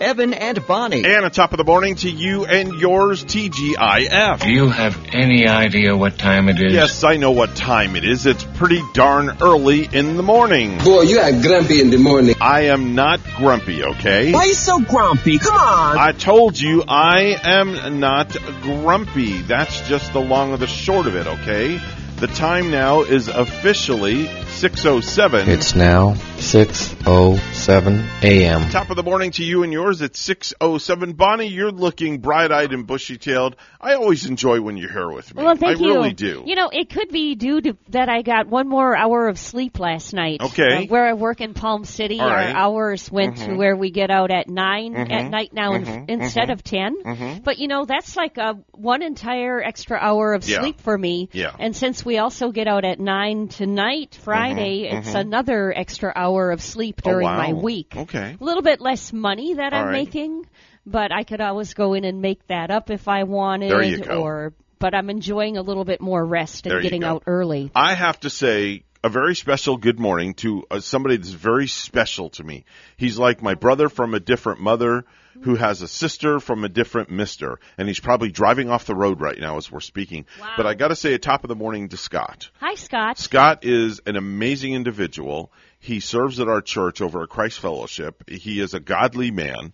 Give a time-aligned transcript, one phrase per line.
[0.00, 1.04] Evan and Bonnie.
[1.04, 4.40] And on top of the morning to you and yours, TGIF.
[4.40, 6.72] Do you have any idea what time it is?
[6.72, 8.26] Yes, I know what time it is.
[8.26, 10.78] It's pretty darn early in the morning.
[10.78, 12.34] Boy, you are grumpy in the morning.
[12.40, 14.32] I am not grumpy, okay?
[14.32, 15.38] Why are you so grumpy?
[15.38, 15.98] Come on.
[15.98, 19.40] I told you I am not grumpy.
[19.42, 21.80] That's just the long of the short of it, okay?
[22.16, 25.50] The time now is officially 607.
[25.50, 28.70] It's now 6:07 a.m.
[28.70, 31.12] Top of the morning to you and yours at 607.
[31.12, 33.56] Bonnie, you're looking bright-eyed and bushy-tailed.
[33.78, 35.44] I always enjoy when you're here with me.
[35.44, 35.86] Well, thank I you.
[35.94, 36.42] really do.
[36.46, 39.78] You know, it could be due to that I got one more hour of sleep
[39.78, 40.40] last night.
[40.40, 40.84] Okay.
[40.84, 42.54] Uh, where I work in Palm City, All our right.
[42.54, 45.12] hours went to where we get out at 9 Mhm.
[45.12, 46.08] at night now in- Mhm.
[46.08, 46.96] instead of 10.
[47.04, 47.44] Mhm.
[47.44, 50.60] But, you know, that's like a one entire extra hour of Yeah.
[50.60, 51.28] sleep for me.
[51.32, 51.50] Yeah.
[51.58, 55.20] And since we also get out at 9 tonight, Friday, it's mhm.
[55.20, 57.36] another extra hour of sleep Oh, during wow.
[57.38, 57.94] my week.
[57.96, 58.36] Okay.
[58.40, 59.92] A little bit less money that All I'm right.
[59.92, 60.46] making,
[60.84, 63.98] but I could always go in and make that up if I wanted There you
[63.98, 64.22] go.
[64.22, 67.70] or but I'm enjoying a little bit more rest and There getting out early.
[67.74, 72.30] I have to say a very special good morning to uh, somebody that's very special
[72.30, 72.64] to me.
[72.96, 75.04] He's like my brother from a different mother
[75.42, 79.20] who has a sister from a different mister, and he's probably driving off the road
[79.20, 80.26] right now as we're speaking.
[80.40, 80.54] Wow.
[80.56, 82.50] But I got to say, at top of the morning to Scott.
[82.60, 83.18] Hi, Scott.
[83.18, 85.52] Scott is an amazing individual.
[85.78, 88.28] He serves at our church over at Christ Fellowship.
[88.28, 89.72] He is a godly man,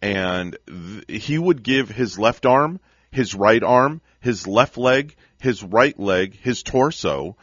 [0.00, 5.62] and th- he would give his left arm, his right arm, his left leg, his
[5.62, 7.36] right leg, his torso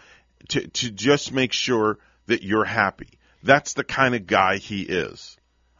[0.49, 3.09] to to just make sure that you're happy.
[3.43, 5.37] That's the kind of guy he is.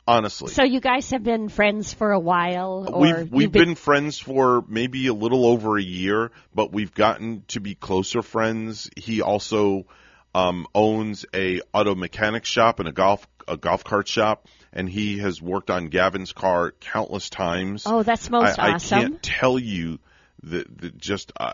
[0.09, 0.52] Honestly.
[0.52, 4.66] So you guys have been friends for a while, or We've we've been, friends for
[4.68, 8.90] maybe a little over a year, but we've gotten to be closer friends.
[8.98, 9.86] He also
[10.34, 15.19] um, owns a auto mechanic shop and a golf a golf cart shop, and he
[15.19, 17.84] has worked on Gavin's car countless times.
[17.86, 18.98] Oh, that's most I, awesome.
[18.98, 20.00] I can't tell you
[20.44, 21.53] that, that just uh,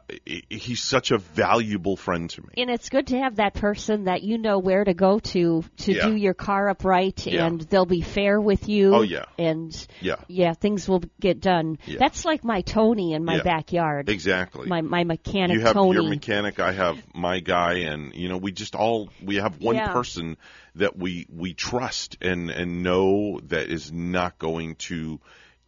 [0.50, 2.50] he's such a valuable friend to me.
[2.58, 5.94] and it's good to have that person that you know where to go to to
[5.94, 6.08] Yeah.
[6.08, 7.46] do your car up right, Yeah.
[7.46, 8.94] and they'll be fair with you.
[8.96, 9.26] Oh, yeah.
[9.38, 10.18] and Yeah.
[10.28, 11.78] yeah, things will get done.
[11.86, 11.98] Yeah.
[12.00, 14.10] That's like my Tony in my backyard.
[14.10, 14.68] Exactly.
[14.68, 15.94] My my mechanic you have Tony.
[16.00, 19.78] your mechanic i have my guy and you know we just all we have one
[19.80, 20.38] person
[20.76, 25.20] that we we trust and and know that is not going to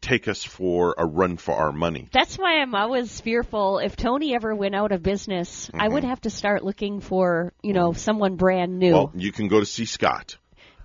[0.02, 3.80] take us for a run for our money That's why I'm always fearful.
[3.80, 7.74] If Tony ever went out of business, I would have to start looking for, you
[7.74, 8.88] know, someone brand new.
[8.88, 8.94] Mm-hmm.
[8.94, 10.38] well you can go to see scott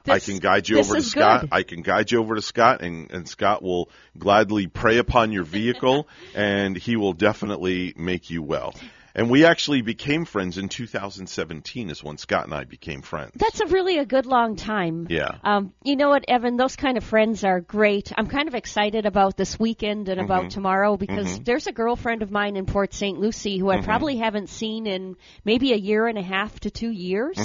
[0.09, 1.43] I can guide you over to Scott.
[1.43, 1.51] good.
[1.53, 5.45] I can guide you over to Scott, and, and Scott will gladly prey upon your
[5.45, 8.75] vehicle, and he will definitely make you well.
[9.15, 13.33] And we actually became friends in 2017 is when Scott and I became friends.
[13.37, 15.07] That's a really a good long time.
[15.11, 15.39] Yeah.
[15.45, 16.57] Um, you know what, Evan?
[16.57, 18.11] Those kind of friends are great.
[18.17, 20.25] I'm kind of excited about this weekend and Mm-hmm.
[20.31, 23.19] about tomorrow because there's a girlfriend of mine in Port St.
[23.19, 23.85] Lucie who I Mm-hmm.
[23.85, 27.37] probably haven't seen in maybe a year and a half to two years.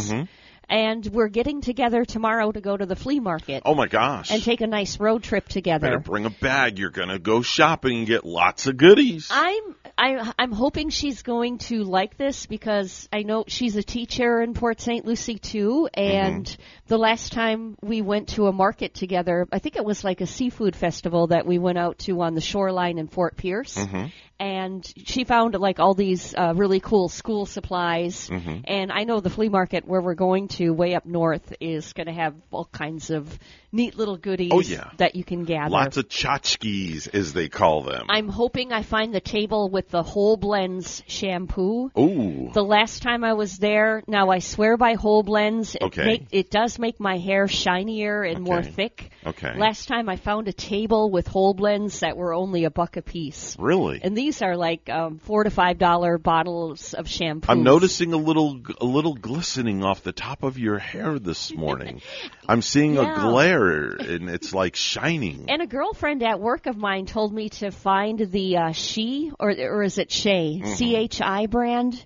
[0.69, 4.31] And we're getting together tomorrow to go to the flea market oh my gosh.
[4.31, 5.87] and take a nice road trip together.
[5.87, 6.77] Better bring a bag.
[6.77, 9.29] You're gonna go shopping and get lots of goodies.
[9.31, 14.41] I'm I, I'm hoping she's going to like this because I know she's a teacher
[14.41, 15.05] in Port St.
[15.05, 15.89] Lucie too.
[15.93, 16.61] And Mm-hmm.
[16.87, 20.27] the last time we went to a market together, I think it was like a
[20.27, 23.75] seafood festival that we went out to on the shoreline in Fort Pierce.
[23.75, 24.05] Mm-hmm.
[24.39, 28.29] And she found like all these uh, really cool school supplies.
[28.29, 28.59] Mm-hmm.
[28.65, 32.07] And I know the flea market where we're going to way up north is going
[32.07, 33.37] to have all kinds of
[33.71, 34.91] neat little goodies Oh, yeah.
[34.97, 35.69] that you can gather.
[35.71, 38.05] Lots of tchotchkes, as they call them.
[38.09, 41.91] I'm hoping I find the table with the Whole Blends shampoo.
[41.97, 42.49] Ooh.
[42.53, 45.75] The last time I was there, now I swear by Whole Blends.
[45.75, 46.05] It, Okay.
[46.05, 49.09] make, it does make my hair shinier and more thick.
[49.25, 49.57] Okay.
[49.57, 53.01] Last time I found a table with Whole Blends that were only a buck a
[53.01, 53.55] piece.
[53.57, 53.99] Really?
[54.03, 57.51] And these are like um, four to five dollar bottles of shampoo.
[57.51, 62.01] I'm noticing a little a little glistening off the top of your hair this morning.
[62.49, 63.15] I'm seeing Yeah.
[63.15, 65.45] a glare and it's like shining.
[65.49, 69.49] And a girlfriend at work of mine told me to find the uh, She or
[69.51, 70.73] or is it Shay Mm-hmm.
[70.73, 72.05] C H I brand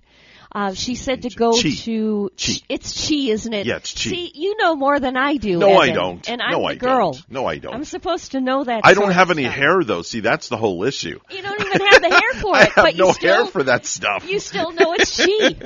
[0.54, 1.70] Uh, she said to go Chi.
[1.70, 2.30] to.
[2.36, 2.52] Chi.
[2.68, 3.66] It's Chi, isn't it?
[3.66, 4.10] Yeah, it's Chi.
[4.10, 5.58] See, you know more than I do.
[5.58, 6.28] No, I don't.
[6.28, 7.12] And I'm no, I girl.
[7.12, 7.30] don't.
[7.30, 7.74] No, I don't.
[7.74, 8.82] I'm supposed to know that.
[8.84, 9.54] I don't have any stuff.
[9.54, 10.02] hair though.
[10.02, 11.18] See, that's the whole issue.
[11.30, 13.46] You don't even have the hair for I it, have but you no still hair
[13.46, 14.28] for that stuff.
[14.28, 15.56] you still know it's she.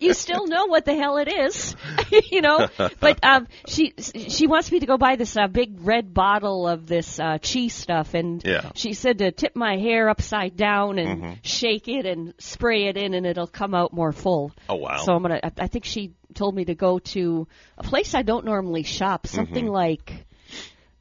[0.06, 1.74] you still know what the hell it is,
[2.30, 2.68] you know.
[3.00, 3.94] But um, she
[4.28, 7.74] she wants me to go buy this uh, big red bottle of this uh, cheese
[7.74, 8.70] stuff, and Yeah.
[8.74, 11.32] she said to tip my hair upside down and Mm-hmm.
[11.42, 14.35] shake it and spray it in, and it'll come out more full.
[14.68, 14.98] Oh, wow.
[15.04, 15.40] So I'm gonna.
[15.42, 17.46] I, I think she told me to go to
[17.78, 19.72] a place I don't normally shop, something Mm-hmm.
[19.74, 20.26] like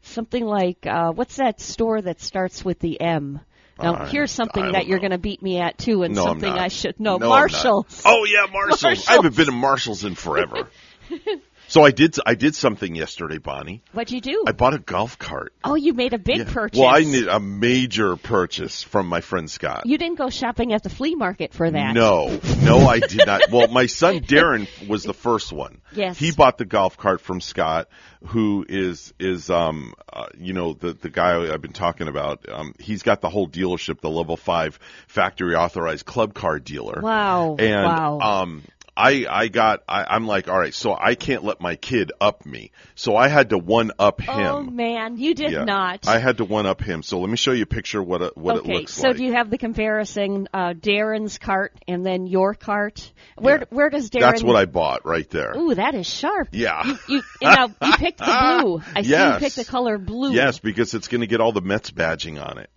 [0.01, 3.39] something like uh, what's that store that starts with the M.
[3.81, 6.51] Now I- here's something that you're going to beat me at too, and no, something.
[6.51, 7.17] I should know.
[7.17, 7.29] No.
[7.29, 8.01] Marshalls.
[8.05, 8.83] Oh yeah, Marshalls.
[8.83, 9.07] Marshalls.
[9.09, 10.69] I haven't been to Marshalls in forever.
[11.67, 12.15] so I did.
[12.25, 13.81] I did something yesterday, Bonnie.
[13.91, 14.43] What'd you do?
[14.47, 15.53] I bought a golf cart.
[15.63, 16.51] oh, you made a big Yeah.
[16.53, 16.79] purchase.
[16.79, 19.83] Well, I need a major purchase from my friend Scott.
[19.85, 21.93] You didn't go shopping at the flea market for that.
[21.93, 23.43] No, no, I did not.
[23.51, 25.79] Well, my son Darren was the first one.
[25.93, 26.17] Yes.
[26.17, 27.87] he bought the golf cart from Scott,
[28.27, 32.47] who is is um uh, you know the the guy I've been talking about.
[32.49, 36.99] Um, he's got the whole dealership, the level five factory authorized club car dealer.
[37.01, 37.55] Wow.
[37.59, 38.19] And wow.
[38.19, 38.63] um,
[38.97, 42.45] I I got I, I'm like, all right, so I can't let my kid up
[42.45, 44.45] me, so I had to one up him.
[44.55, 45.65] oh man, you did Yeah.
[45.65, 46.07] not.
[46.07, 47.03] I had to one up him.
[47.03, 49.15] So let me show you a picture what it, what okay, it looks so like.
[49.15, 50.47] So do you have the comparison?
[50.53, 53.11] Uh, Darren's cart and then your cart.
[53.37, 53.65] Where Yeah.
[53.69, 54.21] where does Darren?
[54.21, 55.53] That's what I bought right there.
[55.57, 56.49] Ooh, that is sharp.
[56.51, 56.83] Yeah.
[57.07, 58.25] You and now you picked the
[58.61, 58.81] blue.
[58.95, 60.33] I see you picked the color blue.
[60.33, 62.69] Yes, because it's going to get all the Mets badging on it.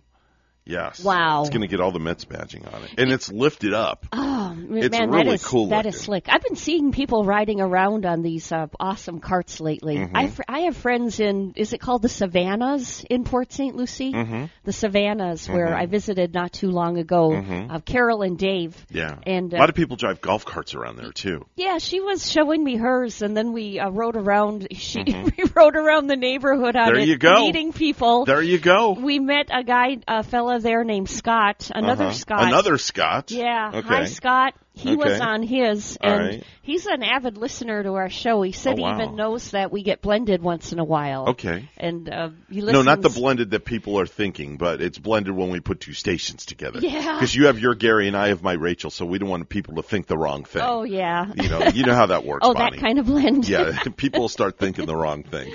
[0.69, 1.03] Yes.
[1.03, 1.41] Wow.
[1.41, 4.05] It's going to get all the Mets badging on it, and it's lifted up.
[4.13, 6.03] Oh It's man, really that is cool that is looking.
[6.05, 6.25] slick.
[6.29, 9.97] I've been seeing people riding around on these uh, awesome carts lately.
[9.97, 10.15] Mm-hmm.
[10.15, 13.75] I fr- I have friends in is it called the Savannas in Port St.
[13.75, 14.13] Lucie?
[14.13, 14.45] Mm-hmm.
[14.63, 17.33] The Savannahs where I visited not too long ago.
[17.69, 18.75] Uh, Carol and Dave.
[18.91, 19.17] Yeah.
[19.25, 21.45] And a uh, lot of people drive golf carts around there too.
[21.55, 24.67] yeah, she was showing me hers, and then we uh, rode around.
[24.75, 26.93] She we rode around the neighborhood on Mm-hmm.
[26.93, 27.41] There it, you go.
[27.45, 28.25] meeting people.
[28.25, 28.91] There you go.
[28.93, 32.13] we met a guy, a fella there named Scott, another Uh-huh.
[32.13, 32.43] Scott.
[32.47, 33.31] Another Scott.
[33.31, 33.71] Yeah.
[33.73, 33.87] Okay.
[33.87, 34.53] Hi, Scott.
[34.79, 36.43] He was on his, and right.
[36.61, 38.41] he's an avid listener to our show.
[38.41, 38.97] He said Oh, wow.
[38.97, 41.29] he even knows that we get blended once in a while.
[41.29, 41.67] Okay.
[41.77, 45.49] And uh, he No, not the blended that people are thinking, but it's blended when
[45.49, 46.79] we put two stations together.
[46.79, 47.15] Yeah.
[47.15, 49.75] Because you have your Gary and I have my Rachel, so we don't want people
[49.75, 50.61] to think the wrong thing.
[50.63, 51.31] Oh yeah.
[51.35, 52.77] You know, you know how that works, Oh, Bonnie.
[52.77, 53.47] that kind of blend.
[53.49, 55.51] Yeah, people start thinking the wrong thing.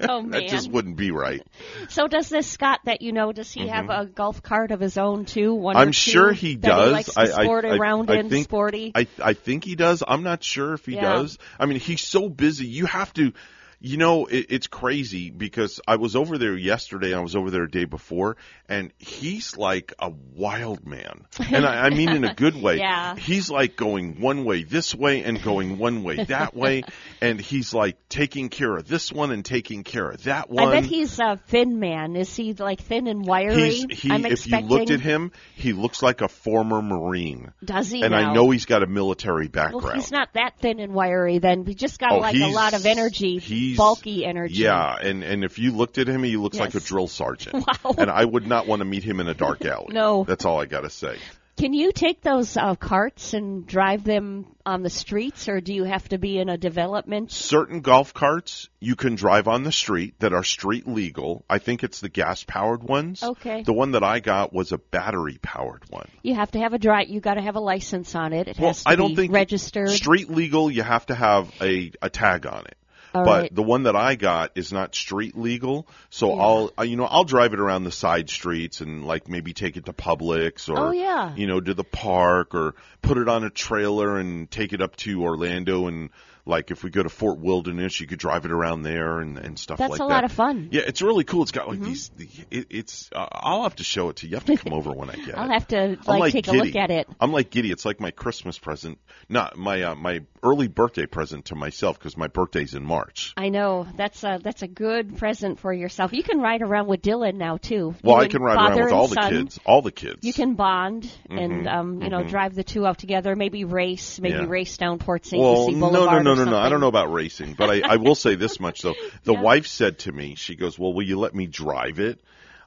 [0.00, 0.30] oh man.
[0.30, 1.42] That just wouldn't be right.
[1.88, 3.32] So does this Scott that you know?
[3.32, 5.54] Does he have a golf cart of his own too?
[5.54, 5.82] One Mm-hmm.
[5.82, 7.06] I'm sure he does.
[7.06, 7.46] He I, I,
[7.80, 8.92] around I, I in, think, sporty.
[8.94, 10.02] I, I think he does.
[10.06, 11.02] I'm not sure if he Yeah.
[11.02, 11.38] does.
[11.58, 12.66] I mean, he's so busy.
[12.66, 13.32] You have to,
[13.80, 17.08] you know, it, it's crazy because I was over there yesterday.
[17.12, 18.36] and I was over there a day before,
[18.68, 22.76] and he's like a wild man, and I, I mean in a good way.
[22.86, 23.16] Yeah.
[23.16, 26.84] He's like going one way this way and going one way that way,
[27.20, 30.68] and he's like taking care of this one and taking care of that one.
[30.68, 32.16] I bet he's a thin man.
[32.16, 33.84] Is he like thin and wiry?
[33.90, 37.52] He, I'm if you looked at him, he looks like a former Marine.
[37.64, 38.02] does he?
[38.02, 38.30] and now?
[38.30, 39.84] I know he's got a military background.
[39.84, 41.38] Well, he's not that thin and wiry.
[41.38, 43.38] Then he just got Oh, like a lot of energy,
[43.68, 44.62] he's- bulky energy.
[44.62, 47.64] Yeah, and and if you looked at him, he looks like a drill sergeant.
[47.84, 47.94] Wow.
[47.98, 49.88] And I would not want to meet him in a dark alley.
[49.92, 50.24] No.
[50.24, 51.16] that's all I got to say.
[51.56, 55.84] Can you take those uh, carts and drive them on the streets, or do you
[55.84, 57.32] have to be in a development?
[57.32, 61.46] Certain golf carts you can drive on the street that are street legal.
[61.48, 63.22] I think it's the gas powered ones.
[63.22, 63.62] Okay.
[63.62, 66.08] The one that I got was a battery powered one.
[66.22, 67.08] You have to have a drive.
[67.08, 68.48] You got to have a license on it.
[68.48, 69.88] It Well, has to I don't be think registered.
[69.90, 72.76] Street legal, you have to have a a tag on it.
[73.16, 73.54] All but right.
[73.54, 76.42] the one that I got is not street legal, so Yeah.
[76.42, 79.76] I'll I- you know I'll drive it around the side streets and like maybe take
[79.76, 81.34] it to Publix or Oh, yeah.
[81.34, 84.96] you know to the park or put it on a trailer and take it up
[84.96, 86.10] to Orlando and
[86.46, 89.58] like if we go to Fort Wilderness, you could drive it around there and and
[89.58, 90.04] stuff That's like that.
[90.04, 90.68] That's a lot of fun.
[90.70, 91.42] Yeah, it's really cool.
[91.42, 91.80] It's got Mm-hmm.
[91.82, 92.08] like these.
[92.16, 93.10] The, it, it's.
[93.12, 94.30] Uh, I'll have to show it to you.
[94.30, 95.34] You have to come over when I get it.
[95.36, 95.52] I'll it.
[95.52, 97.08] have to I'm like, take a look at it.
[97.20, 97.70] I'm like giddy.
[97.70, 98.98] It's like my Christmas present,
[99.28, 103.34] not my uh, my early birthday present to myself because my birthday's in March.
[103.36, 106.12] I know that's a that's a good present for yourself.
[106.12, 107.94] You can ride around with Dylan now too.
[108.04, 109.32] Well, You I can ride around with all the son.
[109.32, 109.58] kids.
[109.64, 110.18] All the kids.
[110.22, 111.38] You can bond Mm-hmm.
[111.38, 113.34] and um, you know drive the two out together.
[113.34, 114.44] Maybe race, maybe Yeah.
[114.46, 115.42] race down Port St.
[115.42, 116.24] Well, Lucie no, Boulevard.
[116.24, 116.58] no, no, or no, no.
[116.58, 118.94] I don't know about racing, but I, I will say this much though.
[119.24, 119.42] The Yeah.
[119.42, 122.20] wife said to me, she goes, "Well, will you let me drive it?"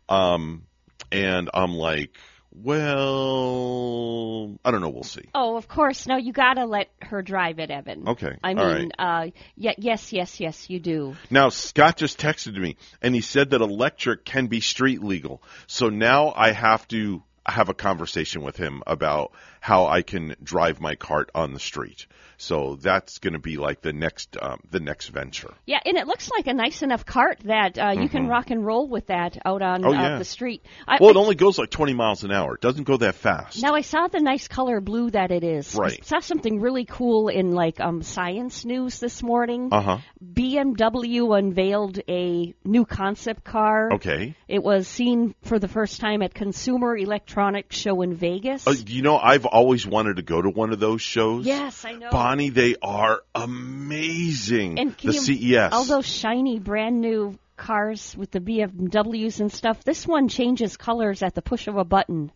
[0.10, 0.64] Um,
[1.12, 2.18] and I'm like,
[2.52, 4.90] "Well, I don't know.
[4.90, 6.08] We'll see." Oh, of course.
[6.08, 8.08] No, you gotta let her drive it, Evan.
[8.10, 11.16] Okay, I all mean, uh, yeah, yes, yes, yes, you do.
[11.30, 15.42] Now Scott just texted me and he said that electric can be street legal.
[15.68, 20.80] So now I have to have a conversation with him about how I can drive
[20.80, 22.08] my cart on the street.
[22.38, 25.54] So that's going to be like the next um, the next venture.
[25.66, 28.66] Yeah, and it looks like a nice enough cart that uh, you can rock and
[28.66, 29.90] roll with that out on Mm-hmm.
[29.90, 30.18] Oh, uh, yeah.
[30.18, 30.66] the street.
[30.88, 32.56] I, Well, it I- only goes like 20 miles an hour.
[32.56, 33.62] It doesn't go that fast.
[33.62, 35.76] Now I saw the nice color blue that it is.
[35.76, 36.00] Right.
[36.02, 39.68] I saw something really cool in like um science news this morning.
[39.74, 39.98] Uh huh.
[40.24, 43.94] BMW unveiled a new concept car.
[43.96, 44.36] Okay.
[44.48, 47.39] It was seen for the first time at Consumer Electronics
[47.70, 48.68] Show in Vegas.
[48.68, 51.46] Uh, you know, I've always wanted to go to one of those shows.
[51.46, 52.10] yes, I know.
[52.12, 54.80] Bonnie, they are amazing.
[54.80, 55.74] and the you, CES.
[55.74, 59.84] all those shiny brand new cars with the BMWs and stuff.
[59.84, 62.32] This one changes colors at the push of a button.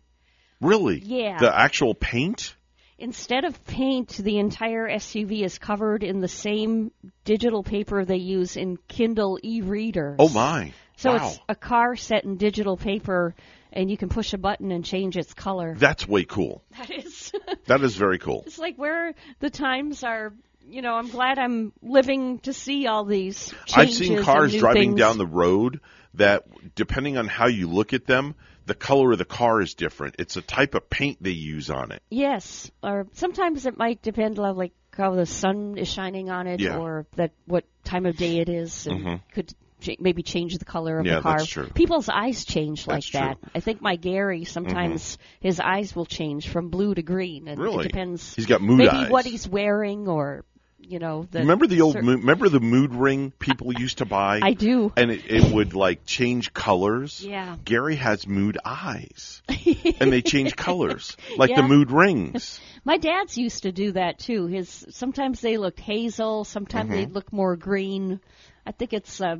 [0.60, 1.00] really?
[1.00, 1.38] Yeah.
[1.38, 2.54] The actual paint?
[2.96, 6.92] Instead of paint, the entire SUV is covered in the same
[7.24, 10.16] digital paper they use in Kindle e-readers.
[10.20, 10.72] Oh my.
[10.96, 11.16] So wow.
[11.16, 13.34] it's a car set in digital paper,
[13.74, 15.74] and you can push a button and change its color.
[15.76, 16.64] That's way cool.
[16.78, 17.32] That is,
[17.66, 18.44] That is very cool.
[18.46, 20.32] it's like where the times are.
[20.66, 24.00] You know, I'm glad I'm living to see all these changes.
[24.00, 24.98] I've seen cars driving things.
[24.98, 25.80] down the road
[26.14, 30.16] that, depending on how you look at them, the color of the car is different.
[30.18, 32.02] It's a type of paint they use on it.
[32.08, 36.60] Yes, or sometimes it might depend on like how the sun is shining on it,
[36.60, 36.78] Yeah.
[36.78, 39.16] or that what time of day it is, and mm-hmm.
[39.34, 39.54] could ch-
[39.98, 41.08] maybe change the color of Mm-hmm.
[41.12, 41.38] Yeah, the car.
[41.38, 41.66] that's true.
[41.68, 43.20] People's eyes change like That's that.
[43.40, 43.48] true.
[43.48, 43.56] Mm-hmm.
[43.56, 47.84] I think my Gary sometimes his eyes will change from blue to green, and Really?
[47.84, 48.34] it depends.
[48.34, 49.10] He's got mood maybe eyes.
[49.10, 50.44] what he's wearing, or
[50.86, 54.04] you know, the remember the old cer- mood, remember the mood ring people used to
[54.04, 54.40] buy?
[54.42, 54.92] I do.
[54.98, 57.24] And it, it would like change colors.
[57.24, 57.56] Yeah.
[57.64, 59.40] Gary has mood eyes.
[59.48, 61.16] and they change colors.
[61.38, 61.62] Like Yeah.
[61.62, 62.60] the mood rings.
[62.84, 64.46] My dad's used to do that too.
[64.46, 66.98] His sometimes they looked hazel, sometimes Mm-hmm.
[67.00, 68.20] they look more green.
[68.66, 69.36] I think it's uh,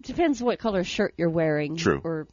[0.00, 1.76] depends what color shirt you're wearing.
[1.76, 2.00] True.
[2.02, 2.26] Or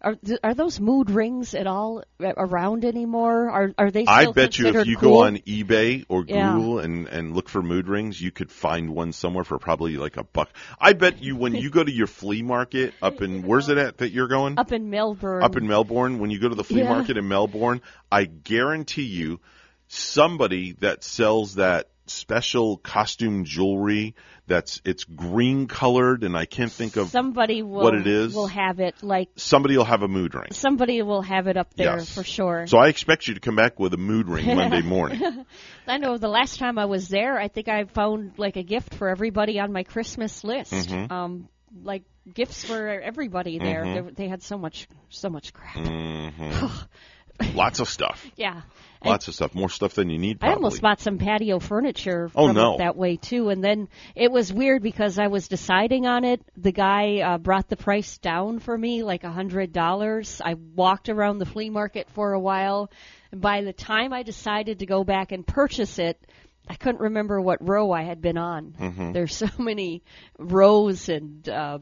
[0.00, 3.48] are th- are those mood rings at all around anymore?
[3.48, 4.04] Are are they?
[4.04, 5.10] Still I bet you if you cool?
[5.20, 6.52] go on eBay or Yeah.
[6.52, 10.18] Google and, and look for mood rings, you could find one somewhere for probably like
[10.18, 10.50] a buck.
[10.78, 13.96] I bet you when you go to your flea market up in, where's it at
[13.98, 14.58] that you're going?
[14.58, 15.42] up in Melbourne.
[15.42, 16.90] up in Melbourne, when you go to the flea Yeah.
[16.90, 17.80] market in Melbourne,
[18.12, 19.40] I guarantee you
[19.88, 24.14] somebody that sells that special costume jewelry
[24.46, 28.34] that's it's green colored and I can't think of somebody will what it is.
[28.34, 30.48] will have it like somebody will have a mood ring.
[30.52, 32.14] somebody will have it up there Yes.
[32.14, 32.66] for sure.
[32.66, 35.46] So I expect you to come back with a mood ring Monday morning.
[35.86, 38.94] I know the last time I was there, I think I found like a gift
[38.94, 40.72] for everybody on my Christmas list.
[40.72, 41.12] Mm-hmm.
[41.12, 41.48] Um,
[41.82, 43.84] like gifts for everybody there.
[43.84, 44.06] Mm-hmm.
[44.08, 45.76] They, they had so much, so much crap.
[47.54, 48.24] Lots of stuff.
[48.36, 48.62] Yeah.
[49.04, 49.54] Lots of stuff.
[49.54, 52.74] More stuff than you need I almost bought some patio furniture Oh, no.
[52.74, 56.40] it that way too, and then it was weird because I was deciding on it.
[56.56, 60.40] The guy uh, brought the price down for me, like a hundred dollars.
[60.42, 62.90] I walked around the flea market for a while,
[63.30, 66.18] and by the time I decided to go back and purchase it,
[66.66, 68.74] I couldn't remember what row I had been on.
[68.80, 69.12] Mm-hmm.
[69.12, 70.02] There's so many
[70.38, 71.80] rows, and uh,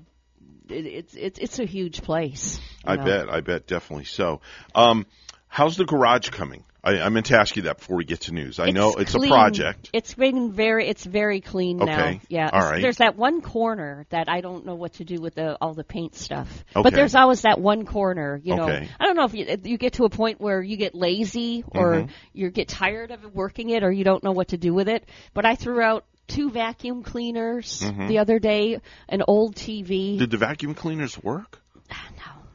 [0.68, 2.58] it, it's it's it's a huge place.
[2.84, 3.04] I know.
[3.04, 3.28] bet.
[3.30, 4.40] I bet definitely so.
[4.74, 5.06] Um,
[5.52, 6.64] how's the garage coming?
[6.84, 8.58] I, I meant to ask you that before we get to news.
[8.58, 9.30] I know it's clean.
[9.30, 9.90] a project.
[9.92, 12.18] It's been very, it's very clean now.
[12.28, 12.50] Yeah.
[12.52, 12.82] All right.
[12.82, 15.84] There's that one corner that I don't know what to do with the all the
[15.84, 16.48] paint stuff.
[16.74, 16.82] Okay.
[16.82, 18.40] But there's always that one corner.
[18.42, 18.88] You know, Okay.
[18.98, 21.92] I don't know if you, you get to a point where you get lazy or
[21.92, 22.10] Mm-hmm.
[22.32, 25.04] you get tired of working it or you don't know what to do with it.
[25.34, 27.78] But I threw out two vacuum cleaners
[28.08, 30.12] the other day, an old TV.
[30.14, 30.18] Mm-hmm.
[30.18, 31.60] Did the vacuum cleaners work?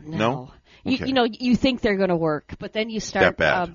[0.05, 0.17] No.
[0.17, 0.51] No?
[0.87, 1.07] You, Okay.
[1.07, 3.67] you know, you think they're going to work, but then you start uh,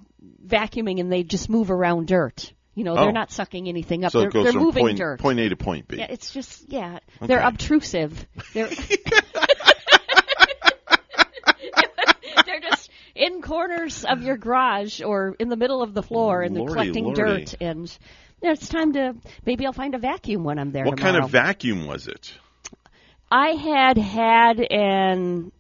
[0.47, 2.53] vacuuming and they just move around dirt.
[2.75, 3.03] You know, Oh.
[3.05, 4.13] they're not sucking anything up.
[4.13, 5.21] So they're it goes they're from moving point, dirt.
[5.21, 5.99] point A to point B.
[5.99, 8.27] Yeah, it's just yeah, they're obtrusive.
[8.55, 8.69] They're
[12.47, 16.57] they're just in corners of your garage or in the middle of the floor, and
[16.57, 17.45] they're collecting lordy.
[17.45, 17.55] dirt.
[17.61, 17.99] And
[18.41, 19.15] you know, it's time to
[19.45, 20.85] maybe I'll find a vacuum when I'm there.
[20.85, 22.33] what kind of vacuum was it?
[23.31, 25.53] I had had an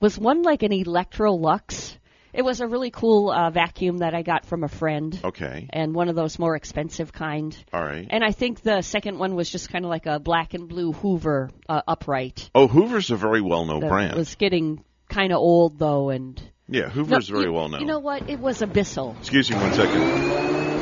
[0.00, 1.96] was one like an Electrolux.
[2.32, 5.66] It was a really cool uh, vacuum that I got from a friend, Okay.
[5.70, 7.56] and one of those more expensive kind.
[7.72, 8.06] All right.
[8.08, 10.92] And I think the second one was just kind of like a black and blue
[10.92, 12.48] Hoover uh, upright.
[12.54, 14.16] Oh, Hoover's a very well known That brand.
[14.16, 17.80] was getting kind of old though, and yeah, Hoover's No, very you, well known.
[17.80, 18.30] You know what?
[18.30, 19.16] It was a Bissell.
[19.18, 20.00] Excuse me one second.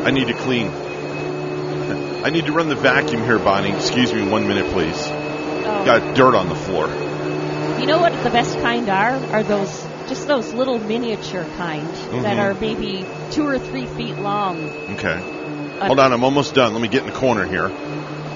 [0.07, 0.69] I need to clean.
[2.25, 3.73] I need to run the vacuum here, Bonnie.
[3.75, 4.99] Excuse me one minute, please.
[5.09, 5.83] Oh.
[5.87, 6.89] Got dirt on the floor.
[7.81, 9.15] You know what the best kind are?
[9.33, 12.23] Are those just those little miniature kind Mm-hmm.
[12.23, 14.59] that are maybe two or three feet long.
[14.95, 15.21] Okay.
[15.81, 16.73] Hold on, I'm almost done.
[16.73, 17.67] Let me get in the corner here.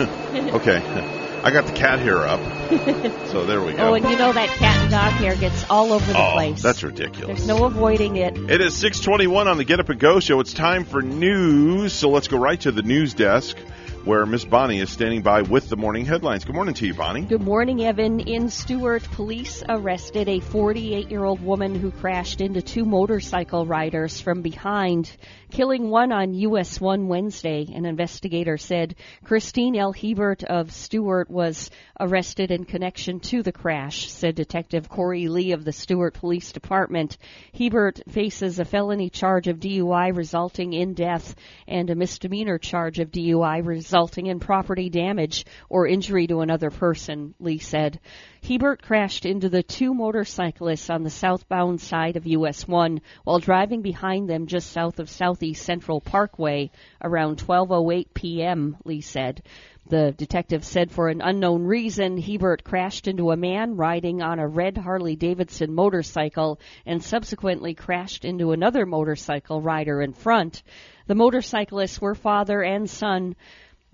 [0.56, 1.40] okay.
[1.42, 2.38] I got the cat hair up.
[3.28, 3.88] so there we go.
[3.88, 6.62] Oh, and you know that cat and dog hair gets all over the oh, place.
[6.62, 7.38] that's ridiculous.
[7.38, 8.36] There's no avoiding it.
[8.36, 10.38] It is 621 on the Get Up and Go show.
[10.40, 11.92] It's time for news.
[11.92, 13.56] So let's go right to the news desk
[14.04, 16.44] where Miss Bonnie is standing by with the morning headlines.
[16.44, 17.22] Good morning to you, Bonnie.
[17.22, 18.20] Good morning, Evan.
[18.20, 24.20] In Stuart, police arrested a 48 year old woman who crashed into two motorcycle riders
[24.20, 25.14] from behind,
[25.52, 27.66] killing one on US 1 Wednesday.
[27.74, 29.92] An investigator said Christine L.
[29.92, 35.62] Hebert of Stuart was arrested in connection to the crash, said Detective Corey Lee of
[35.66, 37.18] the Stuart Police Department.
[37.52, 41.34] Hebert faces a felony charge of DUI resulting in death
[41.68, 47.34] and a misdemeanor charge of DUI resulting in property damage or injury to another person,
[47.38, 48.00] Lee said.
[48.44, 53.82] Hebert crashed into the two motorcyclists on the southbound side of US 1 while driving
[53.82, 59.44] behind them just south of Southeast Central Parkway around 12:08 p.m., Lee said.
[59.86, 64.48] The detective said for an unknown reason, Hebert crashed into a man riding on a
[64.48, 70.64] red Harley Davidson motorcycle and subsequently crashed into another motorcycle rider in front.
[71.06, 73.36] The motorcyclists were father and son.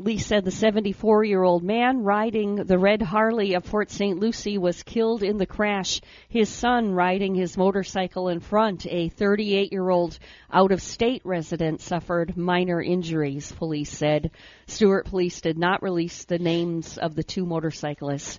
[0.01, 4.17] Lee said the 74 year old man riding the red Harley of Port St.
[4.17, 6.01] Lucie was killed in the crash.
[6.29, 10.17] His son riding his motorcycle in front, a 38 year old
[10.53, 14.31] out of state resident, suffered minor injuries, police said.
[14.69, 18.39] Stuart police did not release the names of the two motorcyclists.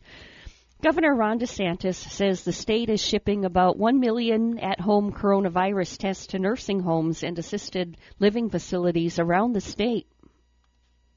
[0.82, 6.28] Governor Ron DeSantis says the state is shipping about 1 million at home coronavirus tests
[6.28, 10.08] to nursing homes and assisted living facilities around the state.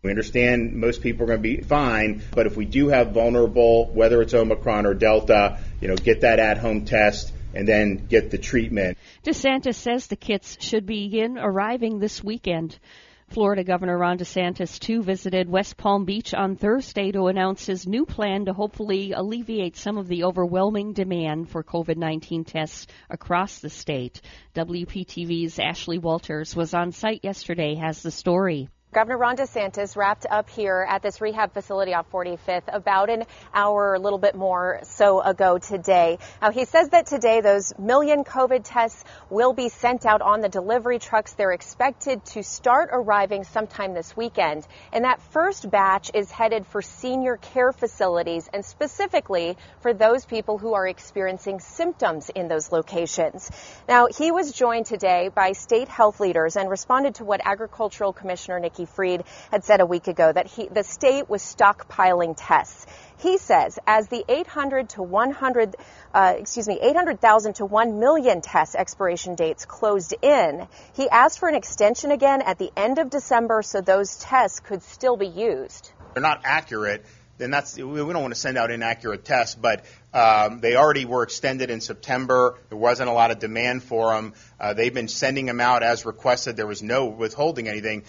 [0.03, 3.87] We understand most people are going to be fine, but if we do have vulnerable,
[3.93, 8.33] whether it's Omicron or Delta, you know, get that at home test and then get
[8.33, 8.99] the treatment.
[9.25, 12.81] DeSantis says the kits should begin arriving this weekend.
[13.29, 18.05] Florida Governor Ron DeSantis, too, visited West Palm Beach on Thursday to announce his new
[18.05, 23.71] plan to hopefully alleviate some of the overwhelming demand for COVID 19 tests across the
[23.71, 24.21] state.
[24.57, 28.69] WPTV's Ashley Walters was on site yesterday, has the story.
[28.93, 33.95] Governor Ron DeSantis wrapped up here at this rehab facility off 45th about an hour,
[33.95, 36.19] a little bit more so ago today.
[36.43, 40.51] Now, he says that today those million COVID tests will be sent out on the
[40.51, 41.33] delivery trucks.
[41.33, 44.67] They're expected to start arriving sometime this weekend.
[44.93, 50.59] And that first batch is headed for senior care facilities and specifically for those people
[50.59, 53.51] who are experiencing symptoms in those locations.
[53.89, 58.61] Now, he was joined today by state health leaders and responded to what Agricultural Commissioner
[58.61, 62.87] Nikki Fried had said a week ago that he, the state was stockpiling tests.
[63.19, 65.77] He says as the 800 to 100,
[66.13, 71.49] uh, excuse me, 800,000 to 1 million test expiration dates closed in, he asked for
[71.49, 75.93] an extension again at the end of December so those tests could still be used.
[76.15, 77.05] They're not accurate
[77.43, 79.55] then that's we don't want to send out inaccurate tests.
[79.55, 82.59] But um, they already were extended in September.
[82.69, 84.35] There wasn't a lot of demand for them.
[84.61, 86.57] Uh, they've been sending them out as requested.
[86.57, 88.05] There was no withholding anything.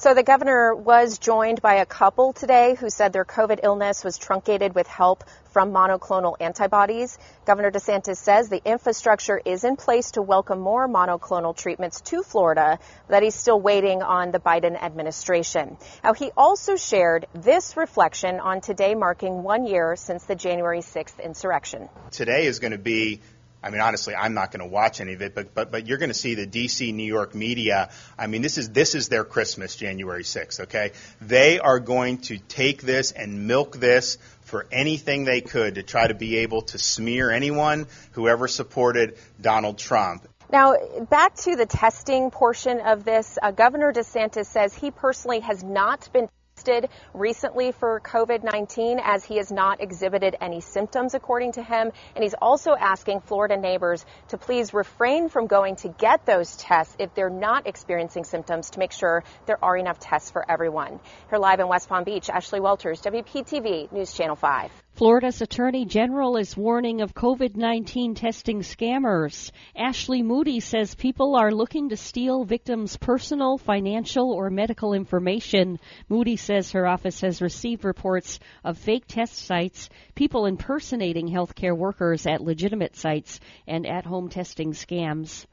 [0.00, 4.16] So the governor was joined by a couple today who said their COVID illness was
[4.16, 7.18] truncated with help from monoclonal antibodies.
[7.44, 12.78] Governor DeSantis says the infrastructure is in place to welcome more monoclonal treatments to Florida,
[13.08, 15.76] that he's still waiting on the Biden administration.
[16.04, 21.20] Now, he also shared this reflection on today marking one year since the January 6th
[21.20, 21.88] insurrection.
[22.12, 23.22] Today is going to be
[23.68, 25.98] I mean, honestly, I'm not going to watch any of it, but but but you're
[25.98, 26.90] going to see the D.C.
[26.92, 27.90] New York media.
[28.18, 30.60] I mean, this is this is their Christmas, January 6th.
[30.60, 35.82] Okay, they are going to take this and milk this for anything they could to
[35.82, 40.26] try to be able to smear anyone who ever supported Donald Trump.
[40.50, 40.74] Now,
[41.10, 46.10] back to the testing portion of this, uh, Governor DeSantis says he personally has not
[46.14, 46.30] been
[46.68, 51.92] tested recently for COVID 19 as he has not exhibited any symptoms, according to him.
[52.14, 56.94] And he's also asking Florida neighbors to please refrain from going to get those tests
[56.98, 61.00] if they're not experiencing symptoms to make sure there are enough tests for everyone.
[61.30, 64.87] Here live in West Palm Beach, Ashley Walters, WPTV News Channel 5.
[64.98, 69.52] Florida's Attorney General is warning of COVID 19 testing scammers.
[69.76, 75.78] Ashley Moody says people are looking to steal victims' personal, financial, or medical information.
[76.08, 82.26] Moody says her office has received reports of fake test sites, people impersonating healthcare workers
[82.26, 85.46] at legitimate sites, and at home testing scams.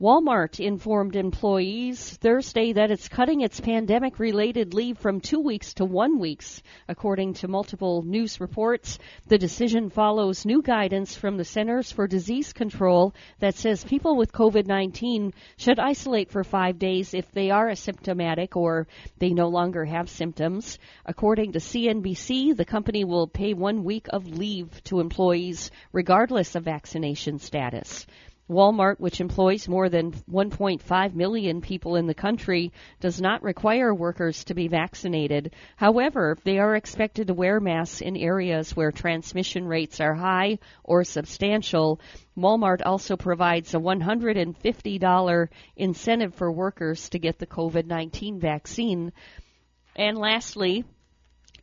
[0.00, 5.84] Walmart informed employees Thursday that it's cutting its pandemic related leave from two weeks to
[5.84, 6.60] one weeks.
[6.88, 12.52] According to multiple news reports, the decision follows new guidance from the Centers for Disease
[12.52, 18.56] Control that says people with COVID-19 should isolate for five days if they are asymptomatic
[18.56, 18.88] or
[19.20, 20.76] they no longer have symptoms.
[21.06, 26.64] According to CNBC, the company will pay one week of leave to employees regardless of
[26.64, 28.06] vaccination status.
[28.48, 34.44] Walmart, which employs more than 1.5 million people in the country, does not require workers
[34.44, 35.54] to be vaccinated.
[35.76, 41.04] However, they are expected to wear masks in areas where transmission rates are high or
[41.04, 42.00] substantial.
[42.36, 49.12] Walmart also provides a $150 incentive for workers to get the COVID 19 vaccine.
[49.96, 50.84] And lastly,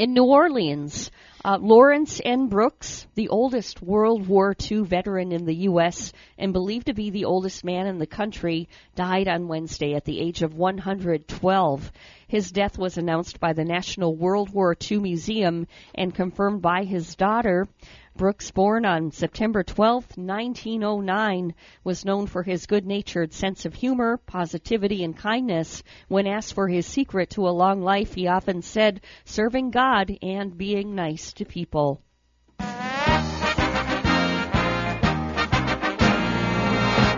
[0.02, 1.12] in New Orleans,
[1.46, 2.48] uh, Lawrence N.
[2.48, 6.12] Brooks, the oldest World War II veteran in the U.S.
[6.40, 10.20] and believed to be the oldest man in the country, died on Wednesday at the
[10.20, 11.92] age of 112.
[12.28, 17.14] His death was announced by the National World War II Museum and confirmed by his
[17.14, 17.68] daughter.
[18.16, 25.04] Brooks, born on September 12, 1909, was known for his good-natured sense of humor, positivity,
[25.04, 25.82] and kindness.
[26.08, 30.58] When asked for his secret to a long life, he often said, serving God and
[30.58, 32.02] being nice to people.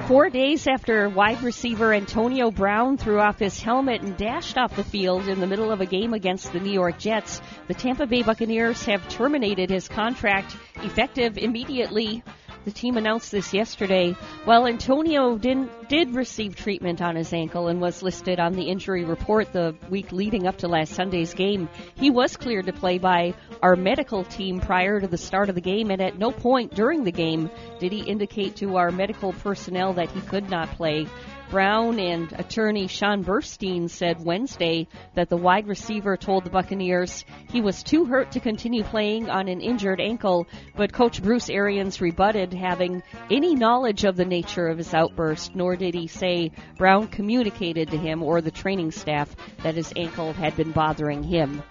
[0.07, 4.83] Four days after wide receiver Antonio Brown threw off his helmet and dashed off the
[4.83, 8.21] field in the middle of a game against the New York Jets, the Tampa Bay
[8.21, 12.21] Buccaneers have terminated his contract effective immediately
[12.65, 14.15] the team announced this yesterday.
[14.45, 19.03] While Antonio didn't, did receive treatment on his ankle and was listed on the injury
[19.03, 23.33] report the week leading up to last Sunday's game, he was cleared to play by
[23.61, 27.03] our medical team prior to the start of the game, and at no point during
[27.03, 27.49] the game
[27.79, 31.07] did he indicate to our medical personnel that he could not play.
[31.53, 37.61] Brown and attorney Sean Burstein said Wednesday that the wide receiver told the Buccaneers he
[37.61, 42.55] was too hurt to continue playing on an injured ankle, but coach Bruce Arians rebutted
[42.55, 47.91] having any knowledge of the nature of his outburst, nor did he say Brown communicated
[47.91, 51.61] to him or the training staff that his ankle had been bothering him.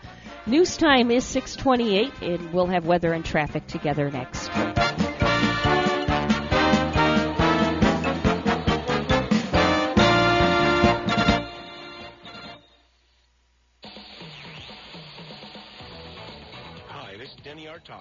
[0.47, 4.49] News time is 628 and we'll have weather and traffic together next.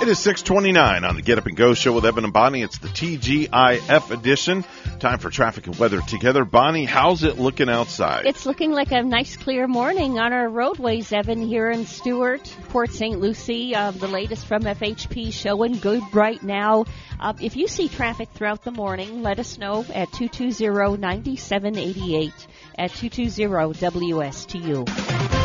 [0.00, 2.62] It is 629 on the Get Up and Go show with Evan and Bonnie.
[2.62, 4.64] It's the TGIF edition.
[4.98, 6.46] Time for traffic and weather together.
[6.46, 8.24] Bonnie, how's it looking outside?
[8.24, 12.92] It's looking like a nice clear morning on our roadways, Evan, here in Stuart, Port
[12.92, 13.20] St.
[13.20, 13.74] Lucie.
[13.74, 16.86] Uh, the latest from FHP showing good right now.
[17.20, 22.32] Uh, if you see traffic throughout the morning, let us know at 220-9788
[22.78, 25.39] at 220-WSTU.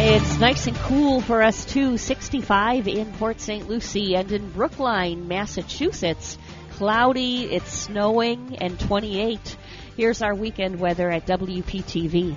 [0.00, 1.98] It's nice and cool for us too.
[1.98, 3.68] 65 in Port St.
[3.68, 6.38] Lucie and in Brookline, Massachusetts.
[6.70, 9.56] Cloudy, it's snowing, and 28.
[9.96, 12.36] Here's our weekend weather at WPTV.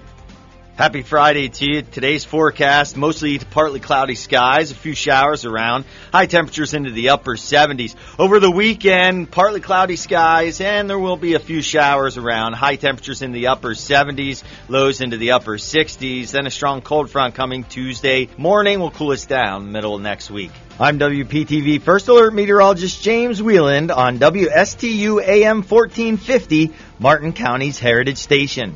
[0.81, 1.81] Happy Friday to you.
[1.83, 7.35] Today's forecast mostly partly cloudy skies, a few showers around, high temperatures into the upper
[7.35, 7.93] 70s.
[8.17, 12.77] Over the weekend, partly cloudy skies, and there will be a few showers around, high
[12.77, 16.31] temperatures in the upper 70s, lows into the upper 60s.
[16.31, 20.49] Then a strong cold front coming Tuesday morning will cool us down middle next week.
[20.79, 28.75] I'm WPTV First Alert Meteorologist James Wieland on WSTU AM 1450, Martin County's Heritage Station.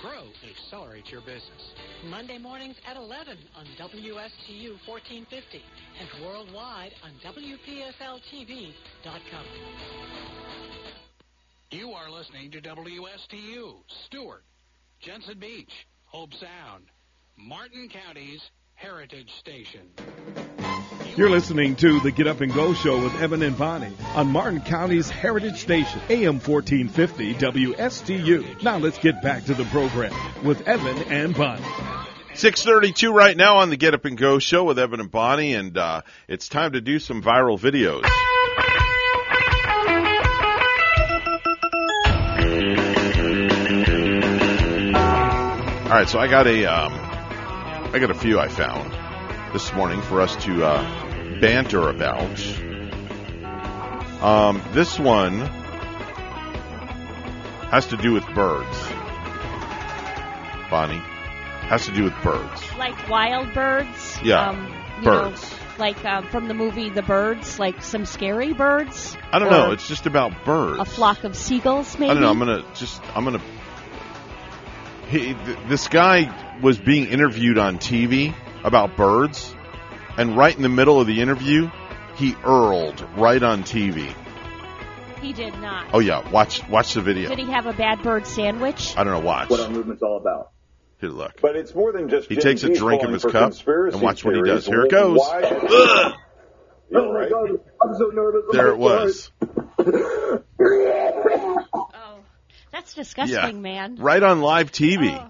[0.00, 1.74] grow, and accelerate your business.
[2.04, 5.62] Monday mornings at 11 on WSTU 1450
[6.00, 9.44] and worldwide on WPFLTV.com.
[11.70, 14.44] You are listening to WSTU, Stuart,
[15.00, 16.84] Jensen Beach, Hobe Sound,
[17.36, 19.90] Martin County's Heritage Station.
[21.16, 24.60] You're listening to the Get Up and Go Show with Evan and Bonnie on Martin
[24.60, 28.62] County's Heritage Station, AM 1450 WSTU.
[28.62, 30.12] Now let's get back to the program
[30.44, 31.64] with Evan and Bonnie.
[32.34, 35.78] 632 right now on the Get Up and Go show with Evan and Bonnie, and
[35.78, 38.04] uh, it's time to do some viral videos.
[45.86, 46.92] All right, so I got a, um,
[47.94, 48.92] I got a few I found
[49.54, 51.05] this morning for us to uh,
[51.40, 52.38] banter about.
[54.22, 55.38] Um, this one
[57.70, 58.88] has to do with birds.
[60.70, 61.02] Bonnie
[61.68, 62.62] has to do with birds.
[62.78, 64.18] Like wild birds.
[64.22, 64.72] Yeah, Um,
[65.04, 65.42] birds.
[65.50, 69.16] Know, like um, from the movie The Birds, like some scary birds.
[69.32, 69.72] I don't know.
[69.72, 70.80] It's just about birds.
[70.80, 72.10] a flock of seagulls, maybe.
[72.10, 72.30] I don't know.
[72.30, 73.02] I'm gonna just.
[73.16, 73.42] I'm gonna.
[75.08, 79.54] He, th- this guy was being interviewed on TV about birds,
[80.16, 81.70] and right in the middle of the interview,
[82.16, 84.12] he earled right on TV.
[85.20, 85.88] He did not.
[85.92, 87.28] Oh yeah, watch watch the video.
[87.30, 88.94] Did he have a bad bird sandwich?
[88.96, 89.26] I don't know.
[89.26, 89.48] Watch.
[89.50, 90.50] what our movement's all about.
[91.00, 91.40] Here, look.
[91.42, 94.24] But it's more than just He Gen takes a drink of his cup and watch
[94.24, 94.66] what he does.
[94.66, 95.18] Here it goes.
[95.18, 96.14] Why- Ugh.
[96.88, 97.32] You all right?
[97.82, 98.42] I'm so nervous.
[98.48, 99.30] Oh, there it was.
[101.74, 102.18] oh,
[102.72, 103.50] That's disgusting, Yeah.
[103.52, 103.96] man.
[103.96, 105.18] Right on live TV.
[105.18, 105.28] Oh,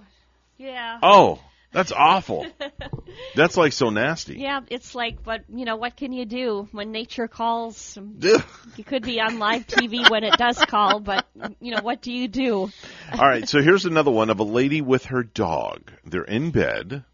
[0.59, 0.99] yeah.
[1.03, 1.39] Oh,
[1.77, 2.47] that's awful.
[3.35, 4.39] That's like so nasty.
[4.39, 7.99] Yeah, it's like, but you know, what can you do when nature calls?
[8.77, 11.27] You could be on live TV when it does call, but
[11.61, 12.71] you know, what do you do?
[13.13, 15.93] All right, so here's another one of a lady with her dog.
[16.05, 17.05] They're in bed,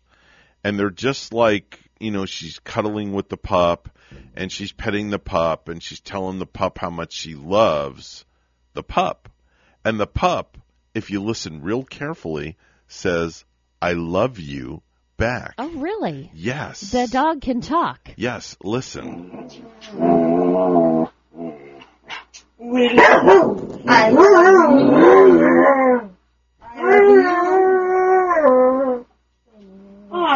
[0.63, 3.89] and they're just like, you know, she's cuddling with the pup,
[4.37, 8.25] and she's petting the pup, and she's telling the pup how much she loves
[8.75, 9.29] the pup.
[9.85, 10.57] And the pup,
[10.95, 13.45] if you listen real carefully, says,
[13.83, 14.81] I love you
[15.17, 15.55] back.
[15.59, 16.31] Oh, really?
[16.35, 16.93] Yes.
[16.93, 18.11] The dog can talk.
[18.17, 19.51] Yes, listen.
[23.85, 24.11] I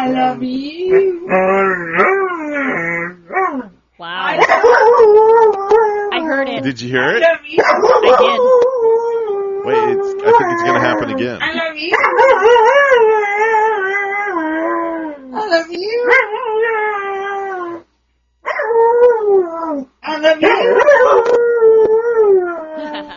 [0.09, 1.27] love you.
[3.97, 4.27] Wow.
[6.13, 6.65] I heard it.
[6.65, 7.23] Did you hear it?
[7.23, 7.63] I you.
[7.63, 8.41] I did.
[9.67, 11.39] Wait, it's, I think it's going to happen again.
[11.41, 12.86] I love you.
[15.47, 16.11] I love you.
[20.03, 20.63] I love you.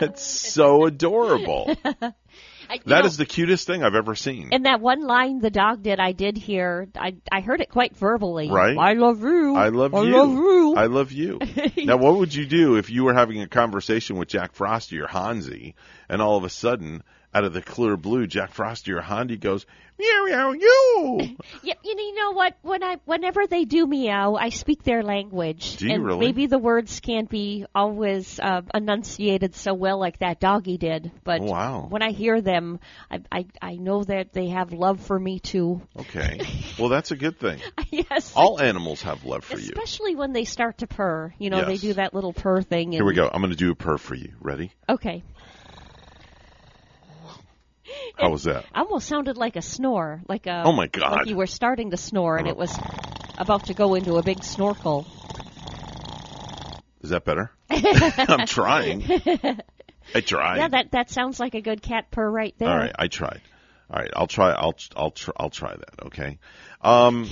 [0.02, 1.76] It's so adorable.
[1.84, 4.48] I, That know, is the cutest thing I've ever seen.
[4.52, 6.88] And that one line the dog did, I did hear.
[6.96, 8.48] I I heard it quite verbally.
[8.50, 8.78] Right?
[8.78, 9.56] I love you.
[9.56, 10.16] I love I you.
[10.16, 10.74] love you.
[10.76, 11.38] I love you.
[11.84, 15.06] now, what would you do if you were having a conversation with Jack Frosty or
[15.06, 15.74] Hansi,
[16.08, 17.02] and all of a sudden,
[17.34, 19.64] out of the clear blue, Jack Frosty or Hansi goes,
[19.98, 21.36] meow, meow, you.
[21.62, 22.56] Yeah, you know, what?
[22.62, 26.26] When I, whenever they do meow, I speak their language, Do you and really?
[26.26, 31.12] maybe the words can't be always uh, enunciated so well like that doggy did.
[31.22, 31.86] But Oh, Wow.
[31.88, 35.82] when I hear them, I, I, I know that they have love for me too.
[35.98, 36.40] Okay.
[36.78, 37.60] Well, that's a good thing.
[37.90, 38.32] yes.
[38.34, 39.64] All animals have love for you.
[39.74, 41.34] Especially when they start to purr.
[41.38, 42.84] You know, they do that little purr thing.
[42.88, 43.28] And, Here we go.
[43.30, 44.32] I'm going to do a purr for you.
[44.40, 44.72] Ready?
[44.88, 45.22] Okay.
[48.16, 48.66] How was that?
[48.74, 50.62] almost sounded like a snore, like a.
[50.64, 51.12] Oh, my God.
[51.12, 52.76] Like you were starting to snore, and it was
[53.38, 55.06] about to go into a big snorkel.
[57.02, 57.50] Is that better?
[57.70, 59.04] I'm trying.
[60.14, 60.56] I tried.
[60.58, 62.68] Yeah, that that sounds like a good cat purr right there.
[62.68, 63.40] All right, I tried.
[63.90, 64.50] All right, I'll try.
[64.52, 65.32] I'll I'll try.
[65.36, 66.06] I'll try that.
[66.06, 66.38] Okay.
[66.82, 67.30] Um,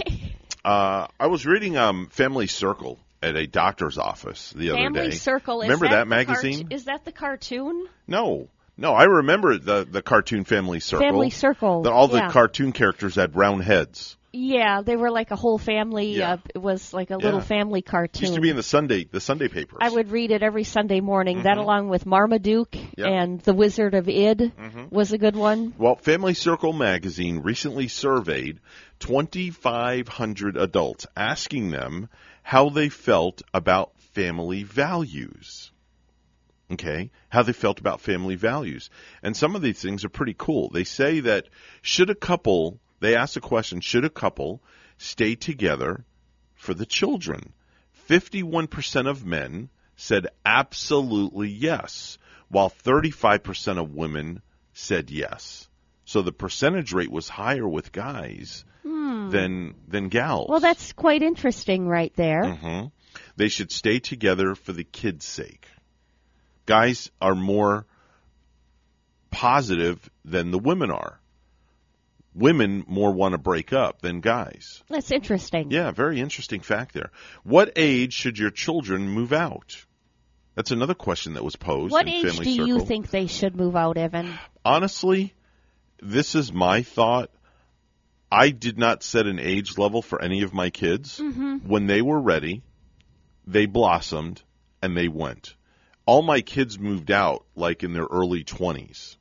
[0.64, 5.16] uh, I was reading um Family Circle at a doctor's office the other Family day.
[5.16, 5.62] Circle.
[5.62, 6.62] Is Remember that, that, magazine?
[6.62, 7.88] cart- is that the cartoon?
[8.07, 8.49] no,
[8.81, 11.07] No, I remember the the cartoon Family Circle.
[11.07, 12.31] Family Circle, The, all the yeah.
[12.31, 14.14] cartoon characters had round heads.
[14.33, 16.17] Yeah, they were like a whole family.
[16.19, 16.35] Yeah.
[16.35, 17.47] Uh, it was like a little Yeah.
[17.47, 18.23] family It cartoon.
[18.23, 19.79] used to be in the Sunday the Sunday papers.
[19.81, 21.43] I would read it every Sunday morning.
[21.43, 21.62] That Mhm.
[21.62, 23.07] along with Marmaduke Yep.
[23.07, 24.93] and The Wizard of Id Mhm.
[24.93, 25.73] was a good one.
[25.77, 28.61] Well, Family Circle magazine recently surveyed
[29.01, 32.09] 2,500 adults, asking them
[32.43, 35.67] how they felt about family values.
[36.70, 38.90] Okay, how they felt about family values.
[39.22, 40.68] And some of these things are pretty cool.
[40.68, 41.48] They say that
[41.81, 44.62] should a couple, they ask the question, should a couple
[44.98, 46.04] stay together
[46.54, 47.54] for the children?
[48.09, 55.68] 51% of men said absolutely yes, while 35% of women said yes.
[56.04, 59.28] So the percentage rate was higher with guys Hmm.
[59.31, 60.48] than than gals.
[60.48, 62.54] Well, that's quite interesting right there.
[62.54, 62.87] hmm
[63.37, 65.66] They should stay together for the kids' sake.
[66.68, 67.87] Guys are more
[69.31, 71.18] positive than the women are.
[72.35, 74.83] Women more want to break up than guys.
[74.90, 75.70] That's interesting.
[75.70, 77.11] Yeah, very interesting fact there.
[77.42, 79.83] What age should your children move out?
[80.57, 82.66] That's another question that was posed What in age Family do Circle.
[82.68, 84.38] you think they should move out, Evan?
[84.62, 85.33] Honestly,
[86.02, 87.31] this is my thought.
[88.31, 91.18] I did not set an age level for any of my kids.
[91.18, 91.64] Mhm.
[91.64, 92.61] When they were ready,
[93.46, 94.42] they blossomed
[94.83, 95.54] and they went.
[96.09, 99.16] All my kids moved out like in their early 20s.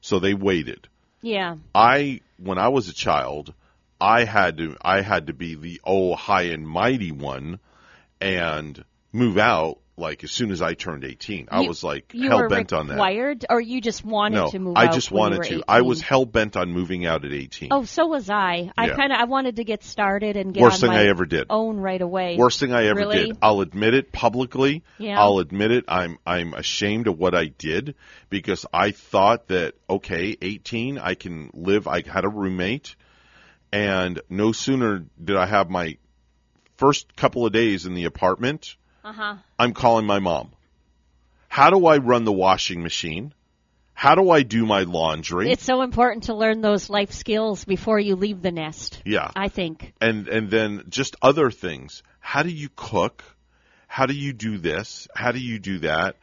[0.00, 0.88] So they waited.
[1.22, 1.58] Yeah.
[1.72, 3.54] I when I was a child,
[4.00, 7.60] I had to I had to be the oh high and mighty one
[8.20, 11.48] and move out like as soon as I turned 18.
[11.50, 12.94] I You- was like hell bent on that.
[12.94, 15.48] required, or you just wanted No, to move I just wanted to.
[15.48, 15.62] 18?
[15.68, 17.68] I was hell bent on moving out at 18.
[17.72, 18.70] Oh, so was I.
[18.78, 18.96] I Yeah.
[18.96, 21.46] kind of I wanted to get started and get Worst thing my I ever did.
[21.50, 22.36] own right away.
[22.36, 23.26] Worst thing I ever really?
[23.26, 23.38] did.
[23.42, 24.82] I'll admit it publicly.
[24.98, 25.20] Yeah.
[25.20, 25.84] I'll admit it.
[25.88, 27.94] I'm I'm ashamed of what I did
[28.30, 31.86] because I thought that okay, 18, I can live.
[31.88, 32.94] I had a roommate,
[33.72, 35.96] and no sooner did I have my
[36.76, 38.76] first couple of days in the apartment,
[39.08, 39.34] Uh huh.
[39.58, 40.50] I'm calling my mom.
[41.48, 43.32] How do I run the washing machine?
[43.94, 45.50] How do I do my laundry?
[45.50, 49.00] It's so important to learn those life skills before you leave the nest.
[49.06, 49.30] yeah.
[49.34, 49.94] I think.
[50.00, 52.02] and and then just other things.
[52.20, 53.24] How do you cook?
[53.86, 55.08] How do you do this?
[55.14, 56.16] How do you do that?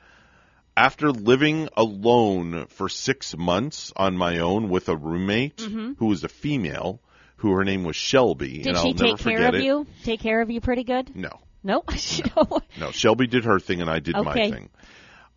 [0.78, 5.95] After living alone for six months on my own with a roommate Mhm.
[5.98, 7.00] who was a female,
[7.38, 9.63] who her name was Shelby, Did she take care of it.
[9.63, 9.88] you?
[10.04, 11.15] Take care of you pretty good?
[11.15, 11.32] No,
[11.65, 11.84] No.
[12.38, 12.62] no.
[12.80, 12.91] no.
[12.91, 14.51] Shelby did her thing, and I did my Okay.
[14.51, 14.69] thing.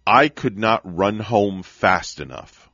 [0.06, 2.70] I could not run home fast enough.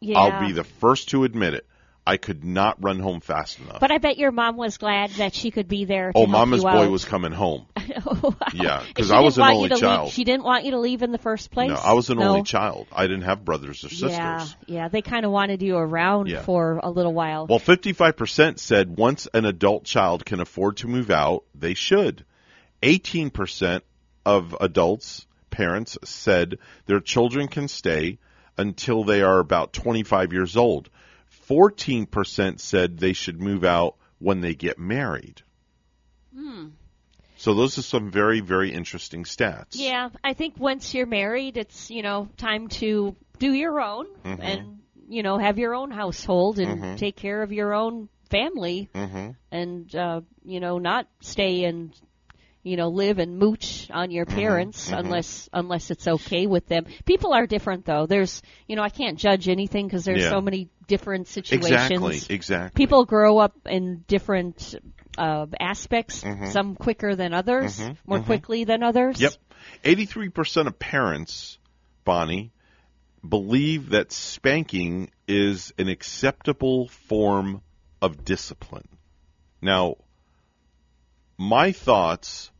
[0.00, 0.18] Yeah.
[0.18, 1.66] I'll be the first to admit it.
[2.06, 3.80] I could not run home fast enough.
[3.80, 6.10] But I bet your mom was glad that she could be there.
[6.12, 6.90] To oh, Mama's boy out.
[6.90, 7.66] was coming home.
[8.10, 10.44] Oh, yeah, And because she I was an want you only to leave- She didn't
[10.44, 11.68] want you to leave in the first place.
[11.70, 12.28] No, I was an No?
[12.28, 12.86] only child.
[12.92, 14.10] I didn't have brothers or sisters.
[14.12, 14.88] Yeah, yeah.
[14.88, 16.42] They kind of wanted you around Yeah.
[16.42, 17.46] for a little while.
[17.46, 22.24] Well, 55% said once an adult child can afford to move out, they should.
[22.82, 23.82] 18%
[24.24, 28.18] of adults, parents, said their children can stay
[28.56, 30.90] until they are about 25 years old.
[31.48, 35.42] 14% said they should move out when they get married.
[36.34, 36.68] Hmm.
[37.36, 39.68] So those are some very, very interesting stats.
[39.72, 44.38] Yeah, I think once you're married, it's you know time to do your own Mhm.
[44.40, 46.96] and you know have your own household and Mhm.
[46.98, 49.36] take care of your own family Mhm.
[49.52, 51.94] and uh, you know not stay and
[52.62, 54.98] you know live and mooch on your parents mhm.
[54.98, 56.86] unless unless it's okay with them.
[57.04, 58.06] People are different though.
[58.06, 60.30] There's you know I can't judge anything because there's Yeah.
[60.30, 61.70] so many different situations.
[61.70, 62.84] Exactly, exactly.
[62.84, 64.74] People grow up in different
[65.16, 66.22] uh, aspects.
[66.22, 66.52] Mhm.
[66.52, 68.26] Some quicker than others, Mhm, more mhm.
[68.26, 69.20] quickly than others.
[69.20, 69.32] Yep.
[69.84, 71.58] 83% of parents,
[72.04, 72.52] Bonnie,
[73.28, 77.62] believe that spanking is an acceptable form
[78.00, 78.88] of discipline.
[79.60, 79.96] Now,
[81.38, 82.50] my thoughts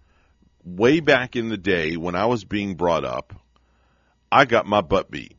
[0.65, 3.35] way back in the day when I was being brought up,
[4.31, 5.35] I got my butt beat.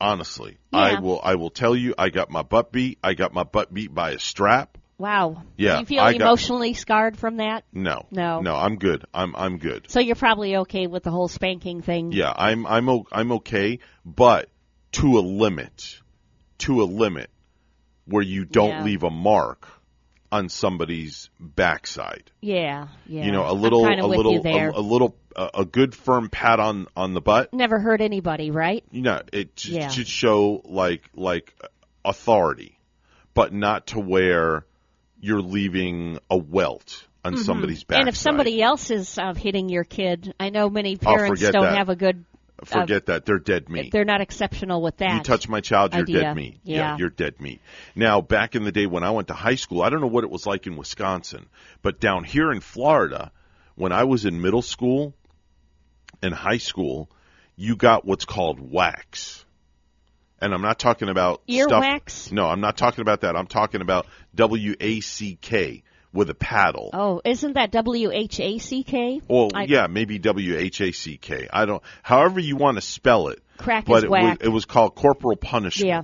[0.00, 2.98] Honestly, I will I will tell you I got my butt beat.
[3.04, 4.76] I got my butt beat by a strap.
[4.98, 5.42] Wow.
[5.56, 7.64] Yeah, Do you feel I got- emotionally scarred from that?
[7.72, 8.06] No.
[8.10, 8.40] No.
[8.40, 9.04] No, I'm good.
[9.14, 9.88] I'm I'm good.
[9.88, 12.10] So you're probably okay with the whole spanking thing.
[12.10, 14.48] Yeah, I'm I'm o- I'm okay, but
[14.92, 16.00] to a limit,
[16.58, 17.30] to a limit,
[18.04, 18.82] where you don't Yeah.
[18.84, 19.68] leave a mark
[20.32, 22.30] on somebody's backside.
[22.40, 22.88] Yeah.
[23.06, 23.26] Yeah.
[23.26, 26.86] You know, a little, a little, a, a little, a, a good firm pat on
[26.96, 27.52] on the butt.
[27.52, 28.82] Never hurt anybody, right?
[28.90, 29.88] You know, it just Yeah.
[29.88, 31.54] should show like like
[32.04, 32.78] authority,
[33.34, 34.64] but not to where
[35.20, 37.38] you're leaving a welt on Mhm.
[37.44, 38.00] somebody's backside.
[38.00, 41.76] And if somebody else is uh, hitting your kid, I know many parents don't that.
[41.76, 42.24] have a good
[42.64, 43.24] Forget that.
[43.26, 43.90] They're dead meat.
[43.90, 45.16] They're not exceptional with that.
[45.16, 46.20] You touch my child, you're idea.
[46.20, 46.60] dead meat.
[46.62, 46.96] Yeah.
[46.96, 47.60] you're dead meat.
[47.96, 50.22] Now, back in the day when I went to high school, I don't know what
[50.24, 51.46] it was like in Wisconsin,
[51.82, 53.32] but down here in Florida,
[53.74, 55.14] when I was in middle school
[56.22, 57.10] and high school,
[57.56, 59.44] you got what's called wax.
[60.40, 61.80] And I'm not talking about Ear stuff.
[61.80, 62.32] wax?
[62.32, 63.36] No, I'm not talking about that.
[63.36, 65.82] I'm talking about W A C K
[66.12, 66.90] with a paddle.
[66.92, 69.20] Oh, isn't that W H A C K?
[69.28, 71.48] Well, I- yeah, maybe W H A C K.
[71.52, 71.82] I don't.
[72.02, 73.42] However you want to spell it.
[73.58, 74.38] Crack but is it was, whack.
[74.42, 75.88] it was called corporal punishment.
[75.88, 76.02] Yeah.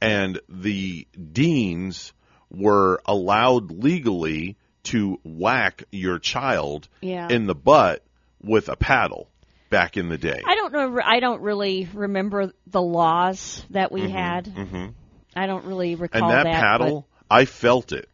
[0.00, 2.12] And the deans
[2.50, 7.28] were allowed legally to whack your child Yeah.
[7.30, 8.04] in the butt
[8.42, 9.28] with a paddle
[9.70, 10.40] back in the day.
[10.44, 11.00] I don't know.
[11.04, 14.46] I don't really remember the laws that we had.
[14.48, 14.86] hmm
[15.34, 16.60] I don't really recall And that, that.
[16.60, 18.08] paddle, I felt it.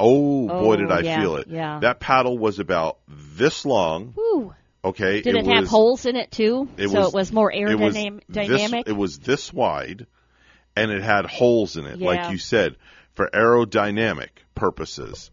[0.00, 1.48] Oh, boy, Oh, did I yeah, feel it.
[1.48, 1.80] yeah.
[1.80, 4.12] That paddle was about this long.
[4.14, 4.54] Whew.
[4.84, 5.20] Okay.
[5.22, 6.68] Did it, have was- holes in it too?
[6.76, 8.20] It so was, it was more it was aerodynamic.
[8.28, 10.06] This, it was this wide,
[10.76, 12.06] and it had holes in it, Yeah.
[12.06, 12.76] like you said,
[13.14, 15.30] for aerodynamic purposes.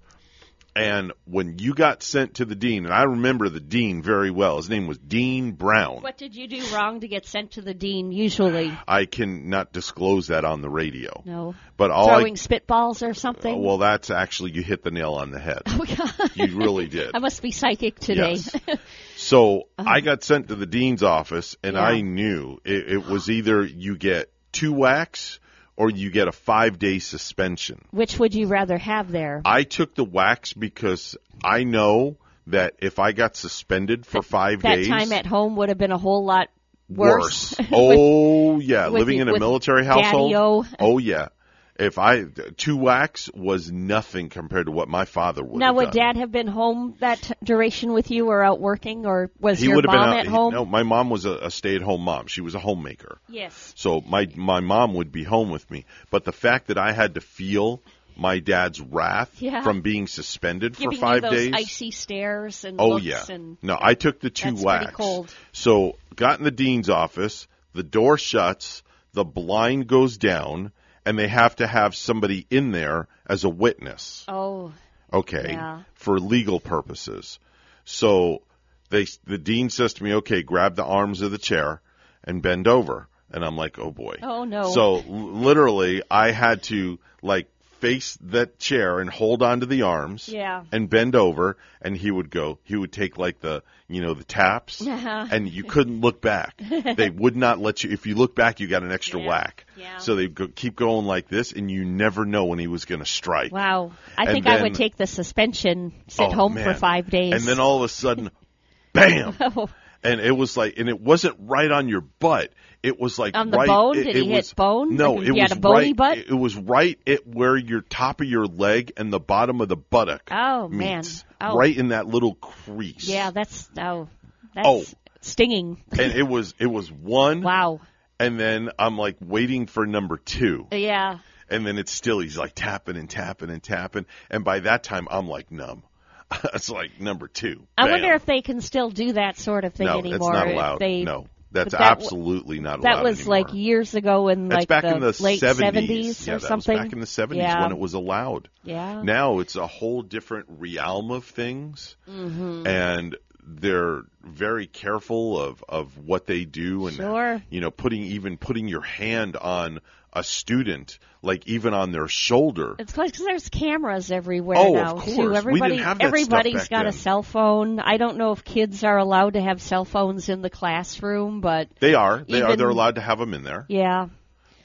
[0.76, 4.58] And when you got sent to the dean, and I remember the dean very well.
[4.58, 6.02] His name was Dean Brown.
[6.02, 8.12] What did you do wrong to get sent to the dean?
[8.12, 11.22] Usually, I cannot disclose that on the radio.
[11.26, 11.56] no.
[11.78, 13.62] But all Throwing I, spitballs or something.
[13.62, 15.62] well, that's actually you hit the nail on the head.
[15.68, 16.32] Oh, God.
[16.36, 17.12] You really did.
[17.14, 18.36] I must be psychic today.
[18.36, 18.56] Yes.
[19.18, 19.90] So uh-huh.
[19.90, 21.76] I got sent to the dean's office, and.
[21.76, 21.84] Yeah.
[21.84, 25.40] I knew it, it was either you get two whacks
[25.78, 27.84] or you get a five day suspension.
[27.92, 29.42] Which would you rather have there?
[29.46, 32.18] I took the wax because I know
[32.48, 35.92] that if I got suspended for five that days, time at home would have been
[35.92, 36.50] a whole lot
[36.90, 37.56] worse.
[37.58, 37.70] worse.
[37.72, 40.32] oh yeah, with living in a military household.
[40.32, 40.66] Daddy-o.
[40.80, 41.30] Oh yeah.
[41.78, 42.24] If I
[42.56, 46.16] two whacks was nothing compared to what my father would now, would done.
[46.16, 49.68] Dad have been home that t- duration with you, or out working, or was he
[49.68, 50.54] your mom out, at he- home?
[50.54, 52.28] no, my mom was a, a stay-at-home mom.
[52.28, 53.18] She was a homemaker.
[53.28, 53.74] Yes.
[53.76, 57.16] So my my mom would be home with me, but the fact that I had
[57.16, 57.82] to feel
[58.16, 59.62] my dad's wrath Yeah.
[59.62, 61.54] from being suspended Giving for five you those days.
[61.56, 63.26] icy stares and oh yeah.
[63.30, 64.96] and No, I took the two whacks.
[64.96, 65.34] cold.
[65.52, 67.48] So got in the dean's office.
[67.74, 68.82] The door shuts.
[69.12, 70.72] The blind goes down,
[71.06, 74.26] and they have to have somebody in there as a witness.
[74.28, 74.74] oh
[75.14, 75.82] Okay, Yeah.
[75.94, 77.40] for legal purposes.
[77.86, 78.42] So
[78.90, 81.82] they the dean says to me, "Okay, grab the arms of the chair
[82.24, 84.70] and bend over." And I'm like, "Oh boy." Oh, no.
[84.72, 87.48] So l- literally, I had to like
[87.80, 90.64] face that chair and hold onto the arms Yeah.
[90.72, 94.24] and bend over and he would go he would take like the you know the
[94.24, 95.28] taps Uh-huh.
[95.32, 96.62] and you couldn't look back
[96.96, 99.28] they would not let you if you look back you got an extra Yeah.
[99.28, 99.98] whack Yeah.
[99.98, 103.00] so they go, keep going like this and you never know when he was going
[103.02, 103.92] to strike wow!
[104.18, 107.44] I And think I would take the suspension, sit Oh, home for five days, and
[107.44, 108.32] then all of a sudden
[108.94, 109.70] bam Oh,
[110.06, 112.52] and it was like and it wasn't right on your butt
[112.84, 113.98] it was like On the right, bone?
[113.98, 114.96] it, Did it he hit bone?
[114.96, 116.18] no Like, it was a bony right butt?
[116.20, 119.76] it was right at where your top of your leg and the bottom of the
[119.78, 121.04] buttock oh man!
[121.42, 124.08] Oh, right in that little crease Yeah, that's oh,
[124.54, 124.84] that's Oh.
[125.22, 125.82] stinging.
[125.92, 127.82] and it was it was one Wow.
[128.20, 131.18] and then I'm like waiting for number two Yeah.
[131.50, 135.08] and then it's still he's like tapping and tapping and tapping and by that time
[135.10, 135.84] I'm like numb
[136.54, 139.88] it's like number two I wonder if they can still do that sort of thing
[139.88, 140.34] no anymore.
[140.34, 143.38] that's not allowed They, no that's that absolutely not allowed That was anymore.
[143.38, 145.56] like years ago in like back the, in the late 70s.
[145.56, 146.78] seventies yeah, or that something.
[146.78, 147.62] back in the 70s yeah.
[147.62, 148.50] when it was allowed.
[148.64, 149.02] Yeah.
[149.04, 152.68] Now it's a whole different realm of things, Mhm.
[152.68, 153.16] and
[153.48, 157.42] they're very careful of of what they do, and Sure.
[157.50, 159.80] you know, putting even putting your hand on
[160.16, 162.76] a student, like even on their shoulder.
[162.80, 165.06] It's because there's cameras everywhere Oh, of now course.
[165.06, 165.12] too.
[165.12, 167.80] We didn't Everybody, have that stuff everybody's got a cell phone.
[167.80, 171.68] I don't know if kids are allowed to have cell phones in the classroom, but
[171.80, 172.24] They are.
[172.28, 172.56] They are.
[172.56, 173.66] They're allowed to have them in there.
[173.68, 174.08] yeah,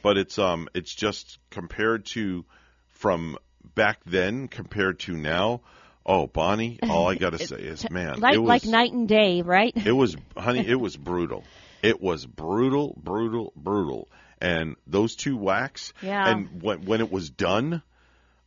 [0.02, 2.44] but it's um it's just compared to
[2.90, 3.36] from
[3.74, 5.60] back then compared to now.
[6.06, 9.06] Oh, Bonnie, all I got to say is, man, like it was like night and
[9.08, 9.72] day, right?
[9.76, 11.44] it was honey, it was brutal.
[11.82, 14.08] It was brutal, brutal, brutal.
[14.40, 16.28] And those two whacks Yeah.
[16.28, 17.82] and when when it was done,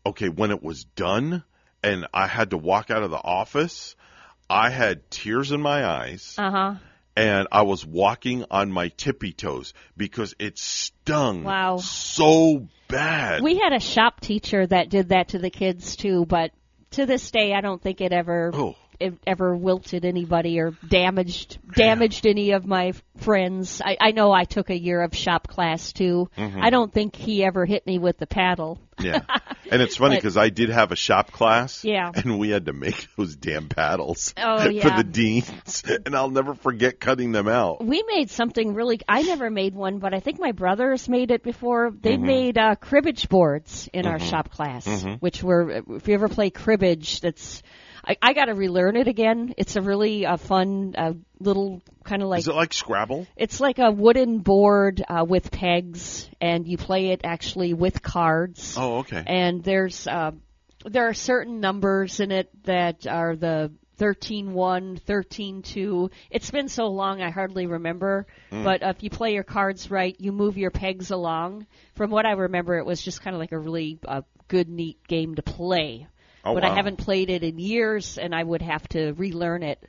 [0.05, 1.43] okay, when it was done
[1.83, 3.95] and I had to walk out of the office,
[4.49, 6.75] I had tears in my eyes Uh huh.
[7.15, 11.77] and I was walking on my tippy toes because it stung Wow.
[11.77, 13.43] so bad.
[13.43, 16.51] We had a shop teacher that did that to the kids too, but
[16.91, 18.75] to this day, I don't think it ever Oh.
[19.27, 23.81] Ever wilted anybody or damaged damaged any of my friends.
[23.83, 26.29] I, I know I took a year of shop class too.
[26.37, 26.61] Mhm.
[26.63, 28.79] I don't think he ever hit me with the paddle.
[28.99, 29.21] yeah.
[29.71, 31.83] And it's funny because I did have a shop class.
[31.83, 32.11] Yeah.
[32.13, 36.53] And we had to make those damn paddles Oh, for the deans, and I'll never
[36.53, 37.83] forget cutting them out.
[37.83, 38.99] We made something really.
[39.07, 41.91] I never made one, but I think my brothers made it before.
[41.99, 42.21] They Mhm.
[42.21, 44.29] made uh, cribbage boards in our Mhm.
[44.29, 45.19] shop class, Mhm.
[45.21, 45.81] which were.
[45.95, 47.63] If you ever play cribbage, that's.
[48.06, 49.54] I, I got to relearn it again.
[49.58, 52.39] It's a really uh, fun uh, little kind of like.
[52.39, 53.28] Is it like Scrabble?
[53.38, 58.76] It's like a wooden board uh, with pegs, and you play it actually with cards.
[58.78, 59.24] Oh, okay.
[59.26, 60.32] And there's uh,
[60.86, 66.12] there are certain numbers in it that are the 13-1, 13-2.
[66.30, 68.28] It's been so long I hardly remember.
[68.51, 68.64] Mm.
[68.64, 71.68] But if you play your cards right, you move your pegs along.
[71.95, 75.08] From what I remember, it was just kind of like a really uh, good, neat
[75.08, 76.08] game to play.
[76.43, 76.71] Oh, but wow.
[76.71, 79.81] I haven't played it in years, and I would have to relearn it.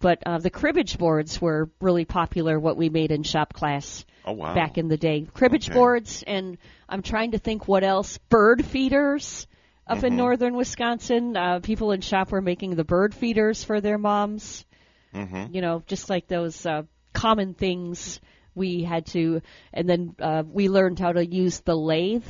[0.00, 2.60] But uh, the cribbage boards were really popular.
[2.60, 4.54] What we made in shop class Oh, wow.
[4.54, 5.78] back in the day, cribbage Okay.
[5.78, 8.18] boards, and I'm trying to think what else.
[8.28, 9.46] Bird feeders
[9.86, 10.16] up in Mhm.
[10.16, 11.36] northern Wisconsin.
[11.36, 14.64] Uh, people in shop were making the bird feeders for their moms.
[15.14, 15.54] Mm-hmm.
[15.54, 16.82] You know, just like those uh,
[17.12, 18.20] common things
[18.54, 19.40] we had to,
[19.72, 22.24] and then uh, we learned how to use the lathe.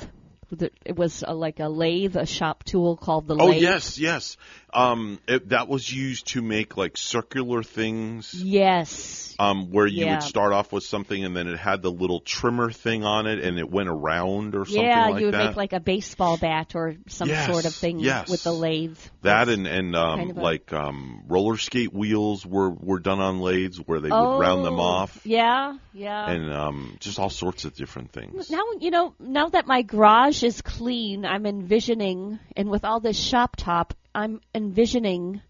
[0.62, 3.62] It was uh, like a lathe, a shop tool called the Oh lathe.
[3.62, 4.36] yes, yes.
[4.74, 8.34] Um, it, that was used to make like circular things.
[8.34, 9.34] Yes.
[9.38, 10.14] Um, where you Yeah.
[10.14, 13.40] would start off with something and then it had the little trimmer thing on it
[13.40, 15.46] and it went around or something yeah, like you would that.
[15.48, 18.30] make like a baseball bat or some Yes, sort of thing yes.
[18.30, 18.98] with the lathe.
[19.22, 23.18] that and and um, kind of a- like um, roller skate wheels were were done
[23.20, 26.30] on lathes where they would round them Oh, off Yeah, yeah.
[26.30, 28.50] and um, just all sorts of different things.
[28.50, 29.14] Now you know.
[29.18, 34.40] Now that my garage is clean, I'm envisioning, and with all this shop top, I'm
[34.54, 35.40] envisioning.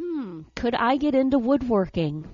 [0.00, 2.26] Hmm, could I get into woodworking?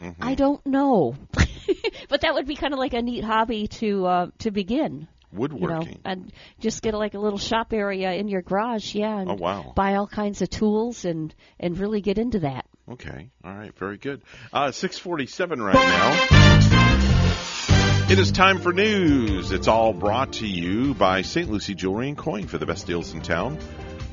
[0.00, 0.22] Mm-hmm.
[0.22, 1.16] I don't know,
[2.08, 5.08] but that would be kind of like a neat hobby to uh, to begin.
[5.30, 6.00] You know, Woodworking.
[6.06, 9.18] and just get like a little shop area in your garage, yeah.
[9.18, 9.72] And Oh, wow.
[9.76, 12.64] Buy all kinds of tools and and really get into that.
[12.90, 13.28] Okay.
[13.44, 13.76] All right.
[13.76, 14.22] Very good.
[14.52, 16.26] Uh, 647 right now.
[18.10, 19.52] It is time for news.
[19.52, 21.50] It's all brought to you by St.
[21.50, 23.58] Lucie Jewelry and Coin for the best deals in town.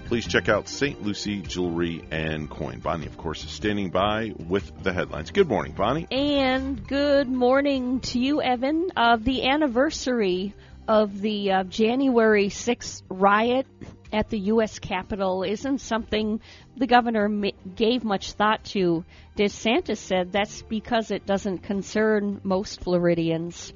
[0.05, 1.01] Please check out St.
[1.01, 2.79] Lucie Jewelry and Coin.
[2.79, 5.31] Bonnie, of course, is standing by with the headlines.
[5.31, 6.05] Good morning, Bonnie.
[6.11, 8.91] And good morning to you, Evan.
[8.95, 10.53] Of the anniversary
[10.87, 13.65] of the uh, January 6th riot
[14.13, 14.77] at the U.S.
[14.77, 16.39] Capitol isn't something
[16.77, 17.27] the governor
[17.75, 19.03] gave much thought to.
[19.35, 23.73] DeSantis said that's because it doesn't concern most Floridians.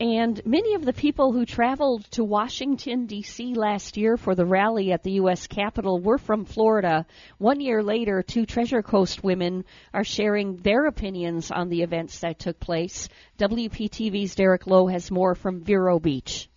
[0.00, 3.54] And many of the people who traveled to Washington, D.C.
[3.54, 5.46] last year for the rally at the U.S.
[5.46, 7.06] Capitol were from Florida.
[7.38, 12.40] One year later, two Treasure Coast women are sharing their opinions on the events that
[12.40, 13.08] took place.
[13.38, 16.48] WPTV's Derek Lowe has more from Vero Beach.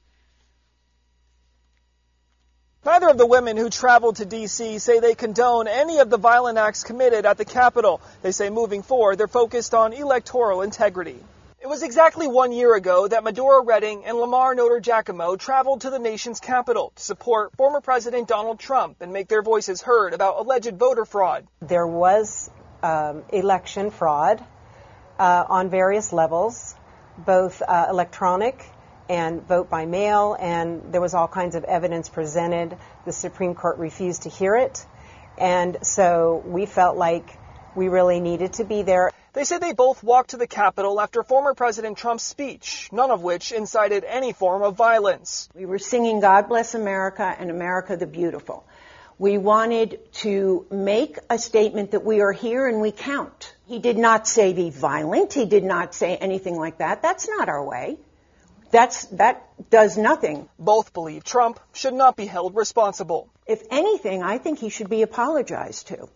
[2.84, 4.80] Neither of the women who traveled to D.C.
[4.80, 8.02] say they condone any of the violent acts committed at the Capitol.
[8.24, 11.20] They say moving forward, they're focused on electoral integrity.
[11.60, 15.90] It was exactly one year ago that Medora Redding and Lamar Notar Giacomo traveled to
[15.90, 20.38] the nation's capital to support former President Donald Trump and make their voices heard about
[20.38, 21.48] alleged voter fraud.
[21.60, 22.52] There was
[22.84, 24.46] um, election fraud
[25.18, 26.76] uh, on various levels,
[27.18, 28.64] both uh, electronic
[29.10, 32.78] and vote by mail, and there was all kinds of evidence presented.
[33.06, 34.86] The Supreme Court refused to hear it,
[35.40, 37.36] and so we felt like
[37.76, 39.12] we really needed to be there.
[39.38, 43.22] They say they both walked to the Capitol after former President Trump's speech, none of
[43.22, 45.48] which incited any form of violence.
[45.54, 48.66] We were singing God Bless America and America the Beautiful.
[49.20, 53.54] We wanted to make a statement that we are here and we count.
[53.68, 55.34] He did not say be violent.
[55.34, 57.04] He did not say anything like that.
[57.04, 58.00] That's not our way.
[58.72, 60.50] That's, that does nothing.
[60.58, 63.30] Both believe Trump should not be held responsible.
[63.46, 66.10] If anything, I think he should be apologized to.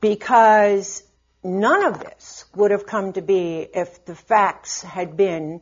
[0.00, 1.04] Because
[1.42, 5.60] none of this would have come to be if the facts had been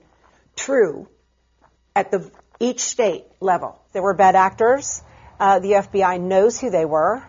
[0.57, 1.09] true
[1.95, 3.81] at the each state level.
[3.93, 5.03] There were bad actors.
[5.39, 7.23] Uh, the FBI knows who they were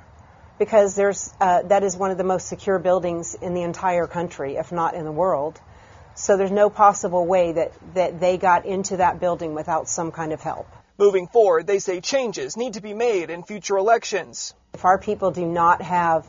[0.60, 4.58] because there's uh, that is one of the most secure buildings in the entire country,
[4.58, 5.60] if not in the world.
[6.14, 10.34] So there's no possible way that, that they got into that building without some kind
[10.34, 10.68] of help.
[10.98, 14.54] Moving forward, they say changes need to be made in future elections.
[14.74, 16.28] If our people do not have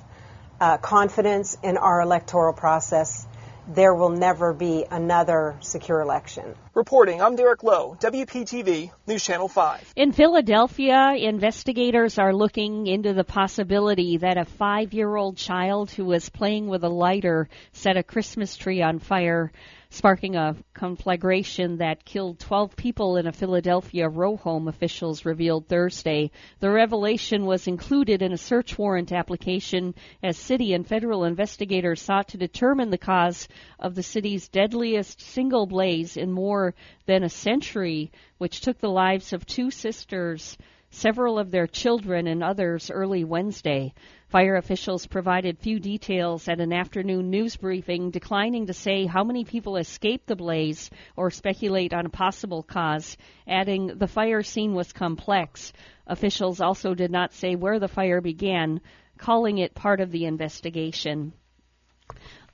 [0.61, 3.27] uh, confidence in our electoral process,
[3.69, 6.55] there will never be another secure election.
[6.75, 9.93] Reporting, I'm Derek Lowe, WPTV, News Channel 5.
[9.95, 16.07] In Philadelphia, investigators are looking into the possibility that a five year old child who
[16.07, 19.53] was playing with a lighter set a Christmas tree on fire
[19.93, 26.31] sparking a conflagration that killed 12 people in a Philadelphia row home, officials revealed Thursday.
[26.61, 32.29] The revelation was included in a search warrant application as city and federal investigators sought
[32.29, 33.49] to determine the cause
[33.79, 36.62] of the city's deadliest single blaze in more
[37.07, 40.57] than a century, which took the lives of two sisters
[40.93, 43.95] several of their children and others early Wednesday.
[44.29, 49.45] Fire officials provided few details at an afternoon news briefing, declining to say how many
[49.45, 53.17] people escaped the blaze or speculate on a possible cause,
[53.49, 55.73] adding the fire scene was complex.
[56.07, 58.81] Officials also did not say where the fire began,
[59.17, 61.33] calling it part of the investigation.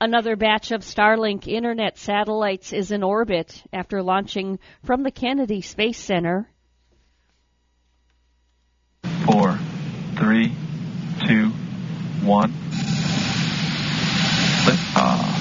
[0.01, 5.97] Another batch of Starlink internet satellites is in orbit after launching from the Kennedy Space
[5.97, 6.49] Center
[9.31, 9.59] four,
[10.15, 10.51] three,
[11.27, 11.49] two,
[12.23, 12.51] one.
[14.65, 15.35] Liftoff.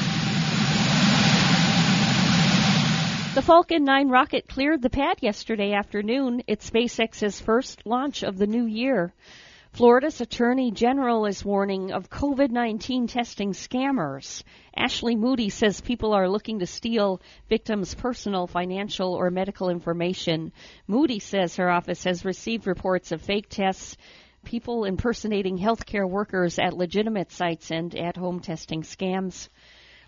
[3.34, 6.42] The Falcon 9 rocket cleared the pad yesterday afternoon.
[6.46, 9.14] It's SpaceX's first launch of the new year.
[9.78, 14.42] Florida's Attorney General is warning of COVID 19 testing scammers.
[14.76, 20.50] Ashley Moody says people are looking to steal victims' personal, financial, or medical information.
[20.88, 23.96] Moody says her office has received reports of fake tests,
[24.44, 29.48] people impersonating healthcare workers at legitimate sites, and at home testing scams.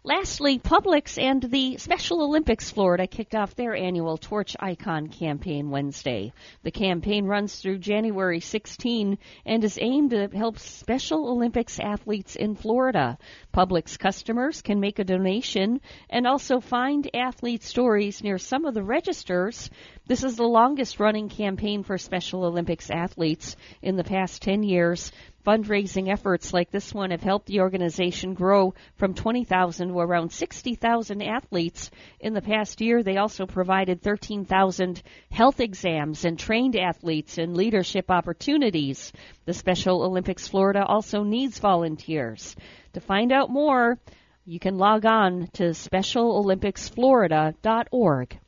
[0.02, 6.32] Lastly, Publix and the Special Olympics Florida kicked off their annual Torch Icon campaign Wednesday.
[6.62, 12.54] The campaign runs through January 16 and is aimed to help Special Olympics athletes in
[12.54, 13.18] Florida.
[13.52, 18.82] Publix customers can make a donation and also find athlete stories near some of the
[18.82, 19.68] registers.
[20.06, 25.12] This is the longest running campaign for Special Olympics athletes in the past 10 years.
[25.46, 31.22] Fundraising efforts like this one have helped the organization grow from 20,000 to around 60,000
[31.22, 31.90] athletes.
[32.20, 38.10] In the past year, they also provided 13,000 health exams and trained athletes in leadership
[38.10, 39.14] opportunities.
[39.46, 42.54] The Special Olympics Florida also needs volunteers.
[42.92, 43.98] To find out more,
[44.44, 48.38] you can log on to specialolympicsflorida.org.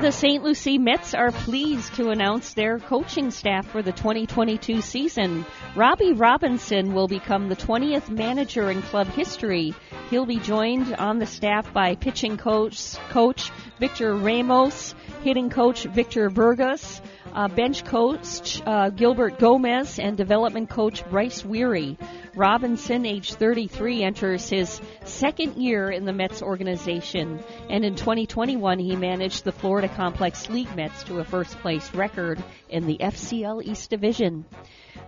[0.00, 0.44] The St.
[0.44, 5.44] Lucie Mets are pleased to announce their coaching staff for the 2022 season.
[5.74, 9.74] Robbie Robinson will become the 20th manager in club history.
[10.08, 14.94] He'll be joined on the staff by pitching coach, coach Victor Ramos,
[15.24, 17.02] hitting coach Victor Burgos,
[17.32, 21.98] uh, bench coach uh, Gilbert Gomez, and development coach Bryce Weary.
[22.34, 28.96] Robinson, age 33, enters his second year in the Mets organization, and in 2021 he
[28.96, 33.90] managed the Florida Complex League Mets to a first place record in the FCL East
[33.90, 34.44] Division.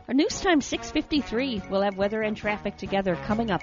[0.08, 1.70] Our news time 6:53.
[1.70, 3.62] We'll have weather and traffic together coming up.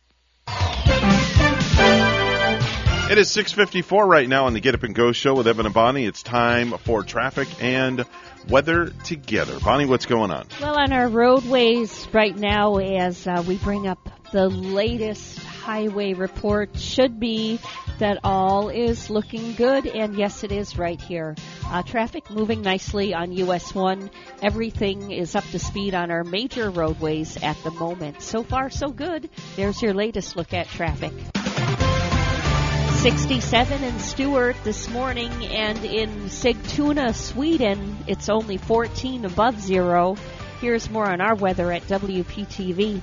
[3.11, 5.75] It is 6:54 right now on the Get Up and Go show with Evan and
[5.75, 6.05] Bonnie.
[6.05, 8.05] It's time for traffic and
[8.47, 9.59] weather together.
[9.59, 10.47] Bonnie, what's going on?
[10.61, 16.77] Well, on our roadways right now, as uh, we bring up the latest highway report,
[16.77, 17.59] should be
[17.99, 21.35] that all is looking good, and yes, it is right here.
[21.67, 24.09] Uh, traffic moving nicely on US 1.
[24.41, 28.21] Everything is up to speed on our major roadways at the moment.
[28.21, 29.29] So far, so good.
[29.57, 31.11] There's your latest look at traffic.
[33.01, 40.15] 67 in Stuart this morning, and in Sigtuna, Sweden, it's only 14 above zero.
[40.59, 43.01] Here's more on our weather at WPTV.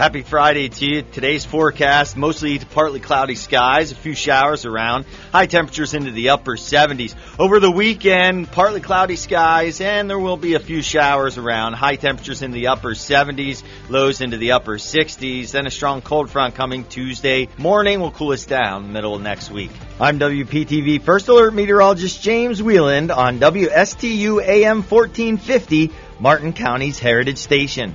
[0.00, 1.02] Happy Friday to you.
[1.02, 6.30] Today's forecast mostly to partly cloudy skies, a few showers around, high temperatures into the
[6.30, 7.14] upper 70s.
[7.38, 11.96] Over the weekend, partly cloudy skies, and there will be a few showers around, high
[11.96, 15.50] temperatures in the upper 70s, lows into the upper 60s.
[15.50, 19.50] Then a strong cold front coming Tuesday morning will cool us down middle of next
[19.50, 19.70] week.
[20.00, 27.94] I'm WPTV First Alert Meteorologist James Wieland on WSTU AM 1450, Martin County's Heritage Station.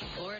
[0.00, 0.39] Or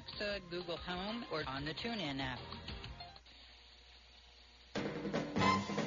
[0.49, 2.39] Google Home, or on the TuneIn app.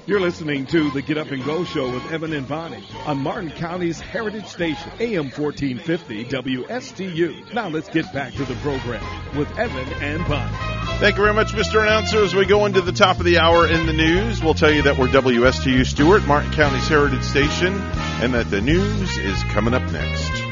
[0.07, 3.51] You're listening to the Get Up and Go Show with Evan and Bonnie on Martin
[3.51, 7.55] County's Heritage Station, AM 1450 WSTU.
[7.55, 9.03] Now let's get back to the program
[9.35, 10.75] with Evan and Bonnie.
[10.99, 11.81] Thank you very much, Mr.
[11.81, 12.23] Announcer.
[12.23, 14.83] As we go into the top of the hour in the news, we'll tell you
[14.83, 17.75] that we're WSTU Stuart, Martin County's Heritage Station,
[18.21, 20.44] and that the news is coming up next.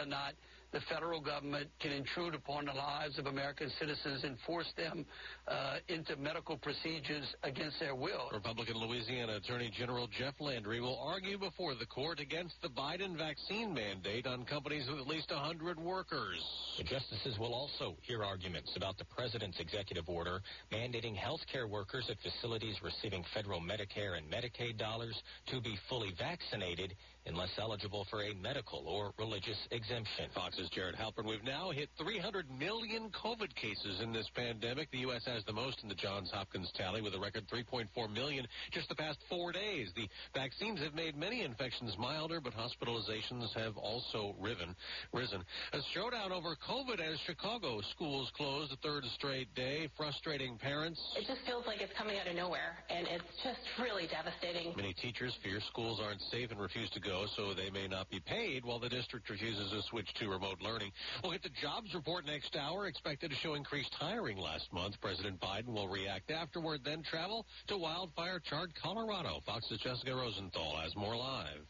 [0.00, 0.34] Whether or not
[0.72, 5.04] the federal government can intrude upon the lives of American citizens and force them
[5.48, 8.30] uh, into medical procedures against their will.
[8.32, 13.74] Republican Louisiana Attorney General Jeff Landry will argue before the court against the Biden vaccine
[13.74, 16.38] mandate on companies with at least 100 workers.
[16.78, 20.40] The justices will also hear arguments about the president's executive order
[20.72, 26.14] mandating health care workers at facilities receiving federal Medicare and Medicaid dollars to be fully
[26.16, 26.94] vaccinated
[27.26, 30.26] unless eligible for a medical or religious exemption.
[30.34, 31.28] Fox's Jared Halpern.
[31.28, 34.90] We've now hit 300 million COVID cases in this pandemic.
[34.90, 35.22] The U.S.
[35.26, 38.94] has the most in the Johns Hopkins tally with a record 3.4 million just the
[38.94, 39.90] past four days.
[39.96, 44.74] The vaccines have made many infections milder, but hospitalizations have also riven,
[45.12, 45.42] risen.
[45.72, 51.00] A showdown over COVID as Chicago schools closed a third straight day, frustrating parents.
[51.16, 54.74] It just feels like it's coming out of nowhere, and it's just really devastating.
[54.76, 58.20] Many teachers fear schools aren't safe and refuse to go, so they may not be
[58.20, 60.92] paid while the district refuses to switch to remote learning.
[61.22, 65.00] We'll get the jobs report next hour, expected to show increased hiring last month.
[65.00, 69.40] President Biden will react afterward, then travel to wildfire-charred Colorado.
[69.46, 71.66] Fox's Jessica Rosenthal has more live.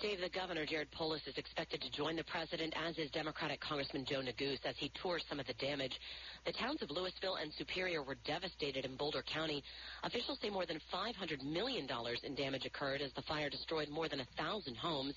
[0.00, 4.04] Dave, the governor, Jared Polis, is expected to join the president, as is Democratic Congressman
[4.04, 5.98] Joe Neguse, as he tours some of the damage.
[6.46, 9.64] The towns of Louisville and Superior were devastated in Boulder County.
[10.04, 11.88] Officials say more than $500 million
[12.22, 15.14] in damage occurred as the fire destroyed more than 1,000 homes.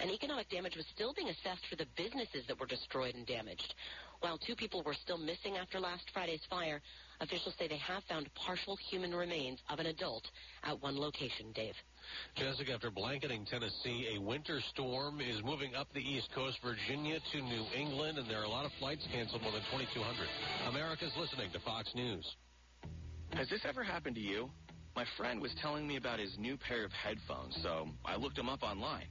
[0.00, 3.74] And economic damage was still being assessed for the businesses that were destroyed and damaged.
[4.22, 6.80] While two people were still missing after last Friday's fire,
[7.20, 10.22] officials say they have found partial human remains of an adult
[10.62, 11.74] at one location, Dave.
[12.36, 17.42] Jessica, after blanketing Tennessee, a winter storm is moving up the East Coast, Virginia to
[17.42, 20.28] New England, and there are a lot of flights canceled, more than 2,200.
[20.68, 22.36] America's listening to Fox News.
[23.32, 24.48] Has this ever happened to you?
[24.94, 28.48] My friend was telling me about his new pair of headphones, so I looked them
[28.48, 29.08] up online.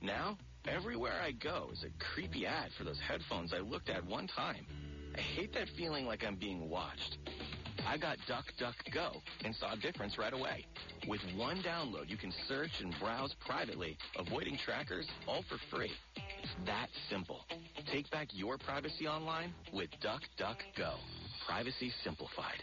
[0.00, 0.38] Now,
[0.68, 4.66] everywhere I go is a creepy ad for those headphones I looked at one time.
[5.16, 7.18] I hate that feeling like I'm being watched.
[7.86, 10.66] I got DuckDuckGo and saw a difference right away.
[11.06, 15.92] With one download, you can search and browse privately, avoiding trackers, all for free.
[16.42, 17.44] It's that simple.
[17.92, 20.94] Take back your privacy online with DuckDuckGo.
[21.46, 22.62] Privacy simplified.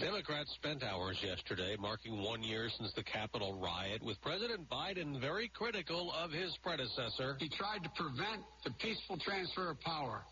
[0.00, 5.48] Democrats spent hours yesterday marking one year since the Capitol riot, with President Biden very
[5.48, 7.36] critical of his predecessor.
[7.38, 10.22] He tried to prevent the peaceful transfer of power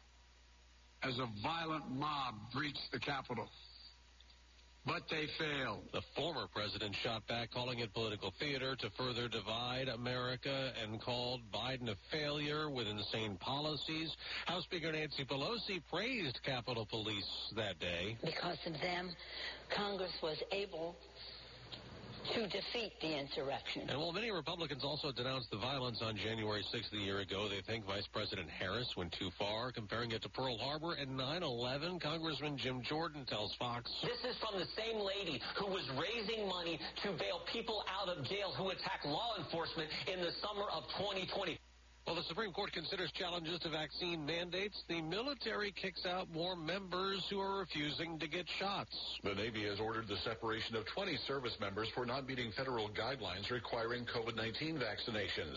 [1.02, 3.48] as a violent mob breached the Capitol.
[4.84, 5.84] But they failed.
[5.92, 11.40] The former president shot back, calling it political theater to further divide America and called
[11.54, 14.10] Biden a failure with insane policies.
[14.46, 18.16] House Speaker Nancy Pelosi praised Capitol Police that day.
[18.24, 19.10] Because of them,
[19.70, 20.96] Congress was able
[22.34, 23.82] to defeat the insurrection.
[23.88, 27.60] And while many Republicans also denounced the violence on January 6th a year ago, they
[27.60, 32.00] think Vice President Harris went too far, comparing it to Pearl Harbor and 9-11.
[32.00, 33.90] Congressman Jim Jordan tells Fox.
[34.02, 38.24] This is from the same lady who was raising money to bail people out of
[38.24, 41.58] jail who attacked law enforcement in the summer of 2020.
[42.04, 47.24] While the Supreme Court considers challenges to vaccine mandates, the military kicks out more members
[47.30, 48.90] who are refusing to get shots.
[49.22, 53.48] The Navy has ordered the separation of 20 service members for not meeting federal guidelines
[53.52, 55.54] requiring COVID-19 vaccinations.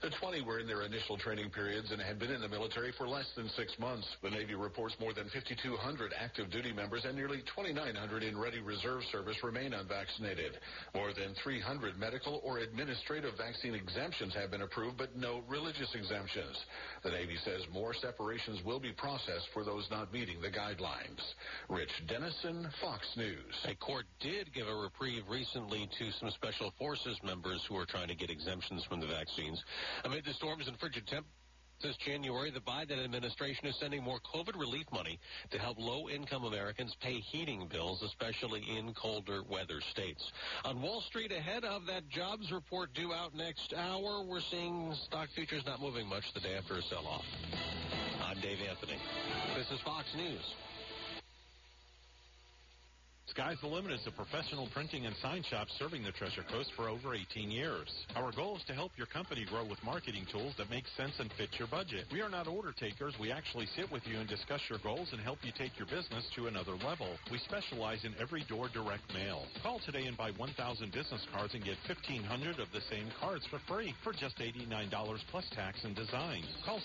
[0.00, 3.06] The 20 were in their initial training periods and had been in the military for
[3.06, 4.08] less than six months.
[4.22, 9.02] The Navy reports more than 5,200 active duty members and nearly 2,900 in ready reserve
[9.12, 10.52] service remain unvaccinated.
[10.94, 16.56] More than 300 medical or administrative vaccine exemptions have been approved, but no religious exemptions.
[17.02, 21.20] The Navy says more separations will be processed for those not meeting the guidelines.
[21.68, 23.54] Rich Dennison, Fox News.
[23.64, 28.08] A court did give a reprieve recently to some special forces members who are trying
[28.08, 29.62] to get exemptions from the vaccines.
[30.04, 31.41] Amid the storms and frigid temperatures,
[31.82, 35.18] this January, the Biden administration is sending more COVID relief money
[35.50, 40.32] to help low-income Americans pay heating bills, especially in colder weather states.
[40.64, 45.28] On Wall Street, ahead of that jobs report due out next hour, we're seeing stock
[45.34, 47.24] futures not moving much the day after a sell-off.
[48.24, 48.98] I'm Dave Anthony.
[49.56, 50.54] This is Fox News.
[53.32, 56.90] Sky's the Limit is a professional printing and sign shop serving the Treasure Coast for
[56.90, 57.88] over 18 years.
[58.14, 61.32] Our goal is to help your company grow with marketing tools that make sense and
[61.40, 62.04] fit your budget.
[62.12, 63.16] We are not order takers.
[63.18, 66.28] We actually sit with you and discuss your goals and help you take your business
[66.36, 67.08] to another level.
[67.32, 69.48] We specialize in every door direct mail.
[69.62, 73.64] Call today and buy 1,000 business cards and get 1,500 of the same cards for
[73.64, 74.92] free for just $89
[75.32, 76.44] plus tax and design.
[76.68, 76.84] Call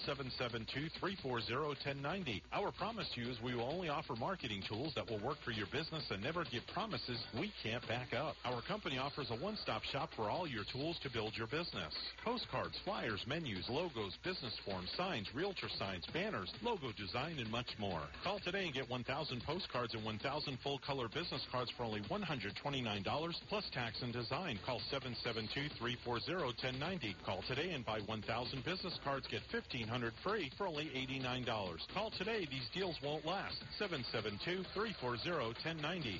[0.96, 2.40] 772-340-1090.
[2.54, 5.52] Our promise to you is we will only offer marketing tools that will work for
[5.52, 8.36] your business and never give promises we can't back up.
[8.46, 11.94] Our company offers a one-stop shop for all your tools to build your business.
[12.24, 18.02] Postcards, flyers, menus, logos, business forms, signs, realtor signs, banners, logo design, and much more.
[18.24, 23.64] Call today and get 1,000 postcards and 1,000 full-color business cards for only $129 plus
[23.74, 24.60] tax and design.
[24.66, 27.16] Call 772-340-1090.
[27.26, 29.28] Call today and buy 1,000 business cards.
[29.32, 31.78] Get 1,500 free for only $89.
[31.94, 32.48] Call today.
[32.50, 33.56] These deals won't last.
[33.80, 36.20] 772-340-1090.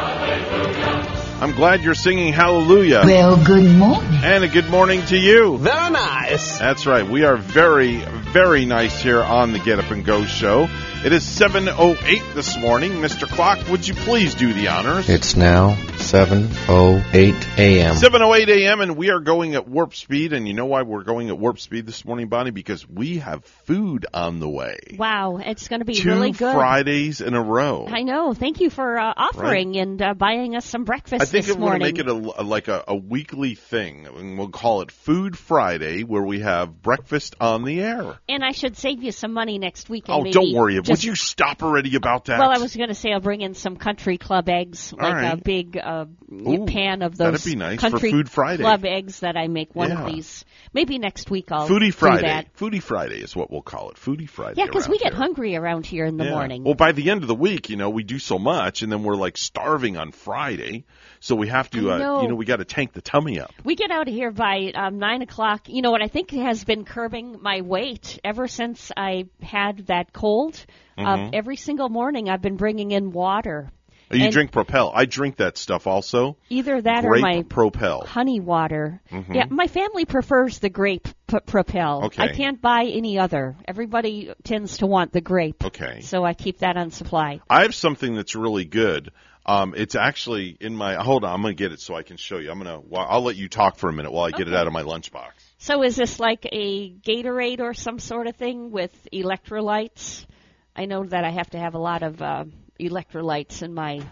[1.39, 3.03] I'm glad you're singing hallelujah.
[3.05, 4.21] Well, good morning.
[4.25, 5.59] And a good morning to you.
[5.59, 6.59] Very nice.
[6.59, 7.07] That's right.
[7.07, 10.67] We are very, very nice here on the Get Up and Go show.
[11.05, 12.93] It is 7.08 this morning.
[12.95, 13.29] Mr.
[13.29, 15.09] Clock, would you please do the honors?
[15.09, 17.95] It's now 7.08 a.m.
[17.95, 18.81] 7.08 a.m.
[18.81, 20.33] and we are going at warp speed.
[20.33, 22.51] And you know why we're going at warp speed this morning, Bonnie?
[22.51, 24.79] Because we have food on the way.
[24.99, 26.53] Wow, it's going to be Two really good.
[26.55, 27.87] Fridays in a row.
[27.89, 28.35] I know.
[28.35, 31.61] Thank you for uh, offering and uh, buying us some breakfast I think this I'm
[31.61, 34.07] going to make it a, a- like a, a weekly thing.
[34.07, 38.19] And we'll call it Food Friday, where we have breakfast on the air.
[38.29, 40.07] and I should save you some money next week.
[40.09, 40.77] Oh, maybe don't worry.
[40.87, 42.39] Just- Would you stop already about that?
[42.39, 45.33] Well, I was going to say I'll bring in some country club eggs, All like
[45.33, 48.63] a big uh, Ooh, pan of that'd those be nice for country Food Friday.
[48.63, 50.05] club eggs that I make one Yeah.
[50.05, 50.45] of these.
[50.73, 52.23] Maybe next week I'll Foodie do Friday.
[52.27, 52.55] that.
[52.57, 53.97] Foodie Friday is what we'll call it.
[53.97, 54.55] Foodie Friday.
[54.61, 55.17] Yeah, because we get here.
[55.23, 56.31] hungry around here in the Yeah.
[56.31, 56.65] morning.
[56.65, 59.03] Well, by the end of the week, you know, we do so much, and then
[59.03, 60.85] we're like starving on Friday.
[61.27, 62.23] So we have to, uh, know.
[62.23, 63.51] you know, we got to tank the tummy up.
[63.65, 65.69] We get out of here by um, nine o'clock.
[65.69, 70.13] You know what I think has been curbing my weight ever since I had that
[70.13, 70.65] cold.
[70.97, 73.73] Um, every single morning I've been bringing in water.
[74.09, 74.93] You And drink Propel.
[74.95, 76.37] I drink that stuff also.
[76.49, 78.03] either that Grape or my Propel.
[78.07, 79.01] honey water.
[79.11, 79.35] Mhm.
[79.35, 82.05] Yeah, my family prefers the grape p- Propel.
[82.05, 82.23] Okay.
[82.23, 83.57] I can't buy any other.
[83.67, 85.65] Everybody tends to want the grape.
[85.65, 86.03] Okay.
[86.03, 87.41] So I keep that on supply.
[87.51, 89.11] I have something that's really good.
[89.49, 90.95] Um, it's actually in my.
[90.95, 92.51] Hold on, I'm going to get it so I can show you.
[92.51, 92.87] I'm going to.
[92.87, 94.83] Well, I'll let you talk for a minute while I get it out of my
[94.83, 95.31] lunchbox.
[95.59, 100.27] So is this like a Gatorade or some sort of thing with electrolytes?
[100.75, 102.45] I know that I have to have a lot of uh,
[102.81, 104.03] electrolytes in my.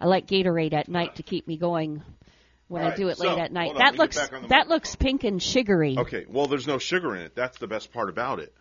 [0.00, 2.02] I like Gatorade at night to keep me going
[2.68, 3.72] when All I right, do it so, late at night.
[3.72, 5.96] on, that looks back on the that looks pink and sugary.
[5.98, 6.24] Okay.
[6.28, 7.34] Well, there's no sugar in it.
[7.34, 8.54] That's the best part about it.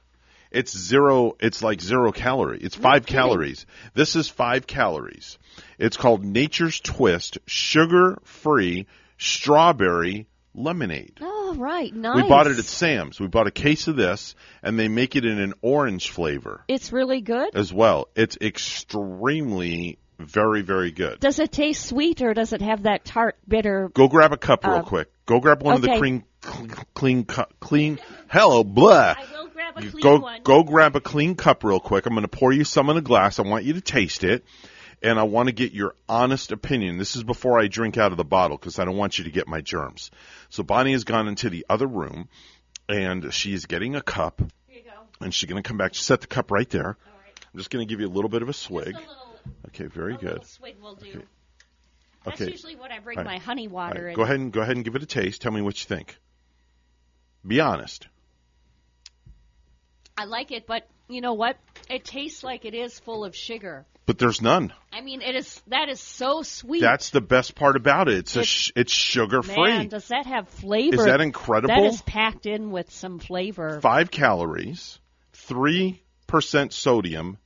[0.52, 1.36] It's zero.
[1.39, 2.60] It's like zero calorie.
[2.62, 3.22] It's five kidding.
[3.22, 3.66] calories.
[3.93, 5.38] This is five calories.
[5.78, 8.86] It's called Nature's Twist, sugar-free
[9.18, 11.20] strawberry lemonade.
[11.22, 12.16] Oh right, nice.
[12.24, 13.20] We bought it at Sam's.
[13.20, 16.91] We bought a case of this, and they make it in an orange flavor It's
[16.91, 17.56] really good.
[17.56, 18.08] as well.
[18.16, 21.20] It's extremely Very, very good.
[21.20, 23.89] Does it taste sweet or does it have that tart, bitter?
[23.93, 25.12] Go grab a cup real Uh, quick.
[25.28, 26.00] Go grab one of the okay.
[26.48, 27.26] Clean, clean,
[27.60, 28.00] clean.
[28.30, 29.16] Hello, blah.
[29.18, 30.41] I will grab a clean go one.
[30.43, 32.06] go grab a clean cup real quick.
[32.06, 33.39] I'm going to pour you some in a glass.
[33.39, 34.43] I want you to taste it,
[35.02, 36.98] and I want to get your honest opinion.
[36.98, 39.32] This is before I drink out of the bottle because I don't want you to
[39.32, 40.10] get my germs.
[40.50, 42.30] So Bonnie has gone into the other room,
[42.89, 44.41] and she's getting a cup.
[45.20, 45.93] And she's going to come back.
[45.93, 46.95] Just set the cup right there.
[47.52, 48.95] I'm just going to give you a little bit of a swig.
[49.70, 50.45] okay, very good.
[50.45, 51.10] swig will do.
[51.10, 51.20] Okay.
[52.24, 52.52] That's Okay.
[52.52, 53.26] usually what I bring right.
[53.26, 54.16] my honey water right, in.
[54.16, 55.41] Go ahead and go ahead and give it a taste.
[55.41, 56.18] Tell me what you think.
[57.48, 58.08] Be honest.
[60.18, 61.58] I like it, but you know what?
[61.89, 63.86] It tastes like it is full of sugar.
[64.06, 64.74] But there's none.
[64.91, 65.62] I mean, it is.
[65.68, 66.82] That is so sweet.
[66.82, 68.20] That's the best part about it.
[68.20, 69.56] It's a It's- sh- it's sugar free.
[69.64, 70.95] Man, does that have flavor?
[70.95, 71.76] Is that incredible?
[71.76, 73.80] That is packed in with some flavor.
[73.82, 75.00] Five calories,
[75.34, 77.38] three percent sodium,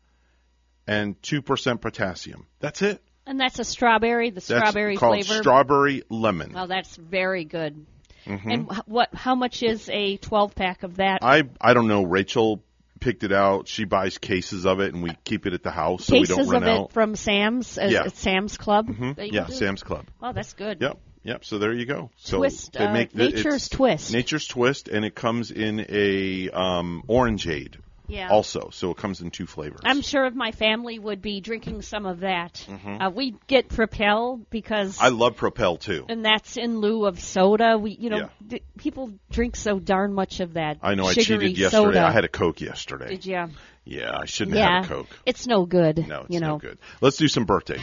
[0.88, 2.46] and two percent potassium.
[2.60, 3.02] That's it.
[3.26, 5.42] And that's a strawberry, the That's strawberry called flavor.
[5.42, 6.54] strawberry lemon.
[6.54, 7.86] Well, that's very good.
[8.26, 8.54] Mhm.
[8.54, 9.14] And wh- what?
[9.14, 11.20] How much is a 12 pack of that?
[11.24, 12.04] I I don't know.
[12.04, 12.64] Rachel
[13.00, 13.68] picked it out.
[13.68, 16.44] She buys cases of it, and we keep it at the house so Cases we
[16.44, 16.92] don't run of it out.
[16.92, 17.78] from Sam's.
[17.80, 18.08] uh, Yeah.
[18.14, 18.90] Sam's Club.
[18.90, 19.32] Mhm.
[19.32, 19.48] Yeah?
[19.48, 20.06] Sam's Club.
[20.22, 20.80] Oh, that's good.
[20.82, 21.00] Yep.
[21.24, 21.46] Yep.
[21.46, 22.10] So there you go.
[22.18, 24.12] So Twist, they uh, the- Nature's Twist.
[24.14, 27.76] Nature's Twist, and it comes in a um, orangeade.
[28.12, 28.30] Yeah.
[28.30, 29.80] Also, so it comes in two flavors.
[29.86, 32.66] I'm sure if my family would be drinking some of that.
[32.70, 33.02] Mhm.
[33.02, 36.06] Uh, we get Propel because I love Propel too.
[36.10, 37.78] and that's in lieu of soda.
[37.78, 38.30] We, you know, Yeah.
[38.46, 40.78] d- people drink so darn much of that.
[40.84, 41.06] I know.
[41.06, 41.70] I cheated yesterday.
[41.70, 42.06] Soda.
[42.06, 43.08] I had a Coke yesterday.
[43.10, 43.48] Did you?
[43.86, 44.82] Yeah, I shouldn't yeah.
[44.82, 45.20] have had a Coke.
[45.26, 46.06] It's no good.
[46.08, 46.50] No, it's you know.
[46.50, 46.78] no good.
[47.02, 47.82] Let's do some birthdays.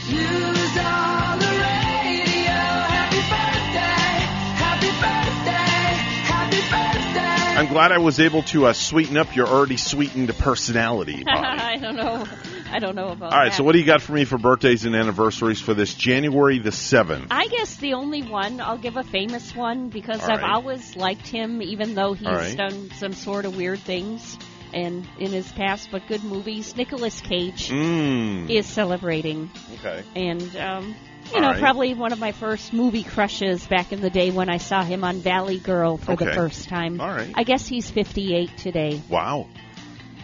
[7.68, 11.22] I'm glad I was able to uh, sweeten up your already sweetened personality.
[11.26, 12.26] I don't know.
[12.70, 13.56] I don't know about All right, that.
[13.58, 16.70] so what do you got for me for birthdays and anniversaries for this January the
[16.70, 17.26] 7th?
[17.30, 20.50] I guess the only one I'll give a famous one because All I've right.
[20.54, 22.56] always liked him, even though he's right.
[22.56, 24.38] done some sort of weird things
[24.72, 26.74] and in his past, but good movies.
[26.74, 28.48] Nicolas Cage Mm.
[28.48, 30.02] is celebrating, Okay.
[30.16, 30.96] and um,
[31.30, 31.60] you All know, right.
[31.60, 35.04] probably one of my first movie crushes back in the day when I saw him
[35.04, 37.00] on Valley Girl for the first time.
[37.00, 37.30] All right.
[37.34, 39.02] I guess he's 58 today.
[39.08, 39.48] Wow.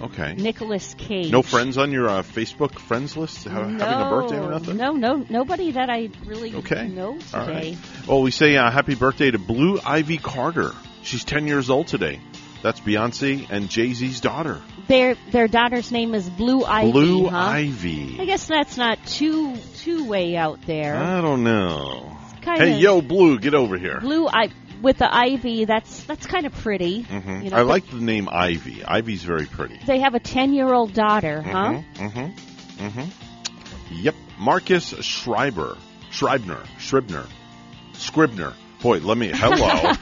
[0.00, 0.34] Okay.
[0.34, 1.30] Nicolas Cage.
[1.30, 4.76] No friends on your uh, Facebook friends list ha- having a birthday or nothing?
[4.76, 6.88] No, no, nobody that I really Okay.
[6.88, 7.76] know All today.
[7.76, 7.78] right.
[8.08, 10.72] Well, we say uh, happy birthday to Blue Ivy Carter.
[11.02, 12.18] She's 10 years old today.
[12.64, 14.62] That's Beyonce and Jay Z's daughter.
[14.88, 16.92] Their their daughter's name is Blue Ivy.
[16.92, 17.36] Blue huh?
[17.36, 18.16] Ivy.
[18.18, 20.96] I guess that's not too too way out there.
[20.96, 22.16] I don't know.
[22.42, 24.00] Hey, yo, Blue, get over here.
[24.00, 24.48] Blue I
[24.80, 25.66] with the ivy.
[25.66, 27.02] That's that's kind of pretty.
[27.02, 28.82] hmm You know, I like the name Ivy.
[28.82, 29.78] Ivy's very pretty.
[29.86, 31.82] They have a ten year old daughter, huh?
[31.96, 32.82] Mm-hmm.
[32.86, 33.94] Mm-hmm.
[33.94, 34.14] Yep.
[34.38, 35.76] Marcus Schreiber.
[36.10, 36.66] Schreibner.
[36.78, 37.26] Scribner.
[37.92, 38.54] Scribner.
[38.84, 39.30] Boy, let me.
[39.32, 39.56] Hello.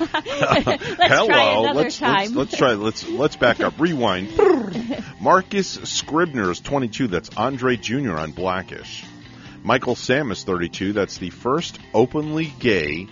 [1.07, 1.29] hello.
[1.29, 2.73] try let's, let's let's try.
[2.73, 3.79] Let's let's back up.
[3.79, 4.37] Rewind.
[5.21, 7.07] Marcus Scribner is 22.
[7.07, 8.15] That's Andre Jr.
[8.15, 9.05] on Blackish.
[9.63, 10.95] Michael Sam is 32.
[10.95, 13.07] That's the first openly gay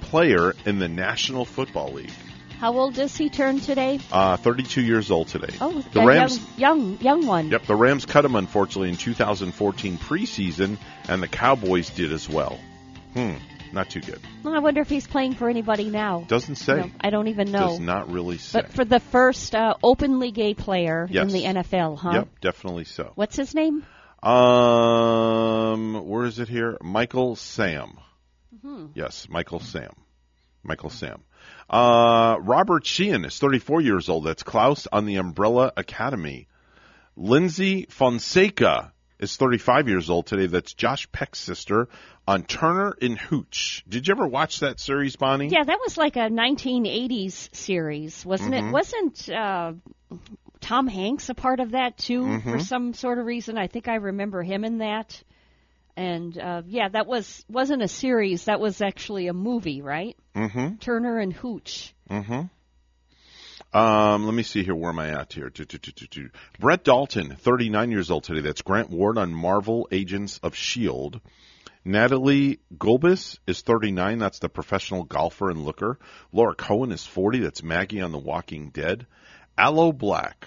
[0.00, 2.10] player in the National Football League.
[2.58, 4.00] How old does he turn today?
[4.10, 5.54] Uh, 32 years old today.
[5.60, 6.40] Oh, the Rams.
[6.56, 7.50] young, young young one.
[7.50, 10.78] Yep, the Rams cut him unfortunately in 2014 preseason,
[11.08, 12.58] and the Cowboys did as well.
[13.14, 13.34] Hmm,
[13.72, 14.20] not too good.
[14.42, 16.24] Well, I wonder if he's playing for anybody now.
[16.28, 16.76] Doesn't say.
[16.76, 17.68] No, I don't even know.
[17.68, 18.60] Does not really say.
[18.62, 21.26] But for the first uh, openly gay player Yes.
[21.26, 22.10] in the NFL, huh?
[22.12, 23.12] Yep, definitely so.
[23.14, 23.84] What's his name?
[24.22, 26.76] Um, where is it here?
[26.82, 27.98] Michael Sam.
[28.62, 28.86] Hmm.
[28.94, 29.92] Yes, Michael Sam.
[30.62, 31.22] Michael Sam.
[31.70, 34.24] Uh, Robert Sheehan is 34 years old.
[34.24, 36.48] That's Klaus on the Umbrella Academy.
[37.16, 40.46] Lyndsy Fonseca is 35 years old today.
[40.46, 41.88] That's Josh Peck's sister
[42.26, 43.84] on Turner and Hooch.
[43.88, 45.48] Did you ever watch that series, Bonnie?
[45.48, 48.68] Yeah, that was like a 1980s series, wasn't Mhm.
[48.68, 48.72] it?
[48.72, 49.72] Wasn't uh,
[50.60, 52.40] Tom Hanks a part of that too?
[52.40, 52.62] For Mhm.
[52.62, 55.22] some sort of reason, I think I remember him in that.
[55.96, 58.44] And uh, yeah, that was wasn't a series.
[58.44, 60.14] That was actually a movie, right?
[60.34, 60.76] Mm-hmm.
[60.76, 61.94] Turner and Hooch.
[62.10, 62.42] Mm-hmm.
[63.76, 64.74] Um, let me see here.
[64.74, 65.52] Where am I at here?
[66.58, 68.40] Brett Dalton, 39 years old today.
[68.40, 71.20] That's Grant Ward on Marvel Agents of S.H.I.E.L.D.
[71.84, 74.16] Natalie Gulbis is 39.
[74.18, 75.98] That's the professional golfer and looker.
[76.32, 77.40] Lauren Cohan is 40.
[77.40, 79.06] That's Maggie on The Walking Dead.
[79.58, 80.44] Aloe Blacc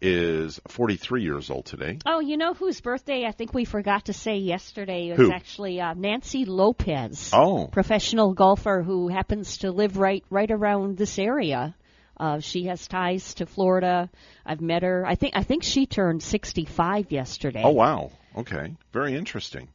[0.00, 1.98] is 43 years old today.
[2.06, 5.32] Oh, you know whose birthday I think we forgot to say yesterday was Who?
[5.32, 7.32] actually uh, Nancy Lopez.
[7.32, 7.66] Oh.
[7.66, 11.74] professional golfer who happens to live right right around this area
[12.16, 14.08] Uh, she has ties to Florida.
[14.44, 15.04] I've met her.
[15.06, 17.62] I think I think she turned 65 yesterday.
[17.64, 18.10] Oh wow.
[18.36, 18.74] Okay.
[18.92, 19.68] Very interesting.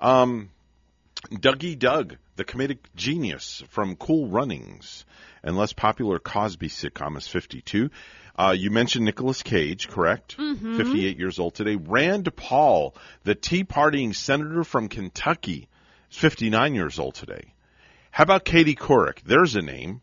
[0.00, 0.50] Um,
[1.30, 5.04] Dougie Doug, the comedic genius from Cool Runnings
[5.42, 7.90] and less popular Cosby sitcom, is 52.
[8.36, 10.36] Uh, you mentioned Nicolas Cage, correct?
[10.38, 10.76] Mhm.
[10.78, 11.76] 58 years old today.
[11.76, 15.68] Rand Paul, the Tea Partying senator from Kentucky,
[16.10, 17.52] is 59 years old today.
[18.10, 19.20] How about Katie Couric?
[19.24, 20.00] There's a name.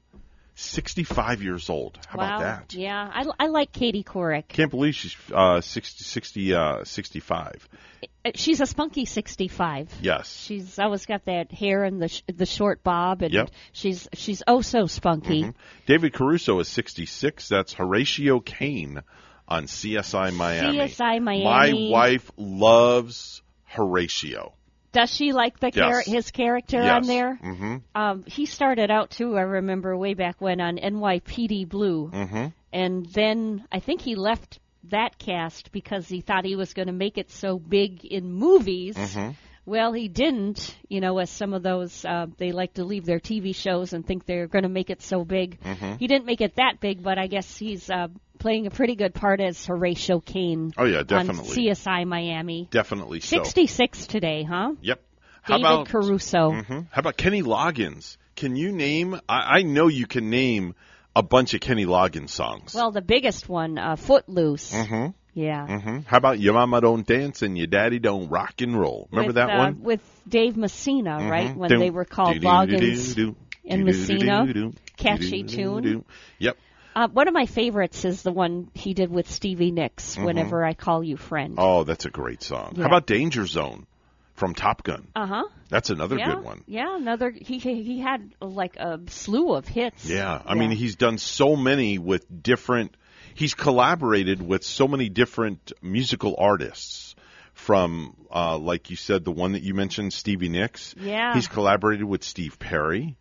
[0.59, 1.99] 65 years old.
[2.07, 2.25] How wow.
[2.25, 2.73] about that?
[2.73, 4.47] Yeah, I, I like Katie Couric.
[4.47, 7.69] Can't believe she's uh, 60, 60 uh, 65.
[8.03, 9.93] Uh, She's a spunky 65.
[10.01, 10.33] Yes.
[10.33, 13.51] She's always got that hair and the sh- the short bob, and Yep.
[13.71, 15.43] she's she's oh so spunky.
[15.43, 15.53] Mhm.
[15.85, 17.47] David Caruso is 66.
[17.47, 19.01] That's Horatio Kane
[19.47, 20.79] on CSI Miami.
[20.79, 21.91] CSI Miami.
[21.91, 24.53] My wife loves Horatio.
[24.97, 26.05] Does she like the char- Yes.
[26.07, 26.95] his character Yes.
[26.95, 27.35] on there?
[27.35, 29.37] hmm Um, he started out too.
[29.37, 34.59] I remember way back when on NYPD Blue, hmm and then I think he left
[34.85, 38.95] that cast because he thought he was going to make it so big in movies.
[38.97, 39.35] Mhm.
[39.65, 40.75] Well, he didn't.
[40.87, 44.05] You know, as some of those uh, they like to leave their TV shows and
[44.05, 45.59] think they're going to make it so big.
[45.61, 45.99] Mhm.
[45.99, 48.07] He didn't make it that big, but I guess he's uh,
[48.39, 50.73] playing a pretty good part as Horatio Kane.
[50.77, 51.55] Oh, yeah, On definitely.
[51.55, 52.67] CSI Miami.
[52.71, 53.37] Definitely so.
[53.37, 54.73] 66 today, huh?
[54.81, 55.01] Yep.
[55.41, 56.51] How David about Caruso.
[56.51, 56.87] Mhm.
[56.91, 58.17] How about Kenny Loggins?
[58.35, 59.19] Can you name?
[59.29, 60.75] I, I know you can name
[61.15, 62.73] a bunch of Kenny Loggins songs.
[62.73, 64.73] Well, the biggest one, uh, Footloose.
[64.73, 65.79] hmm Yeah.
[65.79, 69.07] hmm How about your mama don't dance and your daddy don't rock and roll?
[69.11, 69.81] Remember with, that uh, one?
[69.81, 71.49] With Dave Messina, right?
[71.49, 71.55] Mhm.
[71.55, 73.35] When they were called Loggins
[73.65, 74.73] and Messina.
[74.97, 76.03] Catchy tune.
[76.39, 76.57] Yep.
[76.97, 80.25] Uh, one of my favorites is the one he did with Stevie Nicks, Mhm.
[80.25, 81.53] Whenever I Call You Friend.
[81.55, 82.73] Oh, that's a great song.
[82.75, 82.81] Yeah.
[82.81, 83.85] How about Danger Zone
[84.33, 85.07] from Top Gun?
[85.15, 85.43] Uh huh.
[85.69, 86.63] That's another yeah, good one.
[86.65, 87.29] Yeah, another.
[87.29, 90.09] He he had like a slew of hits.
[90.09, 92.97] Yeah, I mean he's done so many with different.
[93.35, 97.13] He's collaborated with so many different musical artists.
[97.53, 100.93] From, uh, like you said, the one that you mentioned, Stevie Nicks.
[100.95, 101.33] Yeah.
[101.33, 103.17] He's collaborated with Steve Perry.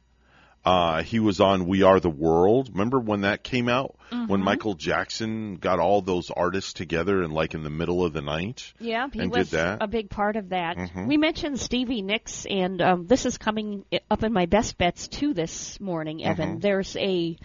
[0.67, 2.71] Uh, he was on We Are the World.
[2.73, 3.95] Remember when that came out?
[4.11, 4.45] When Mhm.
[4.45, 8.73] Michael Jackson got all those artists together and like in the middle of the night.
[8.81, 9.79] Yeah, he was did that.
[9.81, 10.77] a big part of that.
[10.77, 11.07] Mhm.
[11.07, 15.35] We mentioned Stevie Nicks, and um, this is coming up in my best bets too
[15.35, 16.57] this morning, Evan.
[16.59, 16.63] Mhm.
[16.63, 17.37] There's a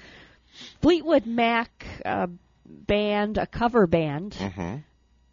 [0.82, 2.28] Fleetwood Mac uh,
[2.66, 4.78] band, a cover band, hmm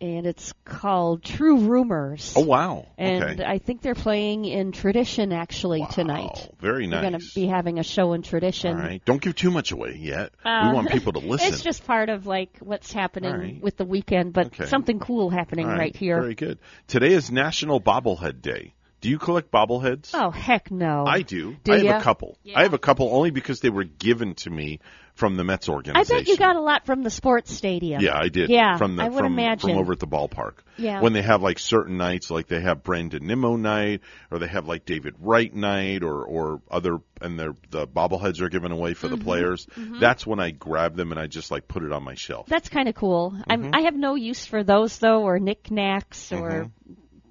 [0.00, 2.34] and it's called True Rumors.
[2.36, 2.86] Oh wow!
[2.96, 6.50] And okay, I think they're playing in Tradition actually tonight.
[6.60, 7.02] very nice.
[7.02, 8.76] We're going to be having a show in Tradition.
[8.76, 10.32] All right, don't give too much away yet.
[10.44, 11.52] Uh, we want people to listen.
[11.52, 13.62] It's just part of like what's happening right.
[13.62, 14.66] with the weekend, but Okay.
[14.66, 16.20] something cool happening right here.
[16.20, 16.58] Very good.
[16.86, 18.74] Today is National Bobblehead Day.
[19.00, 20.10] Do you collect bobbleheads?
[20.14, 21.04] Oh heck no!
[21.06, 21.56] I do.
[21.62, 21.98] Do I have ya?
[21.98, 22.36] a couple.
[22.54, 24.80] I have a couple only because they were given to me
[25.14, 26.16] from the Mets organization.
[26.16, 28.00] I bet you got a lot from the sports stadium.
[28.02, 28.50] Yeah, I did.
[28.50, 29.70] Yeah, from the I would from, imagine.
[29.70, 30.54] from over at the ballpark.
[30.76, 31.00] Yeah.
[31.00, 34.00] When they have like certain nights, like they have Brandon Nimmo night,
[34.32, 38.48] or they have like David Wright night, or or other, and they're, the bobbleheads are
[38.48, 39.66] given away for the Mhm, players.
[39.76, 40.00] mhm.
[40.00, 42.46] That's when I grab them and I just like put it on my shelf.
[42.48, 43.30] That's kind of cool.
[43.32, 43.44] Mhm.
[43.48, 46.70] I'm, I have no use for those though, or knickknacks, or Mhm.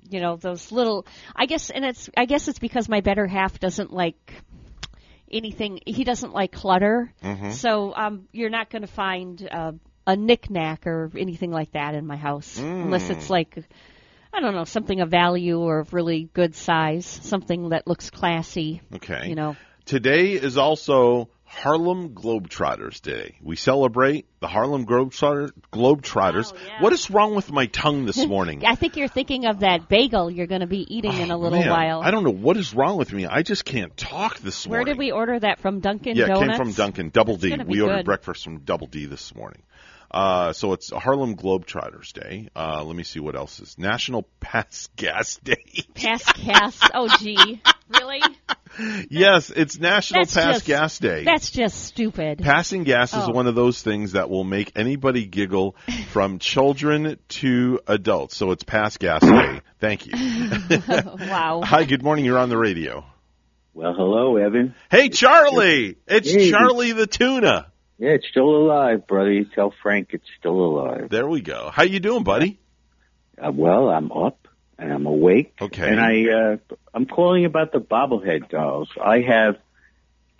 [0.09, 1.05] You know those little.
[1.35, 2.09] I guess, and it's.
[2.15, 4.33] I guess it's because my better half doesn't like
[5.31, 5.79] anything.
[5.85, 7.11] He doesn't like clutter.
[7.23, 7.51] Mhm.
[7.53, 9.71] So um, you're not going to find uh,
[10.05, 13.29] a knickknack or anything like that in my house, unless it's Mm.
[13.31, 13.57] like.
[14.33, 18.81] I don't know, something of value or of really good size, something that looks classy.
[18.93, 19.29] Okay.
[19.29, 19.55] You know.
[19.85, 21.29] Today is also
[21.61, 23.35] Harlem Globetrotters Day.
[23.41, 26.53] We celebrate the Harlem Globetrotter, Globetrotters.
[26.81, 28.63] What is wrong with my tongue this morning?
[28.65, 31.57] I think you're thinking of that bagel you're going to be eating in a little
[31.57, 32.01] Oh, Man, while.
[32.01, 33.25] I don't know what is wrong with me.
[33.25, 34.85] I just can't talk this Where morning.
[34.87, 35.79] Where did we order that from?
[35.79, 36.47] Dunkin' yeah, it Donuts.
[36.47, 37.55] came from Dunkin' Double D.
[37.57, 38.05] be We ordered good.
[38.05, 39.63] breakfast from Double D this morning.
[40.11, 42.49] Uh, so it's Harlem Globetrotters Day.
[42.55, 45.57] Uh, let me see what else is National Pass Gas Day.
[45.95, 46.79] Pass gas.
[46.93, 48.21] Oh, gee, really?
[49.09, 51.23] Yes, it's National That's Pass just- Gas Day.
[51.23, 52.39] That's just stupid.
[52.39, 53.31] Passing gas is Oh.
[53.31, 55.75] one of those things that will make anybody giggle
[56.11, 58.35] from children to adults.
[58.37, 59.61] So it's Pass Gas Day.
[59.79, 60.13] Thank you.
[61.19, 61.61] wow.
[61.63, 62.25] Hi, good morning.
[62.25, 63.05] You're on the radio.
[63.73, 64.73] Well, hello, Evan.
[64.89, 65.97] Hey, Charlie.
[66.07, 66.49] It's Hey.
[66.49, 67.67] Charlie the tuna.
[67.99, 69.31] Yeah, it's still alive, brother.
[69.31, 71.09] You tell Frank it's still alive.
[71.09, 71.69] There we go.
[71.73, 72.59] How you doing, buddy?
[73.39, 74.46] Uh, well, I'm up
[74.77, 75.53] and I'm awake.
[75.61, 75.87] Okay.
[75.89, 76.57] And I, uh,
[76.93, 78.89] I'm calling about the bobblehead dolls.
[79.01, 79.57] I have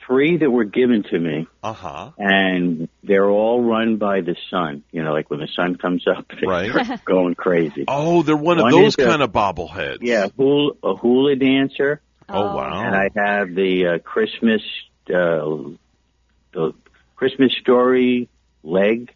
[0.06, 2.12] three that were given to me, Uh huh.
[2.18, 4.84] and they're all run by the sun.
[4.92, 7.02] You know, like when the sun comes up, they Right.
[7.06, 7.84] going crazy.
[7.88, 9.98] Oh, they're one of those is a- kind of bobbleheads.
[10.02, 12.00] Yeah, hula, a hula dancer.
[12.30, 12.84] Oh, wow.
[12.86, 14.62] And I have the uh, Christmas,
[15.10, 15.72] uh,
[16.54, 16.74] the
[17.16, 18.30] Christmas Story
[18.64, 19.14] leg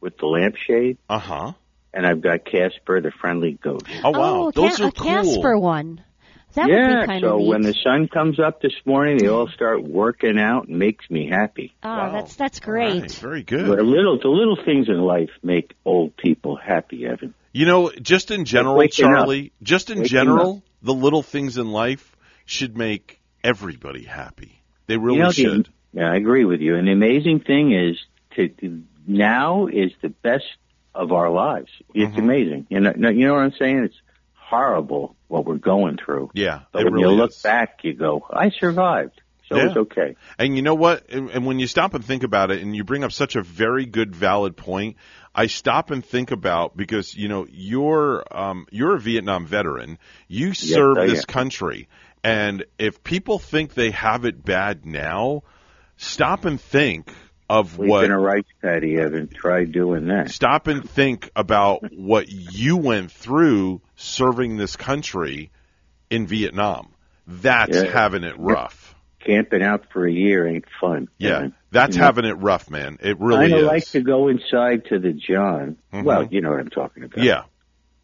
[0.00, 1.52] with the lampshade, Uh huh.
[1.92, 3.86] And I've got Casper the friendly ghost.
[4.04, 5.06] Oh wow, oh, those Ca- are a cool.
[5.06, 6.02] Casper one.
[6.54, 7.48] That would yeah, be kind so of neat.
[7.48, 9.52] when the sun comes up this morning, they all mm.
[9.54, 11.72] start working out and makes me happy.
[11.84, 13.02] oh, that's that's great.
[13.02, 13.68] Right, very The good.
[13.86, 17.34] little, the little things in life make old people happy, Evan.
[17.52, 19.10] You know, just in general, waking up.
[19.12, 24.60] Charlie, just in Waking general, the little things in life should make everybody happy.
[24.86, 25.68] They really you know, the- should.
[25.92, 26.74] yeah, I agree with you.
[26.76, 27.96] And the amazing thing is,
[28.34, 30.44] to now is the best
[30.94, 31.70] of our lives.
[31.94, 32.20] It's Mm-hmm.
[32.20, 32.66] amazing.
[32.68, 33.84] You know, you know what I'm saying?
[33.84, 34.00] It's
[34.34, 36.30] horrible what we're going through.
[36.34, 37.42] Yeah, But when really you look is.
[37.42, 39.66] back, you go, "I survived." So Yeah.
[39.68, 40.16] it's okay.
[40.38, 41.10] And you know what?
[41.10, 43.84] And, when you stop and think about it, and you bring up such a very
[43.84, 44.96] good, valid point,
[45.34, 49.98] I stop and think about because you know you're um, you're a Vietnam veteran.
[50.28, 51.88] You serve I this country,
[52.24, 55.42] and if people think they have it bad now,
[55.96, 57.12] stop and think
[57.50, 59.28] of Sleep what in a rice paddy, Evan.
[59.28, 60.30] Try doing that.
[60.30, 65.50] stop and think about what you went through serving this country
[66.08, 66.88] in Vietnam.
[67.26, 67.90] That's Yeah.
[67.92, 68.94] having it rough.
[69.18, 71.08] Camping out for a year ain't fun.
[71.18, 71.54] Yeah, Evan.
[71.70, 72.98] that's You know, having it rough, man.
[73.02, 73.64] It really I is.
[73.64, 75.76] like to go inside to the John.
[75.92, 76.04] Mhm.
[76.04, 77.22] Well, you know what I'm talking about.
[77.22, 77.42] yeah,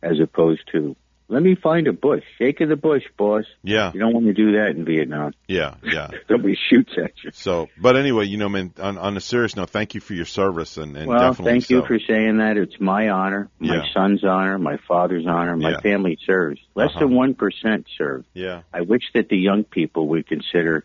[0.03, 0.95] As opposed to,
[1.29, 2.23] let me find a bush.
[2.39, 3.45] Shake of the bush, boss.
[3.63, 5.33] yeah, You don't want to do that in Vietnam.
[5.49, 6.09] yeah, yeah.
[6.29, 7.31] Somebody shoots at you.
[7.35, 8.73] So, but anyway, you know, man.
[8.79, 11.85] On, on a serious note, thank you for your service, and, and well, thank you
[11.85, 12.57] for saying that.
[12.57, 13.83] It's my honor, my Yeah.
[13.93, 15.57] son's honor, my father's honor.
[15.57, 15.81] My Yeah.
[15.81, 16.61] family serves.
[16.75, 17.01] Less Uh-huh.
[17.07, 18.25] than one percent serve.
[18.33, 20.85] Yeah, I wish that the young people would consider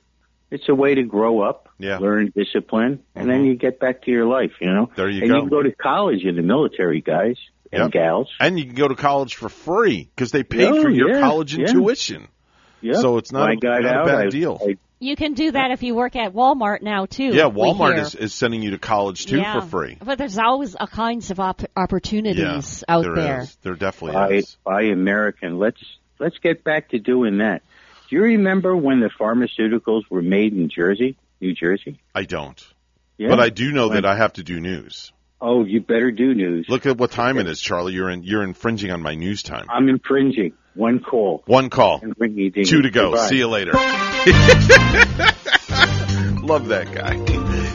[0.49, 1.99] it's a way to grow up, Yeah.
[1.99, 4.51] learn discipline, and then you get back to your life.
[4.59, 5.35] You know, There you and go.
[5.35, 7.38] you can go to college in the military, guys
[7.72, 7.91] and Yep.
[7.91, 8.30] gals.
[8.39, 11.19] and you can go to college for free because they pay Oh, for your yeah,
[11.22, 11.73] college and yeah.
[11.73, 12.27] tuition.
[12.81, 12.93] Yeah.
[12.95, 14.60] So it's not, When I a, got not out, a bad I- deal.
[14.61, 17.26] I- You can do that if you work at Walmart now too.
[17.34, 19.60] yeah, Walmart is, is sending you to college too yeah.
[19.60, 19.98] for free.
[20.03, 23.41] But there's always all kinds of op- opportunities yeah, out there there.
[23.41, 23.56] is.
[23.64, 24.57] There definitely buy, is.
[24.64, 25.57] buy American.
[25.60, 25.81] Let's
[26.19, 27.61] let's get back to doing that.
[28.10, 31.99] Do you remember when the pharmaceuticals were made in Jersey, New Jersey?
[32.14, 32.61] I don't,
[33.18, 33.30] Yeah.
[33.30, 35.11] but I do know When- that I have to do news.
[35.43, 36.68] Oh, you better do news.
[36.69, 37.93] Look at what time it is, Charlie.
[37.93, 39.65] You're in, you're infringing on my news time.
[39.69, 40.53] I'm infringing.
[40.76, 41.41] One call.
[41.47, 42.65] One call, And ring me ding.
[42.65, 43.09] two to go.
[43.11, 43.27] Goodbye.
[43.27, 43.72] See you later.
[46.43, 47.18] Love that guy.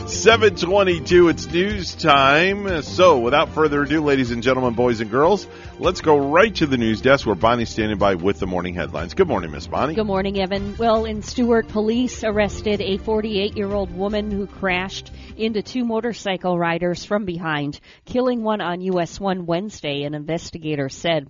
[0.07, 2.81] 722, it's news time.
[2.81, 5.45] So, without further ado, ladies and gentlemen, boys and girls,
[5.79, 9.13] let's go right to the news desk where Bonnie's standing by with the morning headlines.
[9.13, 9.95] Good morning, Miss Bonnie.
[9.95, 10.77] Good morning, Evan.
[10.77, 16.57] Well, in Stuart, police arrested a 48 year old woman who crashed into two motorcycle
[16.57, 21.29] riders from behind, killing one on US 1 Wednesday, an investigator said.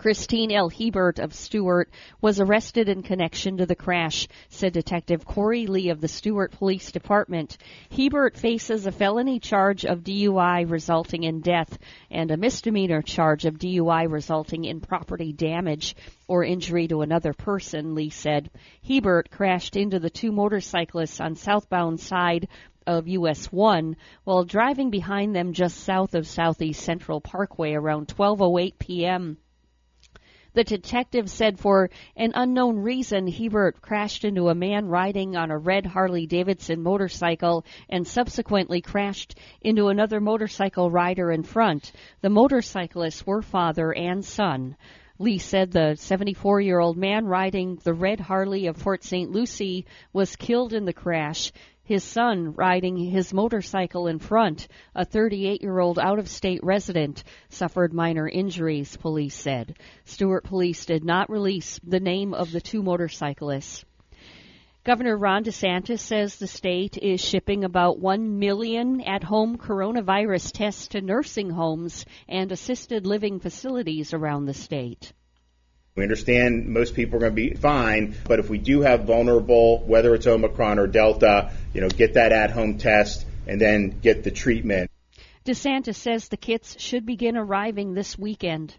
[0.00, 0.70] Christine L.
[0.70, 1.90] Hebert of Stuart
[2.22, 6.90] was arrested in connection to the crash, said Detective Corey Lee of the Stuart Police
[6.90, 7.58] Department.
[7.94, 11.78] Hebert faces a felony charge of DUI resulting in death
[12.10, 15.94] and a misdemeanor charge of DUI resulting in property damage
[16.26, 18.50] or injury to another person, Lee said.
[18.82, 22.48] Hebert crashed into the two motorcyclists on southbound side
[22.86, 28.78] of US 1 while driving behind them just south of Southeast Central Parkway around 12:08
[28.78, 29.36] p.m.
[30.52, 35.58] The detective said for an unknown reason, Hebert crashed into a man riding on a
[35.58, 41.92] red Harley Davidson motorcycle and subsequently crashed into another motorcycle rider in front.
[42.20, 44.76] The motorcyclists were father and son.
[45.20, 49.30] Lee said the 74 year old man riding the red Harley of Port St.
[49.30, 51.52] Lucie was killed in the crash.
[51.90, 57.24] His son riding his motorcycle in front, a 38 year old out of state resident,
[57.48, 59.76] suffered minor injuries, police said.
[60.04, 63.84] Stuart police did not release the name of the two motorcyclists.
[64.84, 70.86] Governor Ron DeSantis says the state is shipping about 1 million at home coronavirus tests
[70.90, 75.12] to nursing homes and assisted living facilities around the state.
[75.96, 79.80] We understand most people are going to be fine, but if we do have vulnerable,
[79.80, 84.22] whether it's Omicron or Delta, you know, get that at home test and then get
[84.22, 84.90] the treatment.
[85.44, 88.76] DeSantis says the kits should begin arriving this weekend.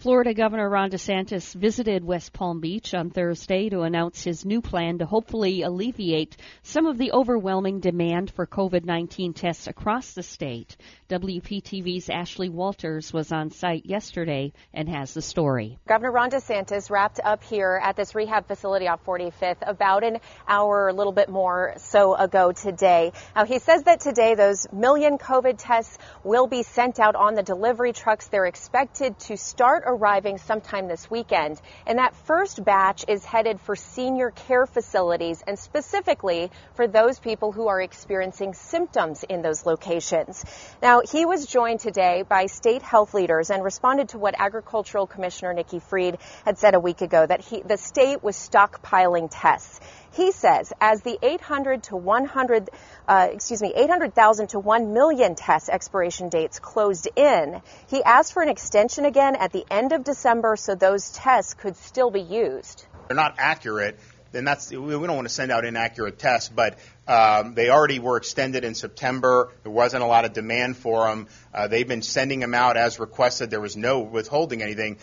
[0.00, 4.96] Florida Governor Ron DeSantis visited West Palm Beach on Thursday to announce his new plan
[4.96, 10.78] to hopefully alleviate some of the overwhelming demand for COVID 19 tests across the state.
[11.10, 15.78] WPTV's Ashley Walters was on site yesterday and has the story.
[15.86, 20.88] Governor Ron DeSantis wrapped up here at this rehab facility off 45th about an hour,
[20.88, 23.12] a little bit more so ago today.
[23.36, 27.42] Now, he says that today those million COVID tests will be sent out on the
[27.42, 28.28] delivery trucks.
[28.28, 31.60] They're expected to start arriving sometime this weekend.
[31.86, 37.52] And that first batch is headed for senior care facilities and specifically for those people
[37.52, 40.44] who are experiencing symptoms in those locations.
[40.80, 45.52] Now, he was joined today by state health leaders and responded to what Agricultural Commissioner
[45.52, 49.80] Nikki Fried had said a week ago that he, the state was stockpiling tests.
[50.12, 52.70] He says as the 800 to 100,
[53.06, 58.42] uh, excuse me, 800,000 to 1 million test expiration dates closed in, he asked for
[58.42, 62.84] an extension again at the end of December so those tests could still be used.
[63.08, 63.98] They're not accurate.
[64.32, 66.78] Then that's we don't want to send out inaccurate tests, but
[67.08, 69.52] um, they already were extended in September.
[69.64, 71.26] There wasn't a lot of demand for them.
[71.52, 73.50] Uh, they've been sending them out as requested.
[73.50, 74.98] There was no withholding anything.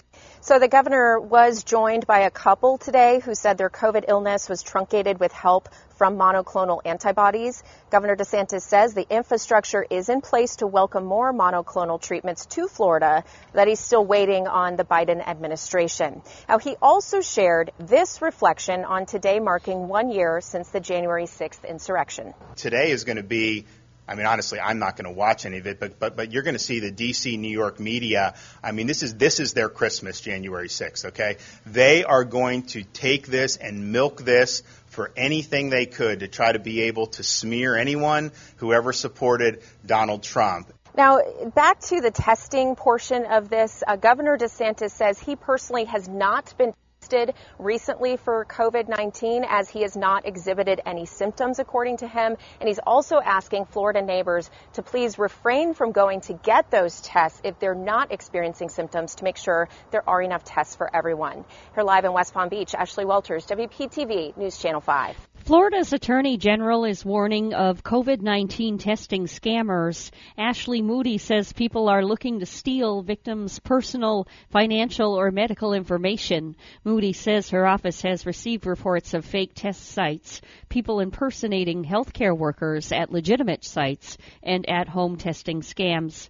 [0.48, 4.64] So the governor was joined by a couple today who said their COVID illness was
[4.64, 5.68] truncated with help
[5.98, 7.62] from monoclonal antibodies.
[7.90, 13.26] Governor DeSantis says the infrastructure is in place to welcome more monoclonal treatments to Florida,
[13.52, 16.22] that he's still waiting on the Biden administration.
[16.48, 21.68] Now, he also shared this reflection on today marking one year since the January 6th
[21.68, 22.34] insurrection.
[22.56, 23.66] Today is going to be
[24.08, 26.44] I mean, honestly, I'm not going to watch any of it, but but but you're
[26.44, 27.38] going to see the D.C.
[27.38, 28.36] New York media.
[28.64, 31.06] I mean, this is this is their Christmas, January 6th.
[31.06, 36.28] Okay, they are going to take this and milk this for anything they could to
[36.28, 40.72] try to be able to smear anyone who ever supported Donald Trump.
[40.96, 41.20] Now,
[41.54, 46.58] back to the testing portion of this, uh, Governor DeSantis says he personally has not
[46.58, 46.74] been
[47.08, 52.36] tested recently for COVID 19 as he has not exhibited any symptoms, according to him.
[52.60, 57.40] And he's also asking Florida neighbors to please refrain from going to get those tests
[57.44, 61.46] if they're not experiencing symptoms to make sure there are enough tests for everyone.
[61.76, 65.37] Here live in West Palm Beach, Ashley Walters, WPTV News Channel 5.
[65.48, 70.12] Florida's Attorney General is warning of COVID 19 testing scammers.
[70.38, 76.58] Ashley Moody says people are looking to steal victims' personal, financial, or medical information.
[76.84, 82.92] Moody says her office has received reports of fake test sites, people impersonating healthcare workers
[82.92, 86.28] at legitimate sites, and at home testing scams.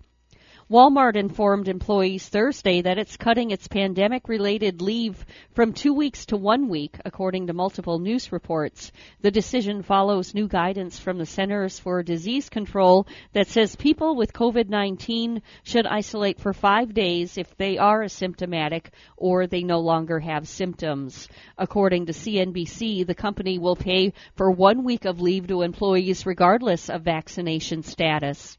[0.70, 6.36] Walmart informed employees Thursday that it's cutting its pandemic related leave from two weeks to
[6.36, 8.92] one week, according to multiple news reports.
[9.22, 14.34] The decision follows new guidance from the Centers for Disease Control that says people with
[14.34, 20.20] COVID 19 should isolate for five days if they are asymptomatic or they no longer
[20.20, 21.30] have symptoms.
[21.58, 26.90] According to CNBC, the company will pay for one week of leave to employees regardless
[26.90, 28.58] of vaccination status.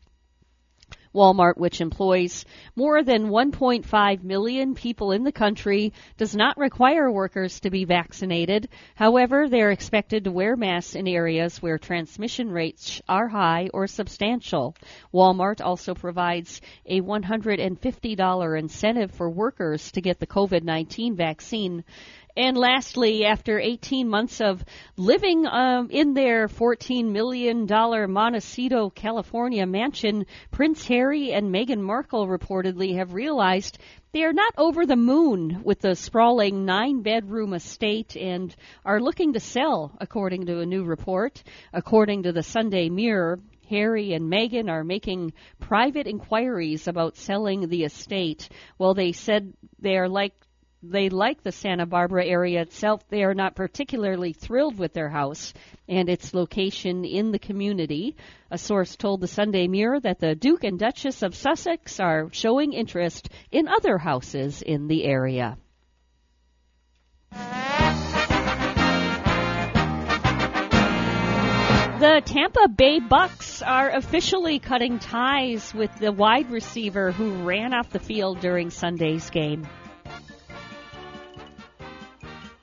[1.19, 2.45] Walmart, which employs
[2.77, 8.69] more than 1.5 million people in the country, does not require workers to be vaccinated.
[8.95, 13.89] However, they are expected to wear masks in areas where transmission rates are high or
[13.89, 14.77] substantial.
[15.13, 21.83] Walmart also provides a $150 incentive for workers to get the COVID-19 vaccine.
[22.39, 24.65] And lastly, after 18 months of
[24.97, 32.95] living um, in their $14 million Montecito, California mansion, Prince Harry and Meghan Markle reportedly
[32.95, 33.79] have realized
[34.13, 38.55] they are not over the moon with the sprawling nine bedroom estate and
[38.85, 41.43] are looking to sell, according to a new report.
[41.73, 47.83] According to the Sunday Mirror, Harry and Meghan are making private inquiries about selling the
[47.83, 48.49] estate.
[48.79, 50.35] Well, they said they are like
[50.83, 53.03] they like the Santa Barbara area itself.
[53.09, 55.53] They are not particularly thrilled with their house
[55.89, 58.17] and its location in the community.
[58.51, 62.73] A source told the Sunday Mirror that the Duke and Duchess of Sussex are showing
[62.73, 65.59] interest in other houses in the area.
[71.99, 77.91] The Tampa Bay Bucks are officially cutting ties with the wide receiver who ran off
[77.91, 79.67] the field during Sunday's game.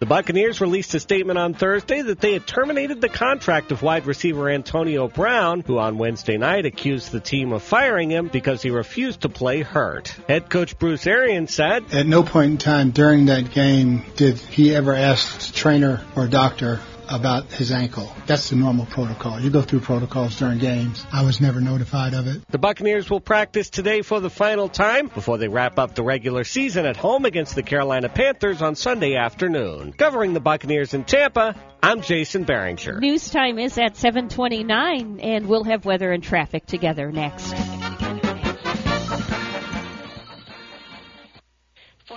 [0.06, 4.06] The Buccaneers released a statement on Thursday that they had terminated the contract of wide
[4.06, 8.70] receiver Antonio Brown, who on Wednesday night accused the team of firing him because he
[8.70, 10.16] refused to play hurt.
[10.28, 14.76] Head coach Bruce Arians said, At no point in time during that game did he
[14.76, 18.12] ever ask the trainer or doctor about his ankle.
[18.26, 19.40] That's the normal protocol.
[19.40, 21.06] You go through protocols during games.
[21.12, 22.42] I was never notified of it.
[22.50, 26.44] The Buccaneers will practice today for the final time before they wrap up the regular
[26.44, 29.94] season at home against the Carolina Panthers on Sunday afternoon.
[29.94, 33.00] Covering the Buccaneers in Tampa, I'm Jason Barringer.
[33.00, 37.54] News time is at 7:29 and we'll have weather and traffic together next.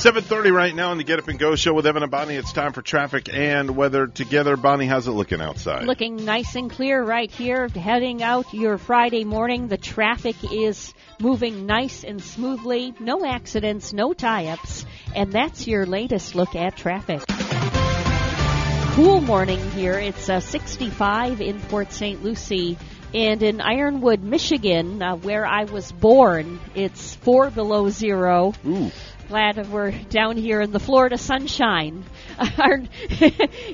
[0.00, 2.34] 7.30 right now on the Get Up and Go show with Evan and Bonnie.
[2.34, 4.56] It's time for traffic and weather together.
[4.56, 5.84] Bonnie, how's it looking outside?
[5.84, 7.68] Looking nice and clear right here.
[7.68, 12.94] Heading out your Friday morning, the traffic is moving nice and smoothly.
[12.98, 14.86] No accidents, no tie-ups.
[15.14, 17.20] And that's your latest look at traffic.
[18.94, 19.98] Cool morning here.
[19.98, 22.24] It's uh, 65 in Port St.
[22.24, 22.78] Lucie.
[23.12, 28.54] And in Ironwood, Michigan, uh, where I was born, it's four below zero.
[28.66, 28.90] Ooh
[29.30, 32.02] glad we're down here in the Florida sunshine.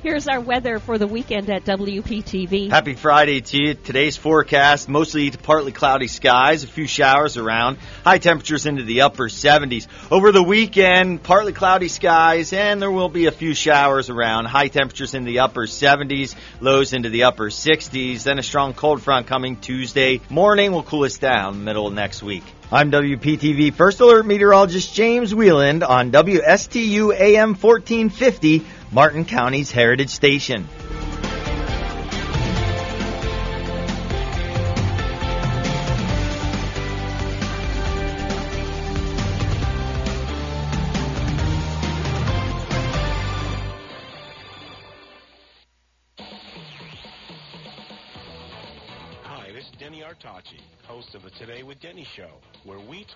[0.03, 2.69] Here's our weather for the weekend at WPTV.
[2.69, 3.73] Happy Friday to you.
[3.73, 9.01] Today's forecast mostly to partly cloudy skies, a few showers around, high temperatures into the
[9.01, 9.87] upper 70s.
[10.11, 14.67] Over the weekend, partly cloudy skies, and there will be a few showers around, high
[14.67, 18.21] temperatures in the upper 70s, lows into the upper 60s.
[18.21, 22.21] Then a strong cold front coming Tuesday morning will cool us down middle of next
[22.21, 22.43] week.
[22.69, 30.67] I'm WPTV First Alert Meteorologist James Wieland on WSTU AM 1450, Martin County's Heritage Station.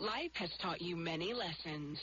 [0.00, 1.98] Life has taught you many lessons.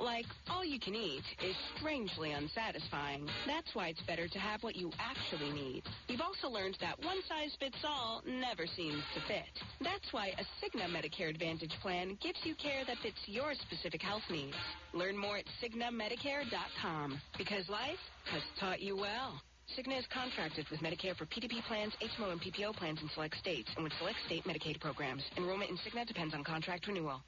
[0.00, 3.28] Like, all you can eat is strangely unsatisfying.
[3.46, 5.84] That's why it's better to have what you actually need.
[6.08, 9.64] You've also learned that one size fits all never seems to fit.
[9.80, 14.28] That's why a Cigna Medicare Advantage plan gives you care that fits your specific health
[14.30, 14.56] needs.
[14.92, 18.02] Learn more at CignaMedicare.com because life
[18.32, 19.40] has taught you well.
[19.76, 23.68] Cigna is contracted with Medicare for PDP plans, HMO, and PPO plans in select states
[23.76, 25.22] and with select state Medicaid programs.
[25.36, 27.20] Enrollment in Cigna depends on contract renewal.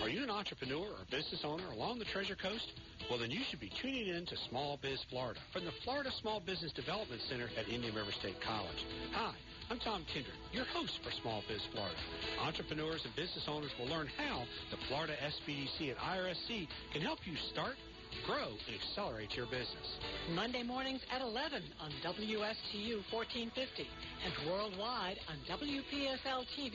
[0.00, 2.72] Are you an entrepreneur or business owner along the Treasure Coast?
[3.10, 6.40] Well, then you should be tuning in to Small Biz Florida from the Florida Small
[6.40, 8.84] Business Development Center at Indian River State College.
[9.12, 9.34] Hi,
[9.70, 11.96] I'm Tom Kindred, your host for Small Biz Florida.
[12.40, 17.34] Entrepreneurs and business owners will learn how the Florida SBDC and IRSC can help you
[17.50, 17.76] start,
[18.26, 19.98] grow, and accelerate your business.
[20.34, 23.86] Monday mornings at 11 on WSTU 1450
[24.24, 26.74] and worldwide on WPSLTV.com.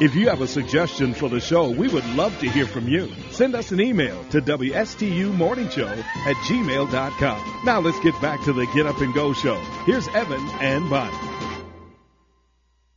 [0.00, 3.12] If you have a suggestion for the show, we would love to hear from you.
[3.32, 7.60] Send us an email to WSTUmorningshow at gmail.com.
[7.66, 9.56] Now let's get back to the Get Up and Go show.
[9.84, 11.14] Here's Evan and Bonnie.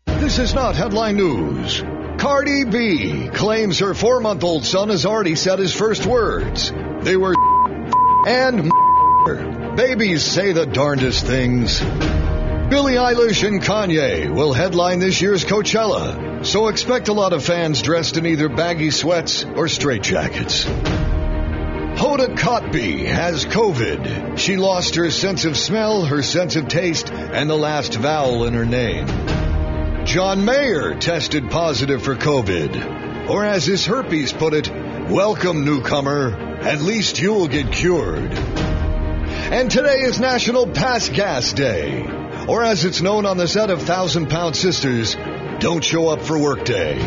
[0.05, 1.83] This is not headline news.
[2.17, 6.71] Cardi B claims her four month old son has already said his first words.
[7.01, 7.35] They were
[8.25, 8.71] and
[9.75, 11.81] babies say the darndest things.
[11.81, 17.81] Billie Eilish and Kanye will headline this year's Coachella, so expect a lot of fans
[17.81, 20.65] dressed in either baggy sweats or straitjackets.
[21.95, 24.37] Hoda Kotb has COVID.
[24.37, 28.53] She lost her sense of smell, her sense of taste, and the last vowel in
[28.53, 29.07] her name.
[30.05, 33.29] John Mayer tested positive for COVID.
[33.29, 34.69] Or as his herpes put it,
[35.09, 38.33] welcome newcomer, at least you'll get cured.
[38.33, 42.05] And today is National Pass Gas Day.
[42.49, 45.15] Or as it's known on the set of Thousand Pound Sisters,
[45.63, 46.97] don't show up for work day.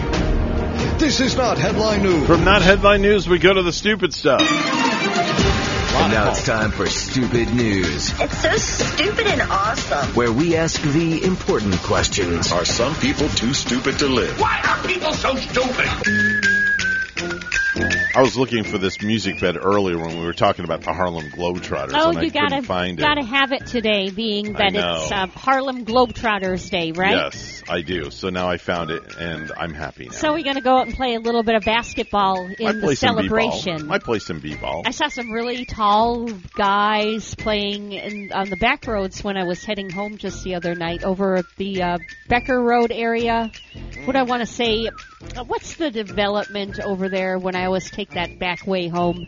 [0.98, 2.26] This is not headline news.
[2.26, 4.40] From not headline news, we go to the stupid stuff.
[4.40, 10.14] And now it's time for Stupid News, It's so stupid and awesome.
[10.14, 12.52] where we ask the important questions.
[12.52, 14.38] Are some people too stupid to live?
[14.40, 15.86] Why are people so stupid?
[18.14, 21.30] I was looking for this music bed earlier when we were talking about the Harlem
[21.30, 23.26] Globetrotters, Oh, and I you couldn't gotta find gotta it.
[23.26, 27.12] have it today, being that it's uh, Harlem Globetrotters Day, right?
[27.12, 28.10] Yes, I do.
[28.10, 30.12] So now I found it, and I'm happy now.
[30.12, 32.90] So we're gonna go out and play a little bit of basketball I in play
[32.90, 33.90] the celebration.
[33.90, 34.82] I play some b-ball.
[34.84, 36.26] I saw some really tall
[36.56, 40.74] guys playing in, on the back roads when I was heading home just the other
[40.74, 41.98] night over at the uh,
[42.28, 43.50] Becker Road area.
[44.04, 44.88] What I want to say,
[45.46, 49.26] what's the development over there when I always take that back way home?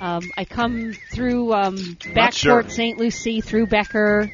[0.00, 2.68] Um, I come through um, back sure.
[2.68, 2.98] St.
[2.98, 4.30] Lucie through Becker.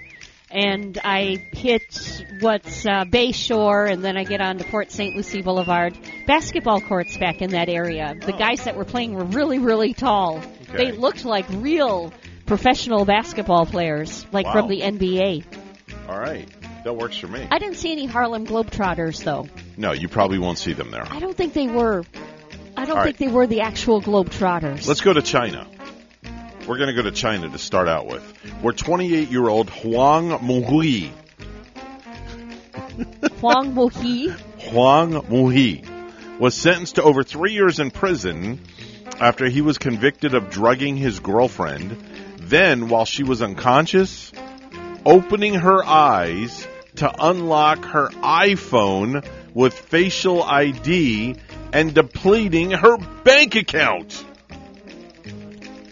[0.51, 5.15] And I hit what's uh, Bay Shore, and then I get on to Port St.
[5.15, 5.97] Lucie Boulevard.
[6.27, 8.17] Basketball courts back in that area.
[8.21, 10.43] The guys that were playing were really, really tall.
[10.73, 12.13] They looked like real
[12.47, 14.53] professional basketball players, like Wow.
[14.53, 15.45] from the NBA.
[16.09, 16.49] All right,
[16.83, 17.47] that works for me.
[17.49, 19.47] I didn't see any Harlem Globetrotters, though.
[19.77, 21.05] No, you probably won't see them there.
[21.09, 22.03] I don't think they were.
[22.77, 24.89] I don't All think they were the actual Globetrotters.
[24.89, 25.69] Let's go to China.
[26.71, 28.23] We're going to go to China to start out with.
[28.63, 31.11] Where 28-year-old Huang Muhui,
[33.41, 34.29] Huang Mohi.
[34.71, 38.61] Huang Muhi, was sentenced to over three years in prison
[39.19, 42.01] after he was convicted of drugging his girlfriend.
[42.39, 44.31] Then, while she was unconscious,
[45.05, 51.35] opening her eyes to unlock her iPhone with facial ID
[51.73, 54.25] and depleting her bank account.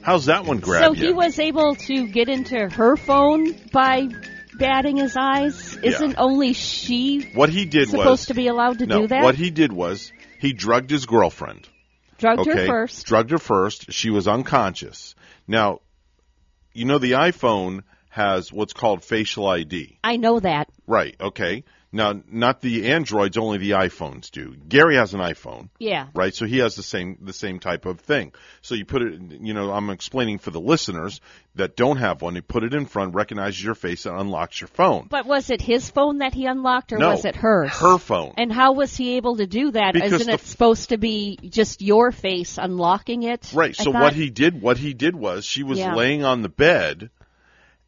[0.03, 1.09] How's that one grab So you?
[1.09, 4.09] he was able to get into her phone by
[4.59, 5.77] batting his eyes.
[5.77, 9.23] Isn't only she what he did supposed was to be allowed to no, do that?
[9.23, 11.69] What he did was he drugged his girlfriend.
[12.19, 13.07] Drugged her first.
[13.07, 13.93] Drugged her first.
[13.93, 15.15] She was unconscious.
[15.47, 15.81] Now,
[16.73, 19.99] you know the iPhone has what's called facial ID.
[20.03, 20.69] I know that.
[20.87, 21.65] Right, okay.
[21.91, 24.55] Now, not the Androids, only the iPhones do.
[24.69, 25.71] Gary has an iPhone.
[25.79, 26.09] Yeah.
[26.15, 28.33] Right, so he has the same the same type of thing.
[28.61, 31.23] So you put it, you know, I'm explaining for the listeners
[31.55, 32.35] that don't have one.
[32.35, 35.07] You put it in front, recognizes your face, and unlocks your phone.
[35.09, 37.71] But was it his phone that he unlocked, or No, was it hers?
[37.79, 38.35] her phone.
[38.37, 39.95] And how was he able to do that?
[39.95, 43.51] Because not it supposed to be just your face unlocking it?
[43.55, 43.75] Right.
[43.75, 45.95] So what he did, what he did was she was Yeah.
[45.95, 47.09] laying on the bed,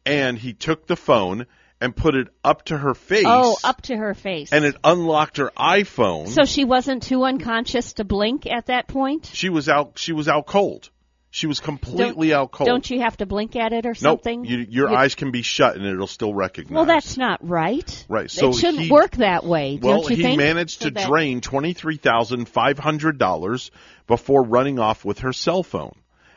[0.07, 1.45] and he took the phone
[1.81, 3.25] and put it up to her face.
[3.27, 4.53] Oh, up to her face.
[4.53, 6.27] And it unlocked her iPhone.
[6.29, 9.29] So she wasn't too unconscious to blink at that point.
[9.33, 9.93] she was out.
[9.97, 10.89] She was out cold.
[11.33, 12.67] She was completely don't, out cold.
[12.67, 13.97] Don't you have to blink at it or Nope.
[13.97, 14.43] something?
[14.43, 16.75] You, your You- eyes can be shut and it'll still recognize.
[16.75, 18.05] Well, that's not right.
[18.09, 19.79] Right, so it shouldn't he- work that way.
[19.81, 20.37] Well, don't you he think?
[20.37, 23.71] managed So to that- drain twenty three thousand five hundred dollars
[24.07, 25.95] before running off with her cell phone.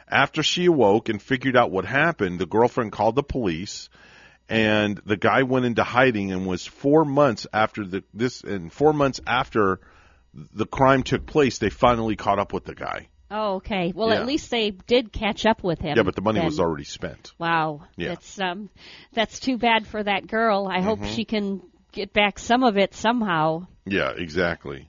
[0.09, 3.89] After she awoke and figured out what happened, the girlfriend called the police,
[4.49, 8.93] and the guy went into hiding and was four months after the this and four
[8.93, 9.81] months after
[10.35, 13.09] the crime took place, they finally caught up with the guy.
[13.31, 13.93] Oh, okay.
[13.95, 14.16] Well, Yeah.
[14.21, 15.97] at least they did catch up with him.
[15.97, 16.47] yeah, but the money then.
[16.47, 17.33] was already spent.
[17.39, 17.83] Wow.
[17.97, 18.11] Yeah.
[18.11, 18.69] That's um
[19.12, 20.69] that's too bad for that girl.
[20.71, 21.15] I hope Mhm.
[21.15, 21.62] she can
[21.93, 23.66] get back some of it somehow.
[23.87, 24.89] Yeah, exactly.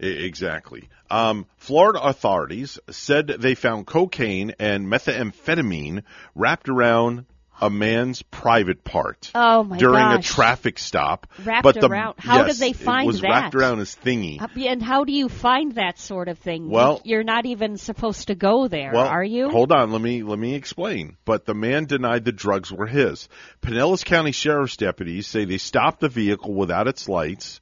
[0.00, 0.88] I- exactly.
[1.10, 6.02] Um, Florida authorities said they found cocaine and methamphetamine
[6.34, 7.26] wrapped around
[7.60, 10.28] a man's private part Oh my during gosh.
[10.30, 11.26] a traffic stop.
[11.44, 13.28] Wrapped but the, around- how did yes, they find It was that?
[13.30, 14.40] wrapped around his thingy.
[14.42, 16.68] Uh, And how do you find that sort of thing?
[16.68, 19.50] Well- you're not even supposed to go there, well, are you?
[19.50, 21.16] Hold on, let me let me explain.
[21.24, 23.28] But the man denied the drugs were his.
[23.62, 27.60] Pinellas County Sheriff's deputies say they stopped the vehicle without its lights.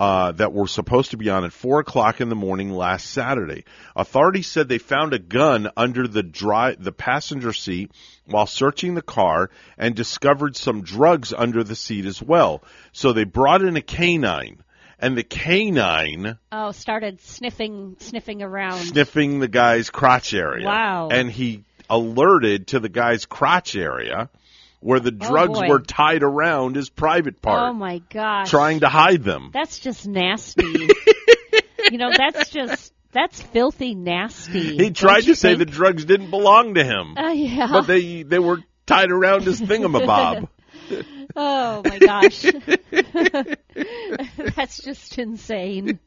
[0.00, 3.64] Uh, that were supposed to be on at four o'clock in the morning last Saturday.
[3.94, 7.92] Authorities said they found a gun under the dry, the passenger seat
[8.24, 12.64] while searching the car and discovered some drugs under the seat as well.
[12.92, 14.62] So they brought in a canine,
[14.98, 18.78] and the canine Oh, started sniffing sniffing around.
[18.78, 20.64] sniffing the guy's crotch area.
[20.66, 21.10] Wow.
[21.10, 24.30] And he alerted to the guy's crotch area
[24.80, 28.50] where the drugs Oh, were tied around his private part, Oh my gosh.
[28.50, 29.50] trying to hide them.
[29.52, 30.64] That's just nasty.
[31.90, 34.76] you know, that's just that's filthy nasty.
[34.76, 37.68] He tried to you say the drugs didn't belong to him, Uh, yeah.
[37.70, 40.48] but they they were tied around his thingamabob.
[41.36, 42.42] oh my gosh.
[44.56, 45.98] That's just insane.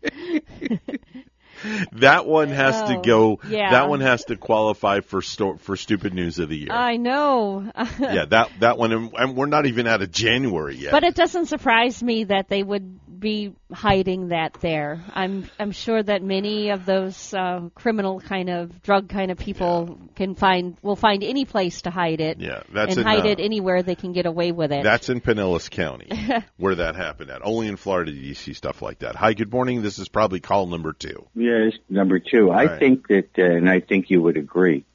[1.94, 3.40] That one has to Oh, go.
[3.48, 3.72] yeah.
[3.72, 6.72] That one has to qualify for sto- for stupid news of the year.
[6.72, 7.72] I know.
[8.00, 10.92] yeah, that that one, and, and we're not even out of January yet.
[10.92, 15.02] But it doesn't surprise me that they would be hiding that there.
[15.14, 19.98] I'm I'm sure that many of those uh, criminal kind of drug kind of people
[20.16, 22.40] can find will find any place to hide it.
[22.40, 24.84] Yeah, that's and in, hide uh, it anywhere they can get away with it.
[24.84, 26.10] That's in Pinellas County,
[26.58, 27.42] where that happened at.
[27.46, 29.16] Only in Florida do you see stuff like that.
[29.16, 29.82] Hi, good morning.
[29.82, 31.26] This is probably call number two.
[31.54, 32.52] Yes, number two.
[32.52, 32.80] I right.
[32.80, 34.86] think that, uh, and I think you would agree,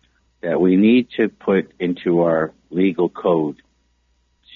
[0.41, 3.61] that we need to put into our legal code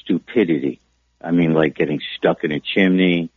[0.00, 0.80] stupidity.
[1.20, 3.30] I mean, like getting stuck in a chimney,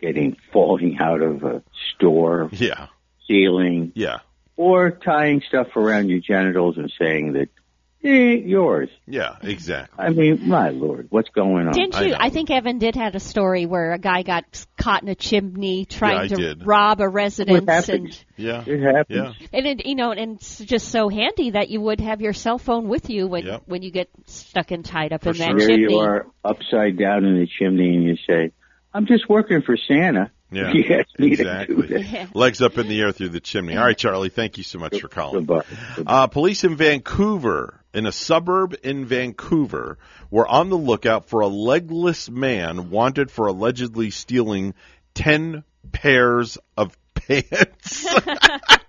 [0.00, 1.62] getting falling out of a
[1.94, 2.88] store Yeah,
[3.26, 4.18] ceiling, yeah,
[4.56, 7.48] or tying stuff around your genitals and saying that
[8.02, 8.88] it ain't yours.
[9.06, 10.04] yeah, exactly.
[10.04, 11.72] I mean, my lord, what's going on?
[11.72, 12.14] Didn't you?
[12.18, 14.44] I, think Evan did have a story where a guy got
[14.78, 16.66] caught in a chimney trying I to did.
[16.66, 17.88] rob a residence, happens.
[17.88, 19.34] and Yeah, It happens.
[19.40, 19.48] yeah.
[19.52, 22.58] and it, you know, and it's just so handy that you would have your cell
[22.58, 23.62] phone with you when Yep.
[23.66, 25.58] when you get stuck and tied up For in that sure.
[25.58, 25.92] Here chimney.
[25.94, 28.52] you are upside down in the chimney and you say,
[28.94, 30.30] I'm just working for Santa.
[30.50, 32.02] Yeah, He asked me to do exactly.
[32.02, 32.36] that.
[32.36, 33.76] Legs up in the air through the chimney.
[33.76, 35.44] All right, Charlie, thank you so much for calling.
[35.44, 35.64] Goodbye.
[36.06, 39.98] Uh, police in Vancouver, in a suburb in Vancouver,
[40.30, 44.74] were on the lookout for a legless man wanted for allegedly stealing
[45.14, 48.06] 10 pairs of pants.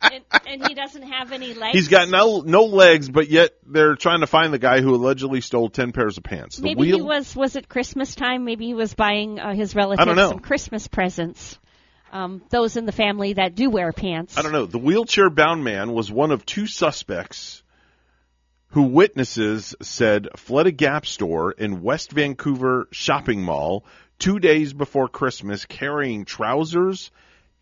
[0.00, 1.74] and, and he doesn't have any legs.
[1.74, 5.40] He's got no no legs, but yet they're trying to find the guy who allegedly
[5.40, 6.56] stole 10 pairs of pants.
[6.56, 7.34] The Maybe wheel he was.
[7.34, 8.44] Was it Christmas time?
[8.44, 11.58] Maybe he was buying uh, his relatives some Christmas presents.
[12.10, 14.38] Um, those in the family that do wear pants.
[14.38, 14.64] I don't know.
[14.64, 17.62] The wheelchair bound man was one of two suspects
[18.68, 23.84] who witnesses said fled a Gap store in West Vancouver shopping mall
[24.18, 27.10] two days before Christmas carrying trousers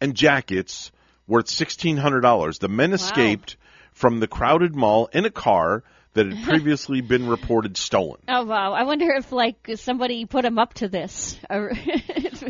[0.01, 0.93] and jackets
[1.27, 2.59] worth $1,600.
[2.59, 3.57] The men escaped
[3.93, 5.83] from the crowded mall in a car
[6.17, 8.21] that had previously been reported stolen.
[8.29, 8.73] Oh wow!
[8.73, 11.39] I wonder if like somebody put him up to this.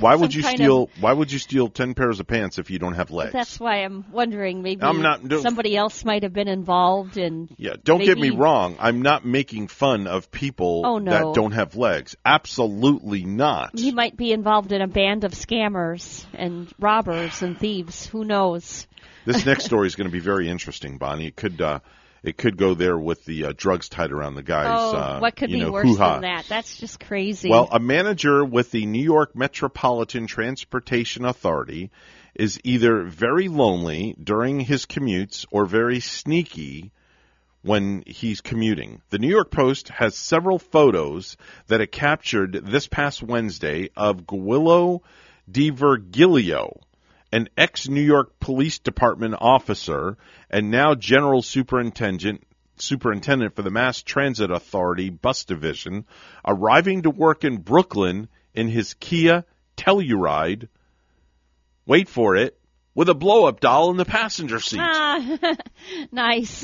[0.00, 0.84] Why would you steal?
[0.84, 3.32] of- Why would you steal ten pairs of pants if you don't have legs?
[3.32, 4.62] That's why I'm wondering.
[4.62, 7.48] Maybe I'm not- somebody else might have been involved in.
[7.56, 8.76] Yeah, don't get me wrong.
[8.78, 11.10] I'm not making fun of people Oh, no.
[11.10, 12.16] that don't have legs.
[12.24, 13.78] Absolutely not.
[13.78, 18.06] He might be involved in a band of scammers and robbers and thieves.
[18.06, 18.86] Who knows?
[19.24, 21.26] This next story is going to be very interesting, Bonnie.
[21.26, 21.80] It could uh,
[22.26, 24.66] it could go there with the uh, drugs tied around the guys.
[24.68, 26.14] oh, uh, what could you be know, worse hoo-ha.
[26.14, 26.46] than that?
[26.48, 27.48] That's just crazy.
[27.48, 31.92] Well, a manager with the New York Metropolitan Transportation Authority
[32.34, 36.90] is either very lonely during his commutes or very sneaky
[37.62, 39.02] when he's commuting.
[39.10, 41.36] The New York Post has several photos
[41.68, 45.02] that it captured this past Wednesday of Guillo
[45.50, 46.80] DiVergilio,
[47.36, 50.16] an ex New York Police Department officer
[50.48, 52.42] and now General Superintendent
[52.78, 56.06] superintendent for the Mass Transit Authority bus division,
[56.46, 59.44] arriving to work in Brooklyn in his Kia
[59.76, 60.68] Telluride.
[61.84, 62.58] Wait for it,
[62.94, 64.80] with a blow-up doll in the passenger seat.
[64.82, 65.38] Ah,
[66.12, 66.62] nice.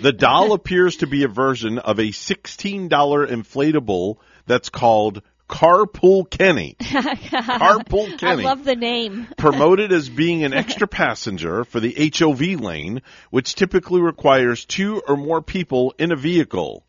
[0.00, 4.16] The doll appears to be a version of a $16 inflatable
[4.46, 6.76] that's called Carpool Kenny.
[6.80, 8.42] Carpool Kenny.
[8.42, 9.28] I love the name.
[9.36, 15.16] promoted as being an extra passenger for the HOV lane, which typically requires two or
[15.16, 16.84] more people in a vehicle.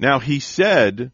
[0.00, 1.12] Now he said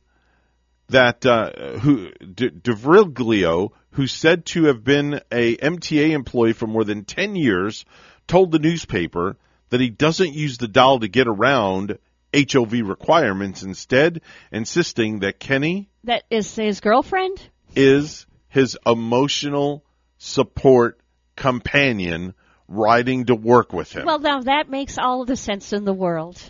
[0.89, 6.85] that uh, who De, DeVriglio, who's said to have been a MTA employee for more
[6.85, 7.85] than ten years,
[8.27, 9.36] told the newspaper
[9.69, 11.98] that he doesn't use the doll to get around
[12.35, 17.41] HOV requirements, instead insisting that Kenny That is his girlfriend.
[17.77, 19.85] is his emotional
[20.19, 20.99] support
[21.37, 22.35] companion
[22.69, 24.07] riding to work with him.
[24.07, 26.41] Well, now that makes all the sense in the world.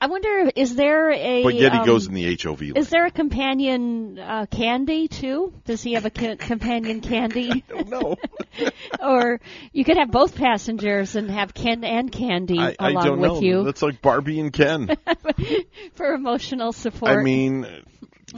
[0.00, 1.42] I wonder, is there a?
[1.42, 2.76] but yet he um, goes in the HOV lane.
[2.76, 5.54] Is there a companion uh, candy too?
[5.64, 7.64] Does he have a ca- companion candy?
[7.86, 8.16] No.
[8.16, 8.18] don't
[9.00, 9.40] or
[9.72, 13.32] you could have both passengers and have Ken and Candy I, I along don't with
[13.32, 13.40] know.
[13.40, 14.96] you That's like Barbie and Ken.
[15.94, 17.18] for emotional support.
[17.18, 17.66] I mean,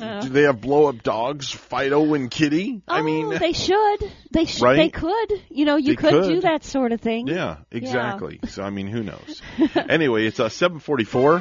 [0.02, 0.20] Uh.
[0.22, 2.82] do they have blow up dogs, Fido and Kitty?
[2.88, 3.98] I Oh, mean, they should.
[4.30, 4.62] They should.
[4.62, 4.76] Right?
[4.76, 5.32] They could.
[5.50, 7.26] You know, you They could, do that sort of thing.
[7.28, 8.40] yeah, exactly.
[8.48, 9.42] So I mean, who knows?
[9.88, 11.40] anyway, it's uh, 744.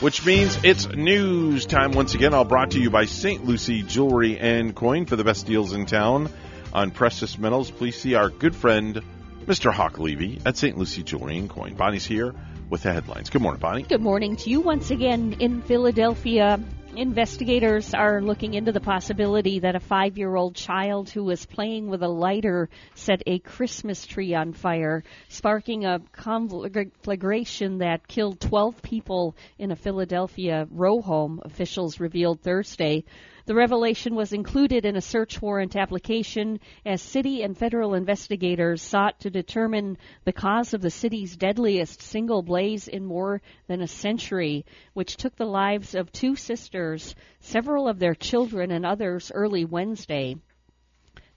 [0.00, 2.34] Which means it's news time once again.
[2.34, 3.44] All brought to you by St.
[3.46, 6.28] Lucie Jewelry and Coin for the best deals in town
[6.74, 7.70] on precious metals.
[7.70, 9.00] Please see our good friend,
[9.46, 9.72] Mr.
[9.72, 10.76] Hawk Levy at St.
[10.76, 11.74] Lucie Jewelry and Coin.
[11.74, 12.34] Bonnie's here
[12.74, 13.30] with the headlines.
[13.30, 13.82] Good morning, Bonnie.
[13.84, 16.58] Good morning to you once again in Philadelphia.
[16.96, 21.88] Investigators are looking into the possibility that a five year old child who was playing
[21.88, 28.82] with a lighter set a Christmas tree on fire, sparking a conflagration that killed 12
[28.82, 33.04] people in a Philadelphia row home, officials revealed Thursday.
[33.46, 39.20] The revelation was included in a search warrant application as city and federal investigators sought
[39.20, 44.64] to determine the cause of the city's deadliest single blaze in more than a century,
[44.94, 50.36] which took the lives of two sisters, several of their children, and others early Wednesday.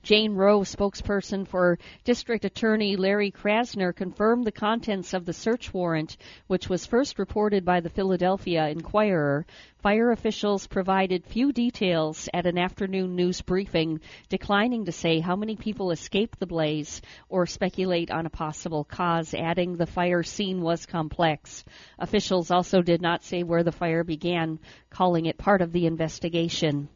[0.07, 6.15] Jane Roh, spokesperson for District Attorney Larry Krasner, confirmed the contents of the search warrant,
[6.47, 9.45] which was first reported by the Philadelphia Inquirer.
[9.79, 15.57] Fire officials provided few details at an afternoon news briefing, declining to say how many
[15.57, 20.85] people escaped the blaze or speculate on a possible cause, adding the fire scene was
[20.85, 21.65] complex.
[21.99, 24.59] Officials also did not say where the fire began,
[24.89, 26.87] calling it part of the investigation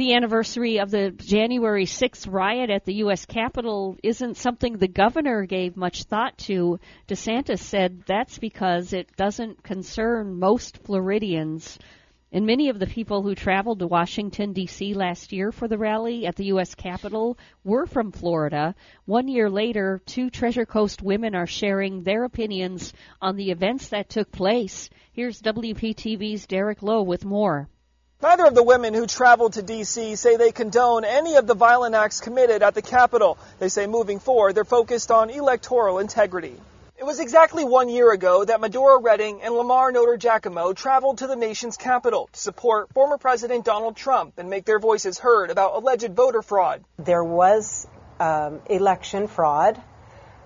[0.00, 3.26] the anniversary of the January 6th riot at the U.S.
[3.26, 6.80] Capitol isn't something the governor gave much thought to.
[7.06, 11.78] DeSantis said that's because it doesn't concern most Floridians.
[12.32, 14.94] And many of the people who traveled to Washington, D.C.
[14.94, 16.74] last year for the rally at the U.S.
[16.74, 18.74] Capitol were from Florida.
[19.04, 24.08] One year later, two Treasure Coast women are sharing their opinions on the events that
[24.08, 24.88] took place.
[25.12, 27.68] Here's WPTV's Derek Lowe with more.
[28.22, 30.14] Neither of the women who traveled to D.C.
[30.16, 33.38] say they condone any of the violent acts committed at the Capitol.
[33.58, 36.60] They say moving forward, they're focused on electoral integrity.
[36.98, 41.28] It was exactly one year ago that Medora Redding and Lamar Notar Giacomo traveled to
[41.28, 45.76] the nation's capital to support former President Donald Trump and make their voices heard about
[45.76, 46.84] alleged voter fraud.
[46.98, 47.86] There was
[48.18, 49.80] um, election fraud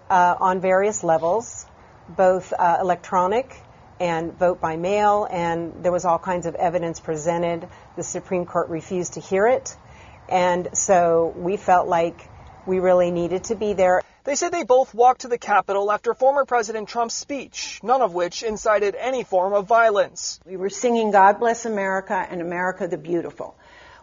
[0.09, 1.67] uh, on various levels,
[2.09, 3.64] both uh, electronic
[4.01, 7.69] and vote by mail, and there was all kinds of evidence presented.
[7.97, 9.77] The Supreme Court refused to hear it,
[10.29, 12.29] and so we felt like
[12.67, 14.03] we really needed to be there.
[14.25, 18.15] They said they both walked to the Capitol after former President Trump's speech, none of
[18.15, 20.41] which incited any form of violence.
[20.47, 23.55] We were singing God Bless America and America the Beautiful.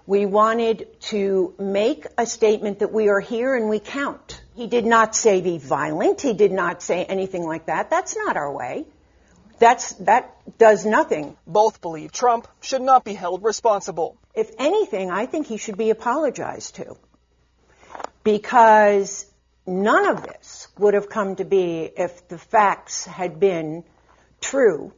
[0.06, 4.42] We wanted to make a statement that we are here and we count.
[4.56, 6.22] He did not say be violent.
[6.22, 7.90] He did not say anything like that.
[7.90, 8.86] That's not our way.
[9.62, 11.38] That's, that does nothing.
[11.46, 14.18] Both believe Trump should not be held responsible.
[14.34, 16.98] If anything, I think he should be apologized to.
[18.24, 19.28] Because
[19.68, 23.84] none of this would have come to be if the facts had been
[24.40, 24.94] true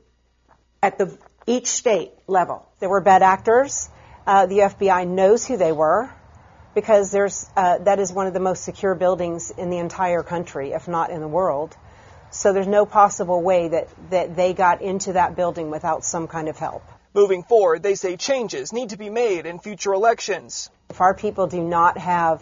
[0.81, 2.65] at the each state level.
[2.79, 3.89] There were bad actors.
[4.25, 6.09] Uh, the FBI knows who they were
[6.73, 10.71] because there's uh, that is one of the most secure buildings in the entire country,
[10.71, 11.75] if not in the world.
[12.33, 16.49] So there's no possible way that, that they got into that building without some kind
[16.49, 16.83] of help.
[17.13, 20.71] Moving forward, they say changes need to be made in future elections.
[20.89, 22.41] If our people do not have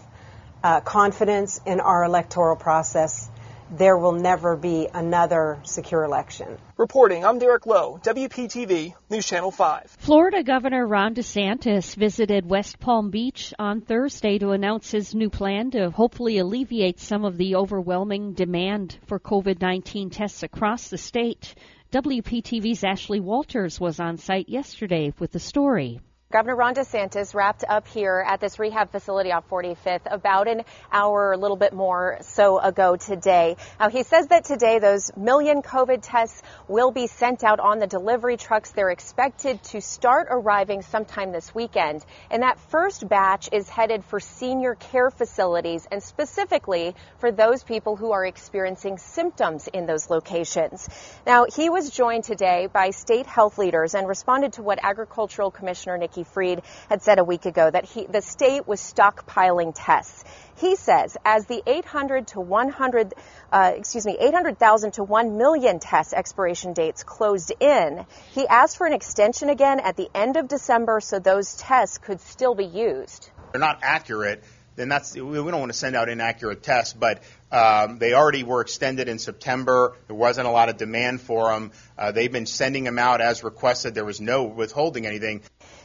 [0.64, 3.30] uh, confidence in our electoral process,
[3.72, 6.57] there will never be another secure election.
[6.77, 9.95] Reporting, I'm Derek Lowe, WPTV, News Channel 5.
[9.98, 15.72] Florida Governor Ron DeSantis visited West Palm Beach on Thursday to announce his new plan
[15.72, 21.56] to hopefully alleviate some of the overwhelming demand for COVID 19 tests across the state.
[21.93, 26.02] WPTV's Ashley Walters was on site yesterday with the story.
[26.32, 31.34] Governor Ron DeSantis wrapped up here at this rehab facility on 45th about an hour,
[31.34, 33.58] a little bit more so ago today.
[33.82, 37.88] Now, he says that today those million COVID tests will be sent out on the
[37.88, 38.72] delivery trucks.
[38.72, 42.06] They're expected to start arriving sometime this weekend.
[42.30, 47.98] And that first batch is headed for senior care facilities and specifically for those people
[47.98, 50.88] who are experiencing symptoms in those locations.
[51.28, 55.98] Now, he was joined today by state health leaders and responded to what Agricultural Commissioner
[55.98, 60.23] Nikki Fried had said a week ago that he, the state was stockpiling tests.
[60.57, 63.14] He says as the 800 to 100,
[63.52, 68.88] uh, excuse me, 800,000 to 1 million test expiration dates closed in, he asked for
[68.88, 73.30] an extension again at the end of December so those tests could still be used.
[73.52, 74.43] They're not accurate
[74.76, 76.93] then that's we don't want to send out inaccurate tests.
[76.93, 77.22] But
[77.52, 79.95] um, they already were extended in September.
[80.07, 81.72] There wasn't a lot of demand for them.
[81.98, 83.93] Uh, they've been sending them out as requested.
[83.93, 85.41] There was no withholding anything.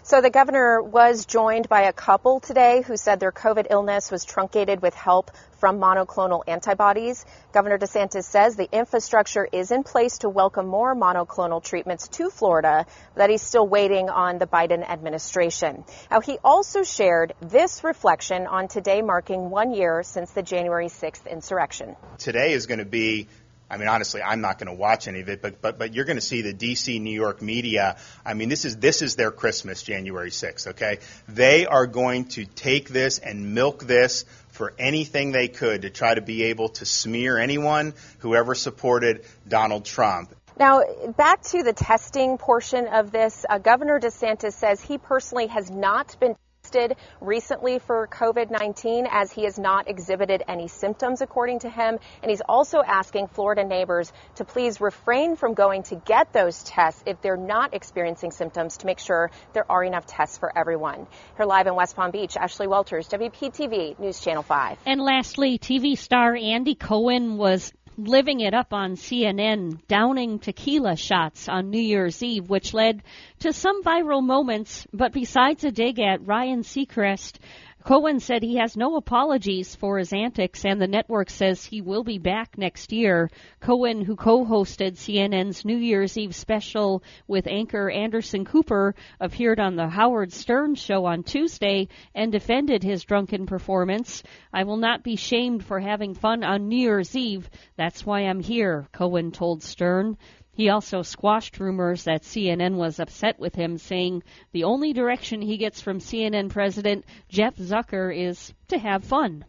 [0.07, 4.24] So the governor was joined by a couple today who said their COVID illness was
[4.24, 7.24] truncated with help from monoclonal antibodies.
[7.53, 12.87] Governor DeSantis says the infrastructure is in place to welcome more monoclonal treatments to Florida,
[13.16, 15.85] that he's still waiting on the Biden administration.
[16.09, 21.28] Now, he also shared this reflection on today marking one year since the January 6th
[21.28, 21.97] insurrection.
[22.19, 23.27] Today is going to be
[23.68, 26.05] I mean, honestly, I'm not going to watch any of it, but but but you're
[26.05, 26.98] going to see the D.C.
[26.98, 27.97] New York media.
[28.24, 30.68] I mean, this is this is their Christmas, January 6th.
[30.68, 30.98] Okay,
[31.28, 36.14] they are going to take this and milk this for anything they could to try
[36.14, 40.34] to be able to smear anyone who ever supported Donald Trump.
[40.59, 40.80] Now,
[41.18, 46.18] back to the testing portion of this, uh, Governor DeSantis says he personally has not
[46.18, 46.34] been
[46.66, 51.98] tested recently for COVID 19 as he has not exhibited any symptoms, according to him.
[52.22, 57.02] And he's also asking Florida neighbors to please refrain from going to get those tests
[57.06, 61.06] if they're not experiencing symptoms to make sure there are enough tests for everyone.
[61.36, 64.78] Here live in West Palm Beach, Ashley Walters, WPTV News Channel 5.
[64.86, 71.48] And lastly, TV star Andy Cohen was living it up on CNN, downing tequila shots
[71.48, 73.02] on New Year's Eve, which led
[73.40, 74.86] to some viral moments.
[74.93, 77.39] But besides a dig at Ryan Seacrest,
[77.86, 82.02] Cohen said he has no apologies for his antics, and the network says he will
[82.02, 83.30] be back next year.
[83.60, 89.76] Cohen, who co hosted CNN's New Year's Eve special with anchor Anderson Cooper, appeared on
[89.76, 94.24] the Howard Stern show on Tuesday and defended his drunken performance.
[94.52, 97.48] I will not be shamed for having fun on New Year's Eve.
[97.76, 100.16] That's why I'm here, Cohen told Stern.
[100.57, 104.23] He also squashed rumors that CNN was upset with him, saying
[104.53, 109.45] the only direction he gets from CNN President Jeff Zucker is to have fun.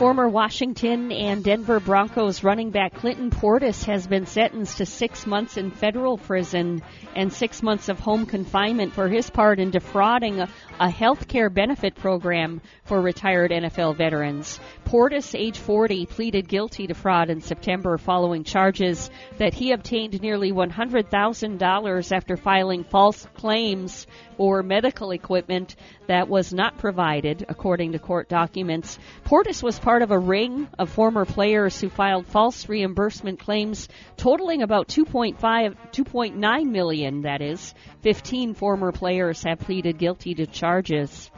[0.00, 5.58] Former Washington and Denver Broncos running back Clinton Portis has been sentenced to six months
[5.58, 6.80] in federal prison
[7.14, 11.96] and six months of home confinement for his part in defrauding a, health care benefit
[11.96, 14.58] program for retired NFL veterans.
[14.86, 20.50] Portis, age 40, pleaded guilty to fraud in September following charges that he obtained nearly
[20.50, 24.06] $100,000 after filing false claims
[24.38, 28.98] for medical equipment that was not provided, according to court documents.
[29.26, 34.62] Portis was part of a ring of former players who filed false reimbursement claims totaling
[34.62, 37.74] about 2.5, 2.9 million, that is.
[38.02, 41.30] 15 former players have pleaded guilty to charges.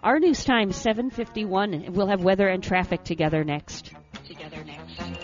[0.00, 1.94] Our news time 7:51.
[1.94, 3.90] We'll have weather and traffic together next.
[4.26, 5.23] Together next.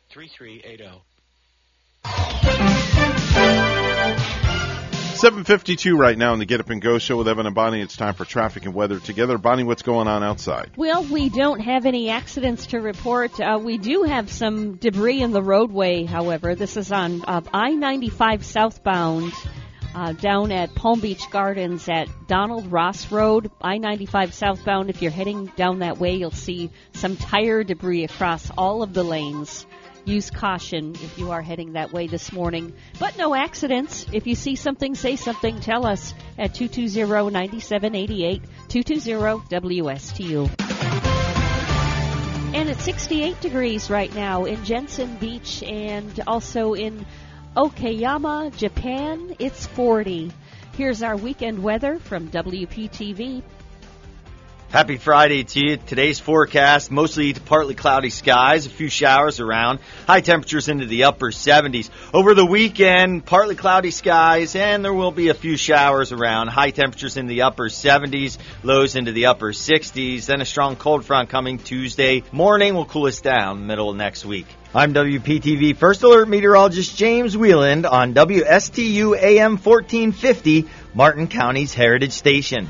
[0.11, 1.01] 3380.
[5.15, 7.79] 752 right now in the Get Up and Go show with Evan and Bonnie.
[7.79, 9.37] It's time for traffic and weather together.
[9.37, 10.71] Bonnie, what's going on outside?
[10.75, 13.39] Well, we don't have any accidents to report.
[13.39, 16.55] Uh, we do have some debris in the roadway, however.
[16.55, 19.33] This is on uh, I 95 southbound.
[19.93, 24.89] Uh, down at Palm Beach Gardens at Donald Ross Road, I 95 southbound.
[24.89, 29.03] If you're heading down that way, you'll see some tire debris across all of the
[29.03, 29.65] lanes.
[30.11, 32.73] Use caution if you are heading that way this morning.
[32.99, 34.05] But no accidents.
[34.11, 35.61] If you see something, say something.
[35.61, 40.49] Tell us at 220-9788, 220-WSTU.
[42.53, 47.05] And it's 68 degrees right now in Jensen Beach and also in
[47.55, 49.37] Okayama, Japan.
[49.39, 50.33] It's 40.
[50.73, 53.43] Here's our weekend weather from WPTV.
[54.71, 55.75] Happy Friday to you.
[55.75, 61.03] Today's forecast mostly to partly cloudy skies, a few showers around, high temperatures into the
[61.03, 61.89] upper 70s.
[62.13, 66.71] Over the weekend, partly cloudy skies, and there will be a few showers around, high
[66.71, 70.25] temperatures in the upper 70s, lows into the upper 60s.
[70.25, 74.47] Then a strong cold front coming Tuesday morning will cool us down middle next week.
[74.73, 82.69] I'm WPTV First Alert Meteorologist James Wieland on WSTU AM 1450, Martin County's Heritage Station.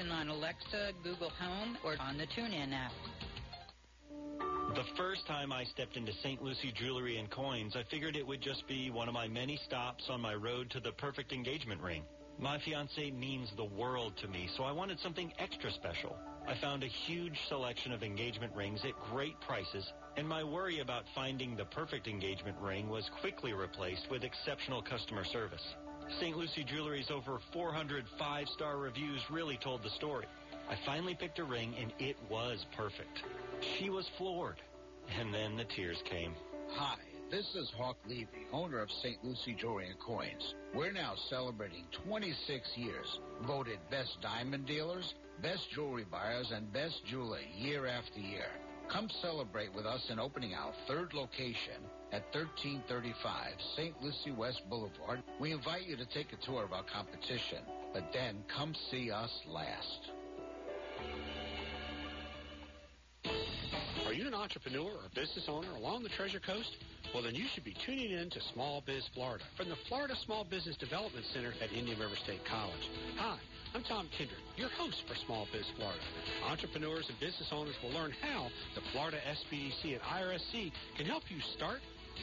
[0.09, 2.93] on Alexa, Google Home, or on the TuneIn app.
[4.73, 6.41] The first time I stepped into St.
[6.41, 10.05] Lucie Jewelry and Coins, I figured it would just be one of my many stops
[10.09, 12.03] on my road to the perfect engagement ring.
[12.39, 16.15] My fiance means the world to me, so I wanted something extra special.
[16.47, 21.03] I found a huge selection of engagement rings at great prices, and my worry about
[21.13, 25.75] finding the perfect engagement ring was quickly replaced with exceptional customer service.
[26.19, 26.35] St.
[26.35, 30.25] Lucie Jewelry's over 400 five-star reviews really told the story.
[30.69, 33.23] I finally picked a ring, and it was perfect.
[33.77, 34.57] She was floored.
[35.19, 36.33] And then the tears came.
[36.75, 36.97] Hi,
[37.29, 39.23] this is Hawk Levy, owner of St.
[39.23, 40.53] Lucie Jewelry and Coins.
[40.73, 47.39] We're now celebrating 26 years, voted best diamond dealers, best jewelry buyers, and best jeweler
[47.57, 48.51] year after year.
[48.91, 51.81] Come celebrate with us in opening our third location
[52.11, 53.95] at 1335 St.
[54.01, 55.23] Lucie West Boulevard.
[55.39, 57.59] We invite you to take a tour of our competition,
[57.93, 60.11] but then come see us last.
[64.05, 66.75] Are you an entrepreneur or business owner along the Treasure Coast?
[67.13, 70.43] Well, then you should be tuning in to Small Biz Florida from the Florida Small
[70.43, 72.89] Business Development Center at Indian River State College.
[73.17, 73.37] Hi,
[73.73, 75.99] I'm Tom Kindred, your host for Small Biz Florida.
[76.45, 81.39] Entrepreneurs and business owners will learn how the Florida SBDC and IRSC can help you
[81.55, 81.79] start,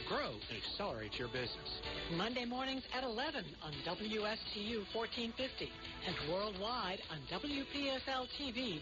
[0.07, 1.81] grow, and accelerate your business.
[2.15, 5.71] Monday mornings at 11 on WSTU 1450
[6.07, 8.79] and worldwide on WPSLTV.com.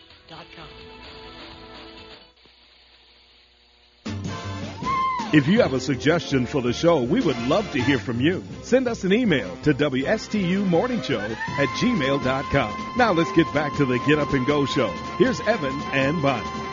[5.33, 8.45] If you have a suggestion for the show, we would love to hear from you.
[8.63, 12.93] Send us an email to WSTUmorningshow at gmail.com.
[12.97, 14.87] Now let's get back to the Get Up and Go show.
[15.17, 16.66] Here's Evan and Bonnie.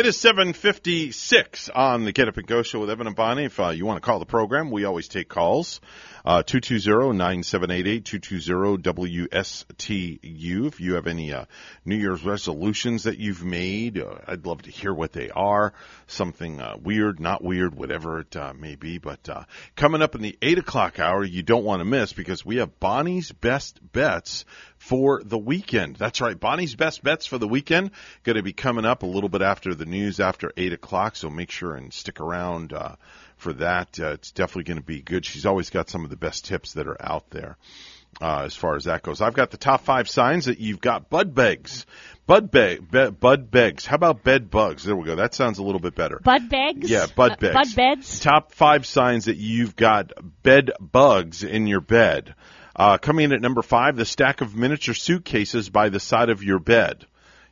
[0.00, 3.44] It is 756 on the Get Up and Go show with Evan and Bonnie.
[3.44, 5.82] If uh, you want to call the program, we always take calls.
[6.24, 10.66] Uh, 220-9788, 220-WSTU.
[10.66, 11.44] If you have any uh,
[11.84, 15.74] New Year's resolutions that you've made, uh, I'd love to hear what they are.
[16.06, 18.96] Something uh, weird, not weird, whatever it uh, may be.
[18.96, 19.44] But uh,
[19.76, 22.80] coming up in the 8 o'clock hour, you don't want to miss because we have
[22.80, 24.46] Bonnie's Best Bets
[24.80, 25.96] for the weekend.
[25.96, 26.40] That's right.
[26.40, 27.90] Bonnie's best bets for the weekend
[28.24, 31.16] going to be coming up a little bit after the news after eight o'clock.
[31.16, 32.96] So make sure and stick around uh,
[33.36, 34.00] for that.
[34.00, 35.26] Uh, it's definitely going to be good.
[35.26, 37.58] She's always got some of the best tips that are out there.
[38.22, 41.10] Uh, as far as that goes, I've got the top five signs that you've got
[41.10, 41.84] bud begs.
[42.26, 43.84] Bud beg, be, bud begs.
[43.84, 44.82] How about bed bugs?
[44.84, 45.14] There we go.
[45.16, 46.18] That sounds a little bit better.
[46.24, 46.90] Bud begs?
[46.90, 47.54] Yeah, bud Uh, begs.
[47.54, 48.18] bud beds?
[48.20, 50.12] Top five signs that you've got
[50.42, 52.34] bed bugs in your bed.
[52.76, 56.42] Uh, coming in at number five, the stack of miniature suitcases by the side of
[56.42, 57.06] your bed.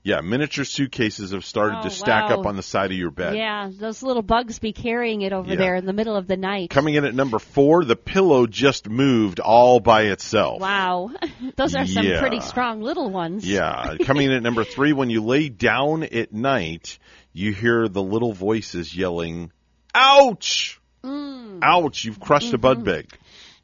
[0.05, 2.39] Yeah, miniature suitcases have started Oh, to stack wow.
[2.41, 3.37] up on the side of your bed.
[3.37, 5.57] Yeah, those little bugs be carrying it over Yeah.
[5.57, 6.71] there in the middle of the night.
[6.71, 10.61] Coming in at number four, the pillow just moved all by itself.
[10.61, 11.11] Wow.
[11.57, 12.21] those are some Yeah.
[12.21, 13.45] pretty strong little ones.
[13.47, 13.97] Yeah.
[14.05, 16.99] Coming in at number three, when you lay down at night,
[17.33, 19.51] you hear the little voices yelling,
[19.95, 20.81] Ouch!
[21.05, 21.59] Mm.
[21.63, 22.61] Ouch, you've crushed a Mm-hmm.
[22.63, 23.19] bud beg.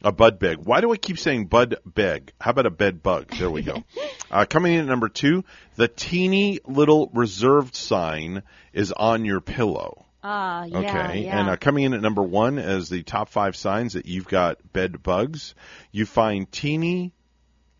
[0.05, 0.59] A bud beg.
[0.59, 2.33] Why do I keep saying bud beg?
[2.39, 3.31] How about a bed bug?
[3.39, 3.83] There we go.
[4.31, 5.45] uh, coming in at number two,
[5.77, 8.43] the teeny little reserved sign
[8.75, 10.05] is on your pillow.
[10.23, 11.25] Ah, yeah, Okay.
[11.25, 11.41] yeah.
[11.41, 14.59] And uh, coming in at number one as the top five signs that you've got
[14.75, 15.55] bed bugs,
[15.91, 17.14] you find teeny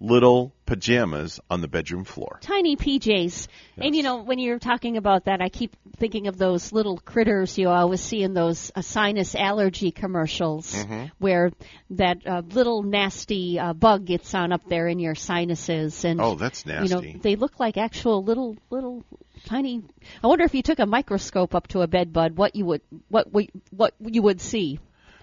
[0.05, 2.39] little pajamas on the bedroom floor.
[2.43, 3.49] Tiny PJs.
[3.77, 7.57] And you know, when you're talking about that, I keep thinking of those little critters
[7.59, 11.11] you always see in those uh, sinus allergy commercials Mhm.
[11.19, 11.53] where
[11.91, 16.35] that uh, little nasty uh, bug gets on up there in your sinuses and Oh,
[16.35, 16.89] that's nasty.
[17.09, 19.05] You know, they look like actual little little
[19.47, 19.83] tiny
[20.23, 22.83] I wonder if you took a microscope up to a bed bud what you would
[23.09, 24.79] what what, what you would see.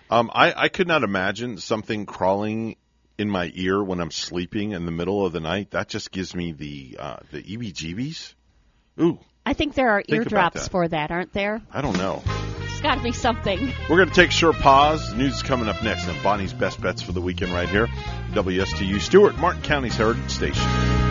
[0.09, 2.75] Um, I, I could not imagine something crawling
[3.21, 5.71] in my ear when I'm sleeping in the middle of the night.
[5.71, 8.33] That just gives me the uh, the EBGBs.
[8.99, 10.71] Ooh, I think there are Think eardrops that.
[10.71, 11.61] for that, aren't there?
[11.71, 12.21] I don't know.
[12.63, 13.73] It's got to be something.
[13.89, 15.13] We're going to take a short pause.
[15.13, 17.87] News is coming up next on Bonnie's Best Bets for the weekend right here.
[18.33, 21.10] WSTU Stuart, Martin County's Heritage Station.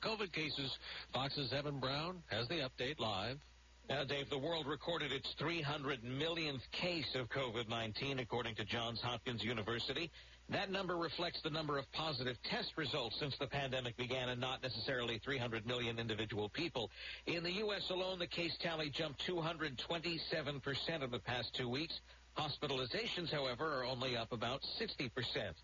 [0.00, 0.78] COVID cases,
[1.12, 3.38] Fox's Evan Brown has the update live.
[3.88, 9.42] Now, Dave, the world recorded its 300 millionth case of COVID-19, according to Johns Hopkins
[9.42, 10.10] University.
[10.48, 14.62] That number reflects the number of positive test results since the pandemic began and not
[14.62, 16.90] necessarily 300 million individual people.
[17.26, 17.90] In the U.S.
[17.90, 22.00] alone, the case tally jumped 227% in the past two weeks.
[22.40, 25.10] Hospitalizations, however, are only up about 60%.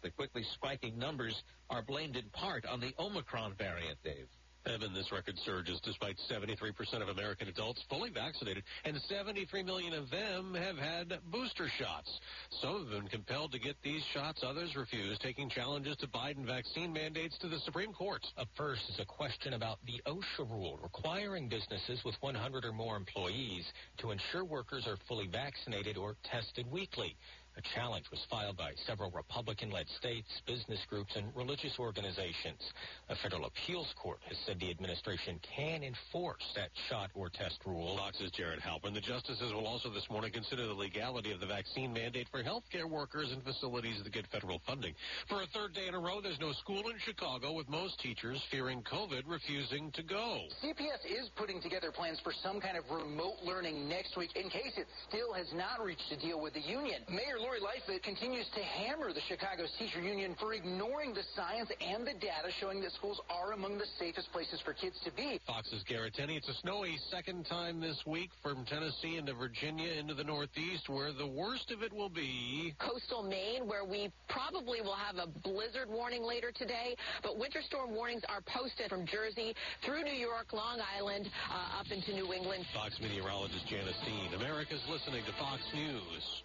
[0.02, 4.28] The quickly spiking numbers are blamed in part on the Omicron variant, Dave.
[4.66, 9.92] Evan, this record surge is despite 73% of American adults fully vaccinated, and 73 million
[9.92, 12.20] of them have had booster shots.
[12.60, 16.92] Some have been compelled to get these shots, others refuse, taking challenges to Biden vaccine
[16.92, 18.26] mandates to the Supreme Court.
[18.36, 22.96] Up first is a question about the OSHA rule requiring businesses with 100 or more
[22.96, 23.64] employees
[23.98, 27.16] to ensure workers are fully vaccinated or tested weekly.
[27.56, 32.60] A challenge was filed by several Republican-led states, business groups, and religious organizations.
[33.08, 37.96] A federal appeals court has said the administration can enforce that shot or test rule.
[37.96, 38.92] Fox's Jared Halpern.
[38.92, 42.84] The justices will also this morning consider the legality of the vaccine mandate for healthcare
[42.84, 44.94] workers and facilities that get federal funding.
[45.28, 48.42] For a third day in a row, there's no school in Chicago, with most teachers
[48.50, 50.44] fearing COVID refusing to go.
[50.62, 54.76] CPS is putting together plans for some kind of remote learning next week in case
[54.76, 57.00] it still has not reached a deal with the union.
[57.08, 62.02] Mayor Lori Lightfoot continues to hammer the Chicago's teacher union for ignoring the science and
[62.02, 65.38] the data showing that schools are among the safest places for kids to be.
[65.46, 66.34] Fox's Garrett Tenney.
[66.34, 71.12] It's a snowy second time this week from Tennessee into Virginia into the Northeast, where
[71.12, 72.74] the worst of it will be.
[72.80, 77.94] Coastal Maine, where we probably will have a blizzard warning later today, but winter storm
[77.94, 79.54] warnings are posted from Jersey
[79.84, 82.66] through New York, Long Island, uh, up into New England.
[82.74, 84.34] Fox meteorologist Janice Dean.
[84.34, 86.42] America's listening to Fox News.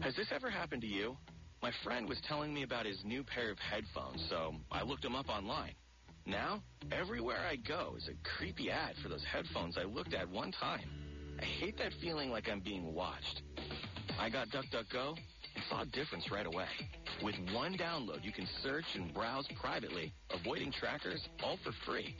[0.00, 1.16] Has this ever happened to you?
[1.62, 5.16] My friend was telling me about his new pair of headphones, so I looked them
[5.16, 5.72] up online.
[6.26, 10.52] Now, everywhere I go is a creepy ad for those headphones I looked at one
[10.52, 10.88] time.
[11.40, 13.42] I hate that feeling like I'm being watched.
[14.18, 15.16] I got DuckDuckGo
[15.54, 16.68] and saw a difference right away.
[17.22, 22.16] With one download, you can search and browse privately, avoiding trackers, all for free.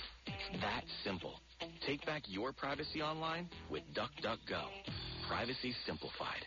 [0.61, 1.41] That simple.
[1.87, 4.65] Take back your privacy online with DuckDuckGo.
[5.29, 6.47] Privacy simplified.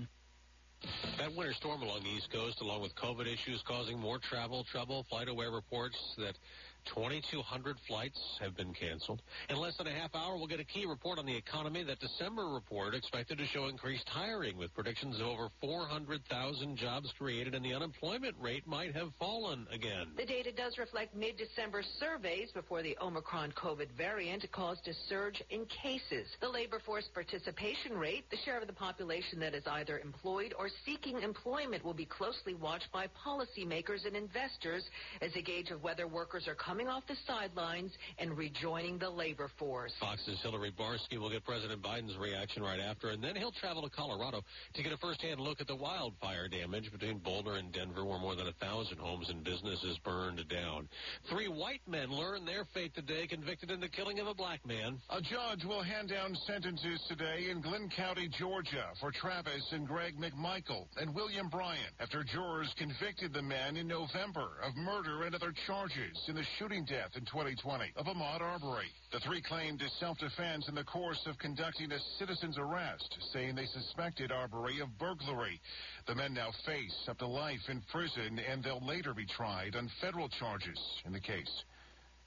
[1.17, 5.05] That winter storm along the East Coast, along with COVID issues causing more travel trouble,
[5.11, 6.35] FlightAware reports that
[6.85, 9.21] 2,200 flights have been canceled.
[9.49, 11.83] In less than a half hour, we'll get a key report on the economy.
[11.83, 17.55] That December report expected to show increased hiring with predictions of over 400,000 jobs created
[17.55, 20.07] and the unemployment rate might have fallen again.
[20.17, 25.65] The data does reflect mid-December surveys before the Omicron COVID variant caused a surge in
[25.65, 26.27] cases.
[26.39, 30.69] The labor force participation rate, the share of the population that is either employed or
[30.85, 34.83] seeking employment will be closely watched by policymakers and investors
[35.21, 39.51] as a gauge of whether workers are coming off the sidelines and rejoining the labor
[39.59, 39.91] force.
[39.99, 43.89] Fox's Hillary Barsky will get President Biden's reaction right after, and then he'll travel to
[43.89, 44.41] Colorado
[44.75, 48.37] to get a firsthand look at the wildfire damage between Boulder and Denver, where more
[48.37, 50.87] than a thousand homes and businesses burned down.
[51.29, 54.97] Three white men learned their fate today, convicted in the killing of a black man.
[55.09, 60.15] A judge will hand down sentences today in Glynn County, Georgia, for Travis and Greg
[60.17, 65.53] McMichael and William Bryant after jurors convicted the men in November of murder and other
[65.67, 68.85] charges in the shooting death in 2020 of Ahmaud Arbery.
[69.11, 74.31] The three claimed self-defense in the course of conducting a citizen's arrest, saying they suspected
[74.31, 75.59] Arbery of burglary.
[76.05, 79.89] The men now face up to life in prison, and they'll later be tried on
[79.99, 81.63] federal charges in the case.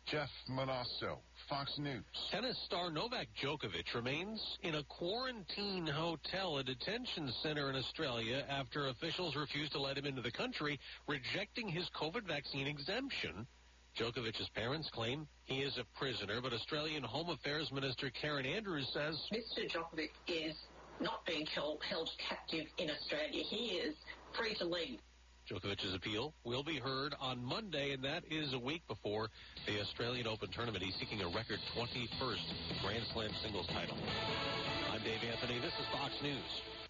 [0.07, 2.03] Jeff Monosso, Fox News.
[2.33, 8.89] Tennis star Novak Djokovic remains in a quarantine hotel, a detention center in Australia, after
[8.89, 13.47] officials refused to let him into the country, rejecting his COVID vaccine exemption.
[13.99, 19.15] Djokovic's parents claim he is a prisoner, but Australian Home Affairs Minister Karen Andrews says
[19.33, 19.71] Mr.
[19.71, 20.55] Djokovic is
[21.01, 23.43] not being held, held captive in Australia.
[23.45, 23.95] He is
[24.37, 24.99] free to leave.
[25.49, 29.29] Djokovic's appeal will be heard on Monday, and that is a week before
[29.67, 30.83] the Australian Open tournament.
[30.83, 33.97] He's seeking a record 21st Grand Slam singles title.
[34.91, 35.61] I'm Dave Anthony.
[35.61, 36.84] This is Fox News.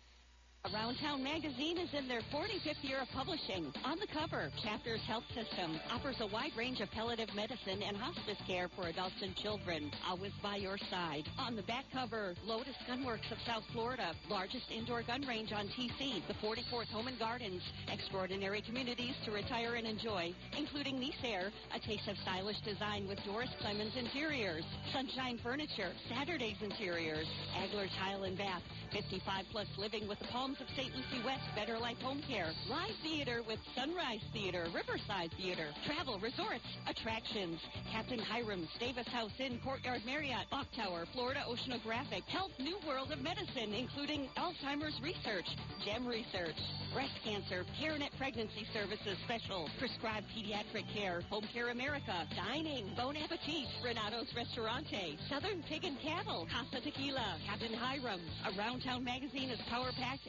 [0.73, 3.70] Around Town magazine is in their 45th year of publishing.
[3.85, 8.39] On the cover, Chapters Health System offers a wide range of palliative medicine and hospice
[8.47, 11.28] care for adults and children, always by your side.
[11.39, 16.27] On the back cover, Lotus Gunworks of South Florida, largest indoor gun range on TC,
[16.28, 17.62] the 44th Home and Gardens,
[17.93, 23.23] extraordinary communities to retire and enjoy, including Nice Air, a taste of stylish design with
[23.27, 24.65] Doris Clemens Interiors,
[24.95, 28.62] Sunshine Furniture, Saturday's Interiors, Agler Tile and Bath,
[28.93, 30.94] 55 plus living with the Palms of St.
[30.94, 36.64] Lucie West, Better Life Home Care, Live Theater with Sunrise Theater, Riverside Theater, Travel, Resorts,
[36.86, 37.60] Attractions,
[37.90, 43.20] Captain Hiram's, Davis House Inn, Courtyard Marriott, Clock Tower, Florida Oceanographic, Health New World of
[43.20, 45.47] Medicine, including Alzheimer's Research,
[45.85, 46.59] GEM Research,
[46.93, 53.66] Breast Cancer, CareNet Pregnancy Services Special, Prescribed Pediatric Care, Home Care America, Dining, Bon Appetit,
[53.82, 59.90] Renato's Restaurante, Southern Pig and Cattle, Casa Tequila, Captain Hiram's, Around Town Magazine is power
[59.98, 60.28] packed,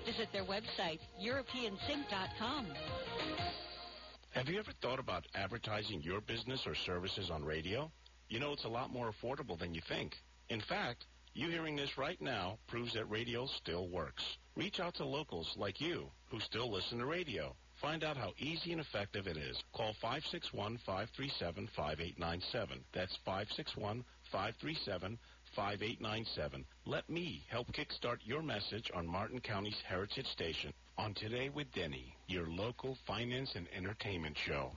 [0.05, 2.67] Visit their website, EuropeanSync.com.
[4.31, 7.91] Have you ever thought about advertising your business or services on radio?
[8.29, 10.15] You know, it's a lot more affordable than you think.
[10.49, 14.23] In fact, you hearing this right now proves that radio still works.
[14.55, 17.53] Reach out to locals like you who still listen to radio.
[17.81, 19.61] Find out how easy and effective it is.
[19.73, 22.83] Call 561-537-5897.
[22.93, 25.17] That's 561-537
[25.55, 26.65] 5897.
[26.85, 32.15] Let me help kickstart your message on Martin County's Heritage Station on Today with Denny,
[32.27, 34.71] your local finance and entertainment show.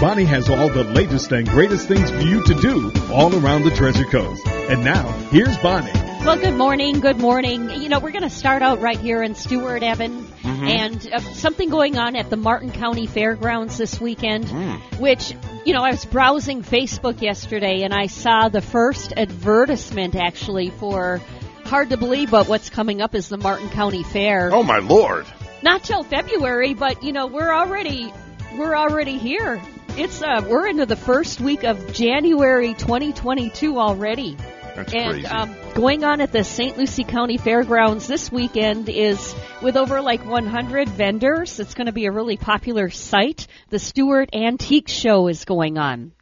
[0.00, 3.70] Bonnie has all the latest and greatest things for you to do all around the
[3.72, 4.46] Treasure Coast.
[4.46, 5.90] And now, here's Bonnie.
[6.24, 7.00] Well, good morning.
[7.00, 7.70] Good morning.
[7.70, 10.64] You know, we're going to start out right here in Stuart, Evan, Mm-hmm.
[10.68, 15.00] and uh, something going on at the Martin County Fairgrounds this weekend, Mm.
[15.00, 15.34] which,
[15.64, 21.20] you know, I was browsing Facebook yesterday and I saw the first advertisement actually for,
[21.64, 24.50] hard to believe, but what's coming up is the Martin County Fair.
[24.54, 25.26] Oh, my Lord.
[25.62, 28.12] Not till February, but, you know, we're already,
[28.56, 29.60] we're already here.
[29.96, 34.36] It's, uh, we're into the first week of January 2022 already.
[34.76, 35.26] That's and crazy.
[35.26, 36.76] um, going on at the St.
[36.76, 41.58] Lucie County Fairgrounds this weekend is with over like 100 vendors.
[41.58, 43.46] It's going to be a really popular site.
[43.70, 46.12] The Stuart Antique Show is going on.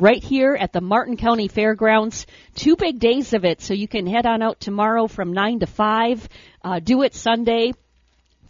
[0.00, 4.06] Right here at the Martin County Fairgrounds, two big days of it, so you can
[4.06, 6.28] head on out tomorrow from 9 to 5,
[6.64, 7.72] uh, do it Sunday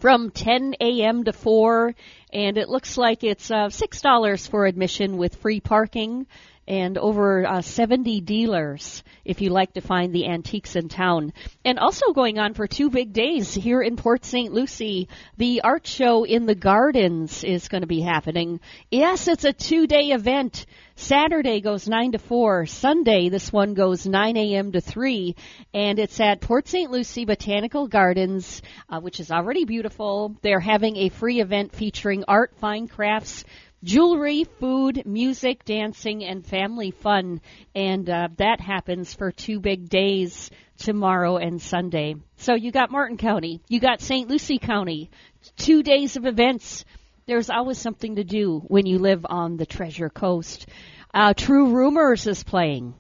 [0.01, 1.25] from 10 a.m.
[1.25, 1.95] to 4,
[2.33, 6.27] and it looks like it's uh, $6 for admission with free parking
[6.71, 11.33] and over uh, 70 dealers if you like to find the antiques in town.
[11.65, 14.53] And also going on for two big days here in Port St.
[14.53, 18.61] Lucie, the art show in the gardens is going to be happening.
[18.89, 20.65] Yes, it's a two day event.
[20.95, 22.67] Saturday goes 9 to 4.
[22.67, 24.71] Sunday, this one goes 9 a.m.
[24.71, 25.35] to 3.
[25.75, 26.91] And it's at Port St.
[26.91, 30.37] Lucie Botanical Gardens, uh, which is already beautiful.
[30.43, 33.45] They're having a free event featuring art, fine crafts,
[33.83, 37.41] jewelry, food, music, dancing, and family fun.
[37.75, 42.17] And uh, that happens for two big days tomorrow and Sunday.
[42.37, 44.29] So you got Martin County, you got St.
[44.29, 45.11] Lucie County,
[45.57, 46.85] two days of events.
[47.27, 50.67] There's always something to do when you live on the Treasure Coast.
[51.13, 52.95] Uh, True Rumors is playing.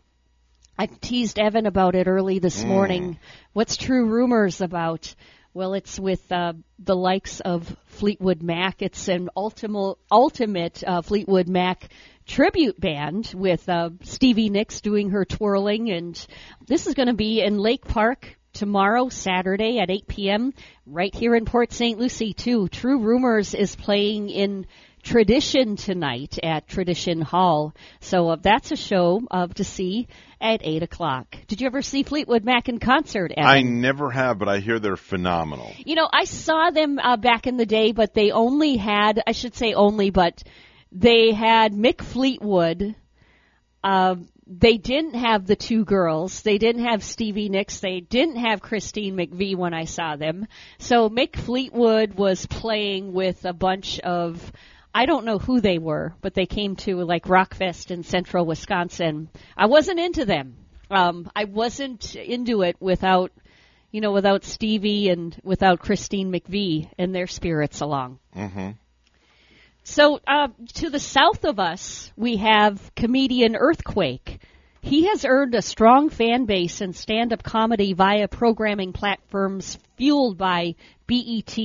[0.78, 2.68] I teased Evan about it early this Mm.
[2.68, 3.18] morning.
[3.52, 5.14] What's True Rumors about?
[5.52, 8.82] Well, it's with uh, the likes of Fleetwood Mac.
[8.82, 11.88] It's an ultimate, ultimate uh, Fleetwood Mac
[12.24, 16.24] tribute band with uh, Stevie Nicks doing her twirling, and
[16.68, 20.52] this is going to be in Lake Park tomorrow, Saturday at 8 p.m.
[20.86, 21.98] right here in Port St.
[21.98, 22.68] Lucie too.
[22.68, 24.66] True Rumors is playing in
[25.02, 30.08] Tradition tonight at Tradition Hall, so uh, that's a show uh, to see
[30.40, 31.36] at 8 o'clock.
[31.48, 33.32] Did you ever see Fleetwood Mac in concert?
[33.36, 33.50] Evan?
[33.50, 35.72] I never have, but I hear they're phenomenal.
[35.84, 39.32] You know, I saw them uh, back in the day, but they only had, I
[39.32, 40.42] should say only, but
[40.92, 42.94] they had Mick Fleetwood.
[43.82, 44.16] Uh,
[44.50, 46.42] they didn't have the two girls.
[46.42, 47.78] They didn't have Stevie Nicks.
[47.78, 50.46] They didn't have Christine McVie when I saw them.
[50.78, 54.52] So Mick Fleetwood was playing with a bunch of,
[54.94, 59.28] I don't know who they were, but they came to like Rockfest in central Wisconsin.
[59.56, 60.56] I wasn't into them.
[60.90, 63.30] Um, I wasn't into it without
[63.90, 68.18] you know, without Stevie and without Christine McVie and their spirits along.
[68.36, 68.70] Mm-hmm.
[69.82, 74.40] So, uh, to the south of us, we have comedian Earthquake.
[74.82, 80.76] He has earned a strong fan base in stand-up comedy via programming platforms fueled by
[81.06, 81.58] BET,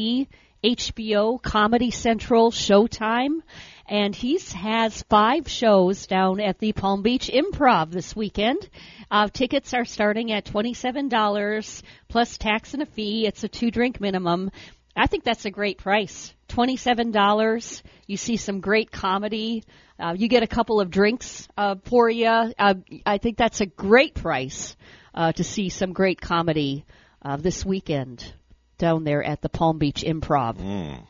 [0.66, 3.42] HBO, Comedy Central, Showtime,
[3.88, 8.68] and he has five shows down at the Palm Beach Improv this weekend.
[9.12, 13.28] Uh, tickets are starting at $27 plus tax and a fee.
[13.28, 14.50] It's a two drink minimum.
[14.96, 16.34] I think that's a great price.
[16.50, 17.84] $27.
[18.08, 19.64] You see some great comedy.
[20.00, 22.26] Uh, you get a couple of drinks uh, for you.
[22.28, 22.74] Uh,
[23.06, 24.76] I think that's a great price
[25.14, 26.86] uh, to see some great comedy
[27.22, 28.34] uh, this weekend
[28.78, 30.58] down there at the Palm Beach Improv.
[30.58, 31.06] Mm.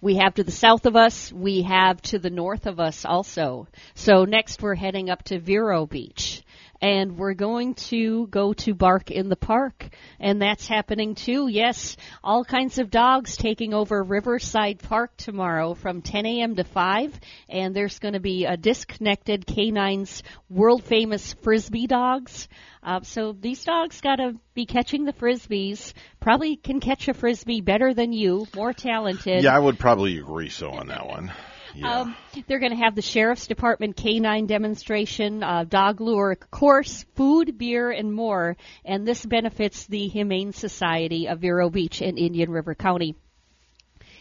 [0.00, 1.32] We have to the south of us.
[1.32, 3.68] We have to the north of us also.
[3.94, 6.43] So next we're heading up to Vero Beach.
[6.84, 9.88] And we're going to go to Bark in the Park.
[10.20, 11.48] And that's happening too.
[11.48, 16.56] Yes, all kinds of dogs taking over Riverside Park tomorrow from 10 a.m.
[16.56, 17.18] to 5.
[17.48, 22.48] And there's going to be a disconnected canines world famous frisbee dogs.
[22.82, 25.94] Uh, so these dogs got to be catching the frisbees.
[26.20, 29.42] Probably can catch a frisbee better than you, more talented.
[29.42, 31.32] Yeah, I would probably agree so on that one.
[31.74, 32.00] Yeah.
[32.00, 37.58] Um, they're going to have the sheriff's department canine demonstration, uh, dog lure course, food,
[37.58, 38.56] beer, and more.
[38.84, 43.16] And this benefits the Humane Society of Vero Beach in Indian River County.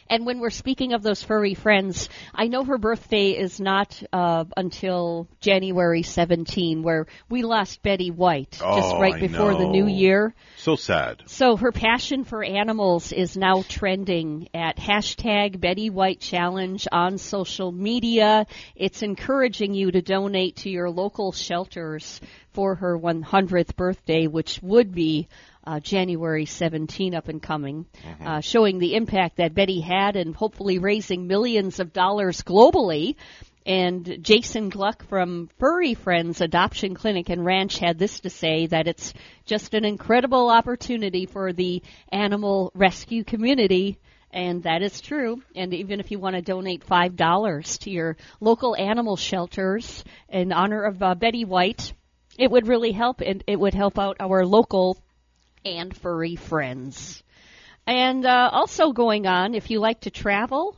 [0.10, 4.46] And when we're speaking of those furry friends, I know her birthday is not uh,
[4.56, 9.84] until January 17, where we lost Betty White just Oh, right I before the new
[9.84, 9.90] know.
[9.90, 10.36] year.
[10.58, 11.24] So sad.
[11.26, 17.72] So her passion for animals is now trending at hashtag Betty White Challenge on social
[17.72, 18.46] media.
[18.76, 22.22] It's encouraging you to donate to your local shelters
[22.52, 25.28] for her 100th birthday, which would be
[25.66, 27.86] uh, January 17 up and coming,
[28.24, 33.16] uh, showing the impact that Betty had and hopefully raising millions of dollars globally.
[33.66, 38.88] And Jason Gluck from Furry Friends Adoption Clinic and Ranch had this to say that
[38.88, 39.14] it's
[39.46, 41.82] just an incredible opportunity for the
[42.12, 44.00] animal rescue community.
[44.32, 45.42] And that is true.
[45.56, 50.84] And even if you want to donate $5 to your local animal shelters in honor
[50.84, 51.94] of uh, Betty White,
[52.38, 54.98] it would really help and it would help out our local
[55.66, 57.24] and furry friends.
[57.86, 60.78] And uh, also going on, if you like to travel,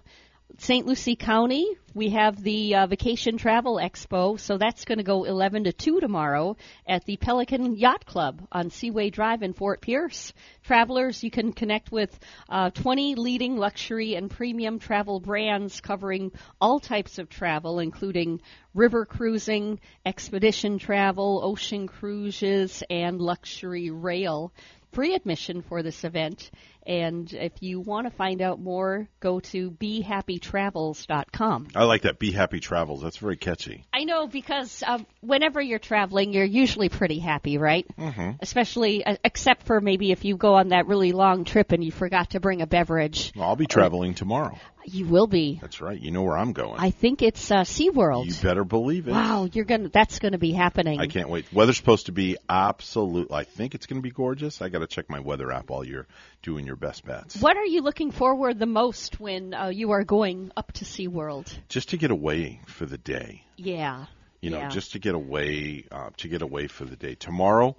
[0.57, 0.85] St.
[0.85, 5.65] Lucie County, we have the uh, Vacation Travel Expo, so that's going to go 11
[5.65, 6.55] to 2 tomorrow
[6.87, 10.33] at the Pelican Yacht Club on Seaway Drive in Fort Pierce.
[10.63, 12.17] Travelers, you can connect with
[12.47, 16.31] uh, 20 leading luxury and premium travel brands covering
[16.61, 18.39] all types of travel, including
[18.73, 24.53] river cruising, expedition travel, ocean cruises, and luxury rail.
[24.95, 26.49] Free admission for this event.
[26.87, 31.67] And if you want to find out more, go to behappytravels.com.
[31.75, 32.17] I like that.
[32.17, 33.01] Be Happy Travels.
[33.01, 33.83] That's very catchy.
[33.91, 37.85] I know because uh, whenever you're traveling, you're usually pretty happy, right?
[37.99, 38.37] Mm-hmm.
[38.39, 41.91] Especially, uh, except for maybe if you go on that really long trip and you
[41.91, 43.33] forgot to bring a beverage.
[43.35, 44.57] Well, I'll be traveling tomorrow.
[44.87, 45.59] You will be.
[45.61, 45.99] That's right.
[45.99, 46.79] You know where I'm going.
[46.79, 48.25] I think it's uh, SeaWorld.
[48.25, 49.11] You better believe it.
[49.11, 49.89] Wow, you're gonna.
[49.89, 50.99] That's gonna be happening.
[50.99, 51.51] I can't wait.
[51.53, 53.31] Weather's supposed to be absolute.
[53.31, 54.61] I think it's going to be gorgeous.
[54.61, 56.07] I got to check my weather app while you're
[56.41, 57.37] doing your best bets.
[57.37, 61.51] What are you looking forward the most when uh, you are going up to SeaWorld?
[61.69, 63.43] Just to get away for the day.
[63.57, 64.05] Yeah.
[64.41, 64.69] You know, yeah.
[64.69, 67.15] just to get away, uh, to get away for the day.
[67.15, 67.75] Tomorrow,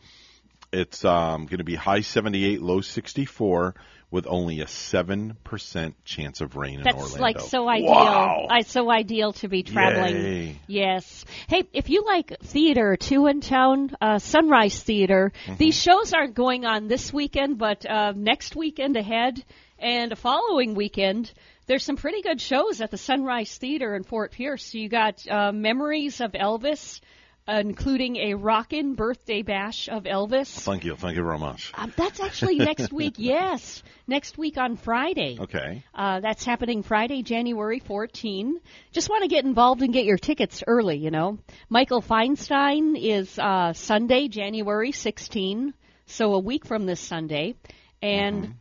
[0.72, 3.74] It's um, going to be high 78, low 64,
[4.10, 7.08] with only a seven percent chance of rain in Orlando.
[7.08, 7.90] That's like so ideal.
[7.90, 8.46] Wow.
[8.50, 10.16] I so ideal to be traveling.
[10.16, 10.60] Yay.
[10.66, 11.24] Yes.
[11.48, 15.32] Hey, if you like theater too in town, uh, Sunrise Theater.
[15.46, 15.56] Mm-hmm.
[15.56, 19.44] These shows aren't going on this weekend, but uh, next weekend ahead
[19.78, 21.32] and a following weekend.
[21.66, 24.72] There's some pretty good shows at the Sunrise Theater in Fort Pierce.
[24.72, 27.00] You got uh, Memories of Elvis,
[27.48, 30.48] including a rockin' birthday bash of Elvis.
[30.48, 31.72] Thank you, thank you very much.
[31.74, 33.14] Um, that's actually next week.
[33.18, 35.38] Yes, next week on Friday.
[35.40, 35.84] Okay.
[35.94, 38.60] Uh, that's happening Friday, January 14.
[38.92, 41.38] Just want to get involved and get your tickets early, you know.
[41.68, 45.72] Michael Feinstein is uh, Sunday, January 16,
[46.06, 47.54] so a week from this Sunday.
[48.02, 48.54] And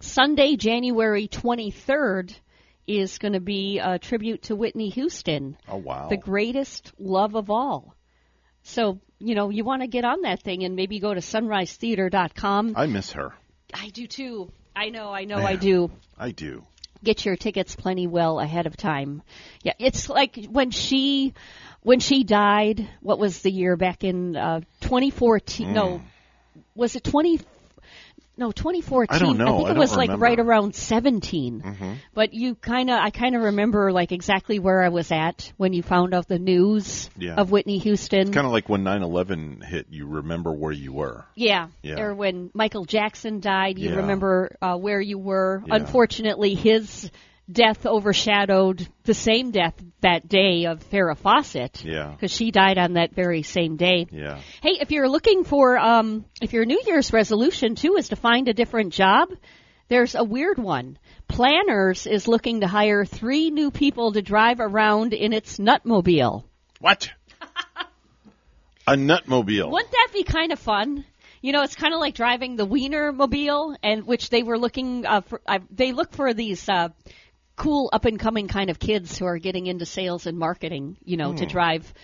[0.00, 2.34] Sunday, January 23rd
[2.86, 6.08] is going to be a tribute to Whitney Houston, Oh wow.
[6.08, 7.94] the greatest love of all.
[8.62, 12.74] So, you know, you want to get on that thing and maybe go to sunrisetheater.com.
[12.76, 13.32] I miss her.
[13.74, 14.50] I do too.
[14.74, 16.62] I know, I know, I do I do.
[17.04, 19.22] get your tickets plenty well ahead of time.
[19.62, 21.34] Yeah, it's like when she
[21.82, 22.88] when she died.
[23.00, 25.72] What was the year back in uh, 2014?
[25.72, 26.00] No,
[26.74, 27.40] was it 20?
[28.36, 29.14] No, 2014.
[29.14, 29.44] I don't know.
[29.58, 30.24] think I it don't was like remember.
[30.24, 31.60] right around 17.
[31.60, 31.96] Mhm.
[32.14, 35.74] But you kind of, I kind of remember like exactly where I was at when
[35.74, 37.34] you found out the news Yeah.
[37.34, 38.32] of Whitney Houston.
[38.32, 39.86] Kind of like when 9/11 hit.
[39.90, 41.26] You remember where you were.
[41.34, 41.68] Yeah.
[41.82, 42.00] Yeah.
[42.00, 43.96] Or when Michael Jackson died, you Yeah.
[43.96, 45.62] remember uh, where you were.
[45.70, 47.10] Unfortunately, his
[47.52, 51.84] death overshadowed the same death that day of Farrah Fawcett.
[51.84, 52.10] Yeah.
[52.10, 54.06] Because she died on that very same day.
[54.10, 54.40] Yeah.
[54.62, 58.48] Hey, if you're looking for, um, if your New Year's resolution too is to find
[58.48, 59.30] a different job,
[59.88, 60.98] there's a weird one.
[61.28, 66.44] Planters is looking to hire three new people to drive around in its Nutmobile.
[66.80, 67.10] What?
[68.86, 69.70] A nutmobile.
[69.70, 71.04] Wouldn't that be kind of fun?
[71.40, 75.06] You know, it's kind of like driving the Wiener Mobile, and which they were looking
[75.06, 75.40] uh, for.
[75.46, 76.88] Uh, they look for these uh,
[77.62, 80.96] cool up and coming kind of kids who are getting into sales and marketing.
[81.04, 81.50] You know, to Hmm.
[81.50, 81.94] drive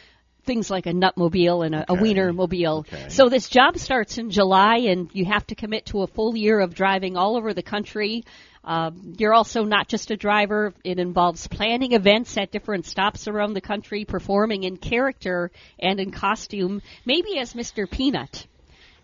[0.44, 2.86] things like a Nutmobile and a, a Wiener Mobile.
[3.08, 6.58] So this job starts in July, and you have to commit to a full year
[6.60, 8.24] of driving all over the country.
[8.64, 10.72] Um, you're also not just a driver.
[10.84, 16.12] It involves planning events at different stops around the country, performing in character and in
[16.12, 17.90] costume, maybe as Mr.
[17.90, 18.46] Peanut.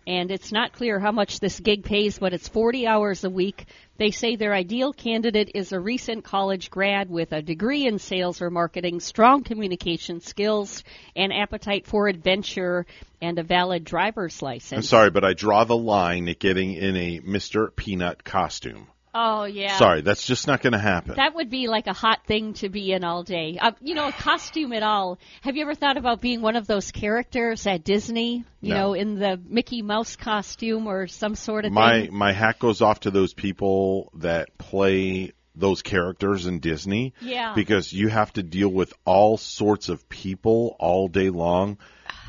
[0.07, 3.65] And it's not clear how much this gig pays, but it's 40 hours a week.
[3.97, 8.41] They say their ideal candidate is a recent college grad with a degree in sales
[8.41, 10.83] or marketing, strong communication skills,
[11.15, 12.85] and appetite for adventure,
[13.21, 14.77] and a valid driver's license.
[14.77, 17.75] I'm sorry, but I draw the line at getting in a Mr.
[17.75, 18.87] Peanut costume.
[19.17, 19.77] Oh yeah.
[19.77, 21.15] Sorry, that's just not going to happen.
[21.15, 23.57] That would be like a hot thing to be in all day.
[23.59, 25.17] Uh, you know, a costume at all.
[25.41, 28.43] Have you ever thought about being one of those characters at Disney?
[28.59, 28.75] You No.
[28.75, 32.13] know, in the Mickey Mouse costume or some sort of my thing?
[32.13, 37.13] my hat goes off to those people that play those characters in Disney.
[37.21, 37.53] Yeah.
[37.55, 41.77] Because you have to deal with all sorts of people all day long,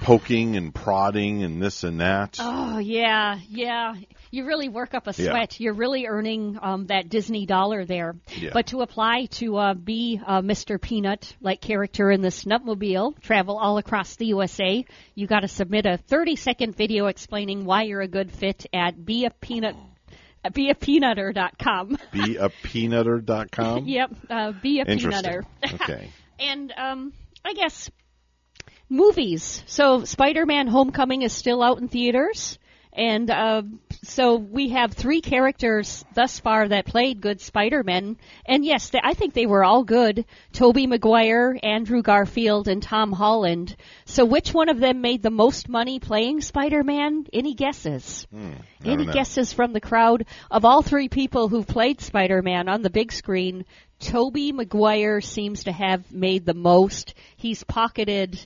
[0.02, 2.36] poking and prodding and this and that.
[2.40, 3.94] Oh yeah, yeah.
[4.31, 5.31] You really work up a Yeah.
[5.31, 5.60] sweat.
[5.60, 8.16] You're really earning um, that Disney dollar there.
[8.36, 8.51] Yeah.
[8.52, 10.81] But to apply to uh, be uh, Mr.
[10.81, 15.86] Peanut like character in the Snupmobile, travel all across the USA, you got to submit
[15.86, 19.77] a 30 second video explaining why you're a good fit at be a peanut.
[20.44, 21.98] Beapeanutter.com.
[22.12, 23.86] Be a peanutter.com.
[23.86, 25.10] yep, uh, be a Interesting.
[25.10, 25.44] peanutter.
[25.74, 26.10] Okay.
[26.39, 27.12] And um,
[27.47, 27.90] I guess
[28.89, 29.63] movies.
[29.67, 32.59] So Spider-Man: Homecoming is still out in theaters,
[32.93, 33.63] and uh,
[34.03, 38.17] so we have three characters thus far that played good Spider-Man.
[38.47, 43.13] And yes, they, I think they were all good: Tobey Maguire, Andrew Garfield, and Tom
[43.13, 43.77] Holland.
[44.05, 47.27] So which one of them made the most money playing Spider-Man?
[47.33, 48.27] Any guesses?
[48.85, 50.27] I Any guesses from the crowd?
[50.51, 53.65] Of all three people who've played Spider-Man on the big screen,
[53.99, 57.15] Tobey Maguire seems to have made the most.
[57.37, 58.39] He's pocketed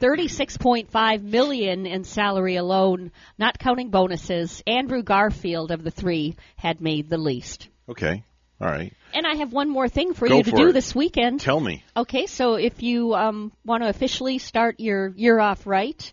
[0.00, 4.62] 36.5 million in salary alone, not counting bonuses.
[4.66, 7.68] Andrew Garfield of the three had made the least.
[7.88, 8.24] Okay.
[8.60, 8.92] All right.
[9.14, 10.72] And I have one more thing for Go you to for do it.
[10.72, 11.40] this weekend.
[11.40, 11.84] Tell me.
[11.96, 16.12] Okay, so if you um, want to officially start your year off right,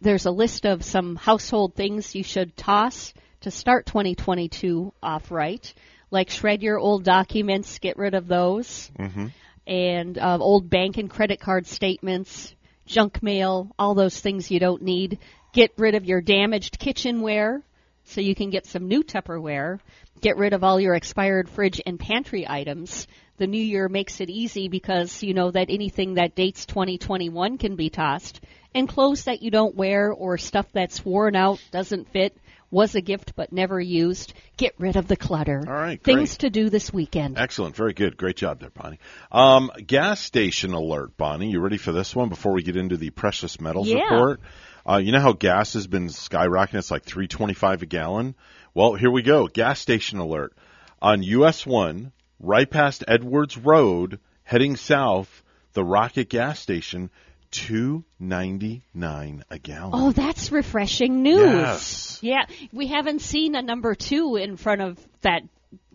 [0.00, 5.74] there's a list of some household things you should toss to start 2022 off right,
[6.10, 9.26] like shred your old documents, get rid of those, Mm-hmm.
[9.66, 12.54] and uh, old bank and credit card statements,
[12.86, 15.18] junk mail, all those things you don't need.
[15.52, 17.62] Get rid of your damaged kitchenware
[18.04, 19.80] so you can get some new Tupperware.
[20.20, 23.06] Get rid of all your expired fridge and pantry items.
[23.36, 27.76] The new year makes it easy because you know that anything that dates 2021 can
[27.76, 28.40] be tossed.
[28.74, 32.36] And clothes that you don't wear or stuff that's worn out, doesn't fit,
[32.74, 34.34] was a gift but never used.
[34.56, 35.62] Get rid of the clutter.
[35.66, 36.16] All right, Great.
[36.16, 37.38] Things to do this weekend.
[37.38, 37.76] Excellent.
[37.76, 38.16] Very good.
[38.16, 38.98] Great job there, Bonnie.
[39.30, 41.50] Um, gas station alert, Bonnie.
[41.50, 44.02] You ready for this one before we get into the precious metals Yeah.
[44.02, 44.40] report?
[44.86, 46.74] Uh, you know how gas has been skyrocketing?
[46.74, 48.34] It's like 325 a gallon.
[48.74, 49.46] Well, here we go.
[49.46, 50.52] Gas station alert.
[51.00, 52.10] On US 1,
[52.40, 55.42] right past Edwards Road, heading south,
[55.74, 57.10] the Rocket gas station,
[57.54, 59.90] 299 a gallon.
[59.94, 61.40] Oh, that's refreshing news.
[61.40, 62.18] Yes.
[62.22, 65.42] Yeah, we haven't seen a number two in front of that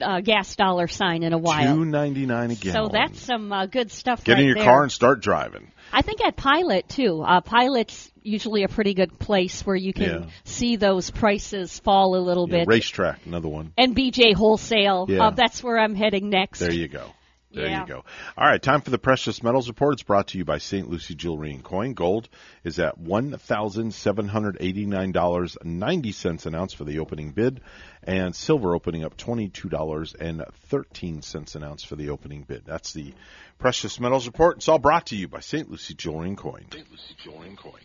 [0.01, 1.75] uh, gas dollar sign in a while.
[1.75, 4.23] 299 a So that's some uh, good stuff.
[4.23, 4.63] Get right in your there.
[4.65, 5.71] car and start driving.
[5.91, 7.23] I think at Pilot too.
[7.23, 10.25] Uh, Pilot's usually a pretty good place where you can Yeah.
[10.43, 12.67] see those prices fall a little Yeah, bit.
[12.67, 13.73] RaceTrac, another one.
[13.77, 15.07] and BJ Wholesale.
[15.09, 15.27] Yeah.
[15.27, 16.59] Uh, that's where I'm heading next.
[16.59, 17.05] There you go.
[17.51, 17.81] There Yeah.
[17.81, 18.05] you go.
[18.37, 19.93] All right, time for the precious metals report.
[19.93, 20.87] It's brought to you by St.
[20.87, 21.93] Lucie Jewelry and Coin.
[21.93, 22.29] Gold
[22.63, 26.99] is at one thousand seven hundred eighty nine dollars ninety cents an ounce for the
[26.99, 27.61] opening bid,
[28.03, 32.43] and silver opening up twenty two dollars and thirteen cents an ounce for the opening
[32.43, 32.65] bid.
[32.65, 33.15] That's the
[33.57, 34.57] precious metals report.
[34.57, 35.71] It's all brought to you by St.
[35.71, 36.67] Lucie Jewelry and Coin.
[36.71, 36.89] St.
[36.91, 37.81] Lucie Jewelry and Coin.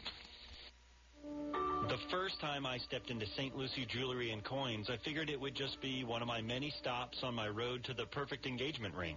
[1.88, 3.56] The first time I stepped into St.
[3.56, 7.22] Lucie Jewelry and Coins, I figured it would just be one of my many stops
[7.22, 9.16] on my road to the perfect engagement ring.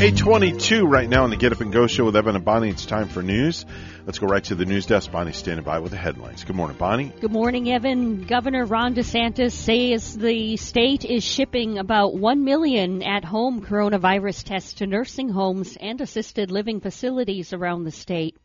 [0.00, 2.70] 822 right now on the Get Up and Go show with Evan and Bonnie.
[2.70, 3.66] It's time for news.
[4.06, 5.12] Let's go right to the news desk.
[5.12, 6.42] Bonnie's standing by with the headlines.
[6.42, 7.12] Good morning, Bonnie.
[7.20, 8.22] Good morning, Evan.
[8.22, 14.72] Governor Ron DeSantis says the state is shipping about 1 million at home coronavirus tests
[14.74, 18.38] to nursing homes and assisted living facilities around the state.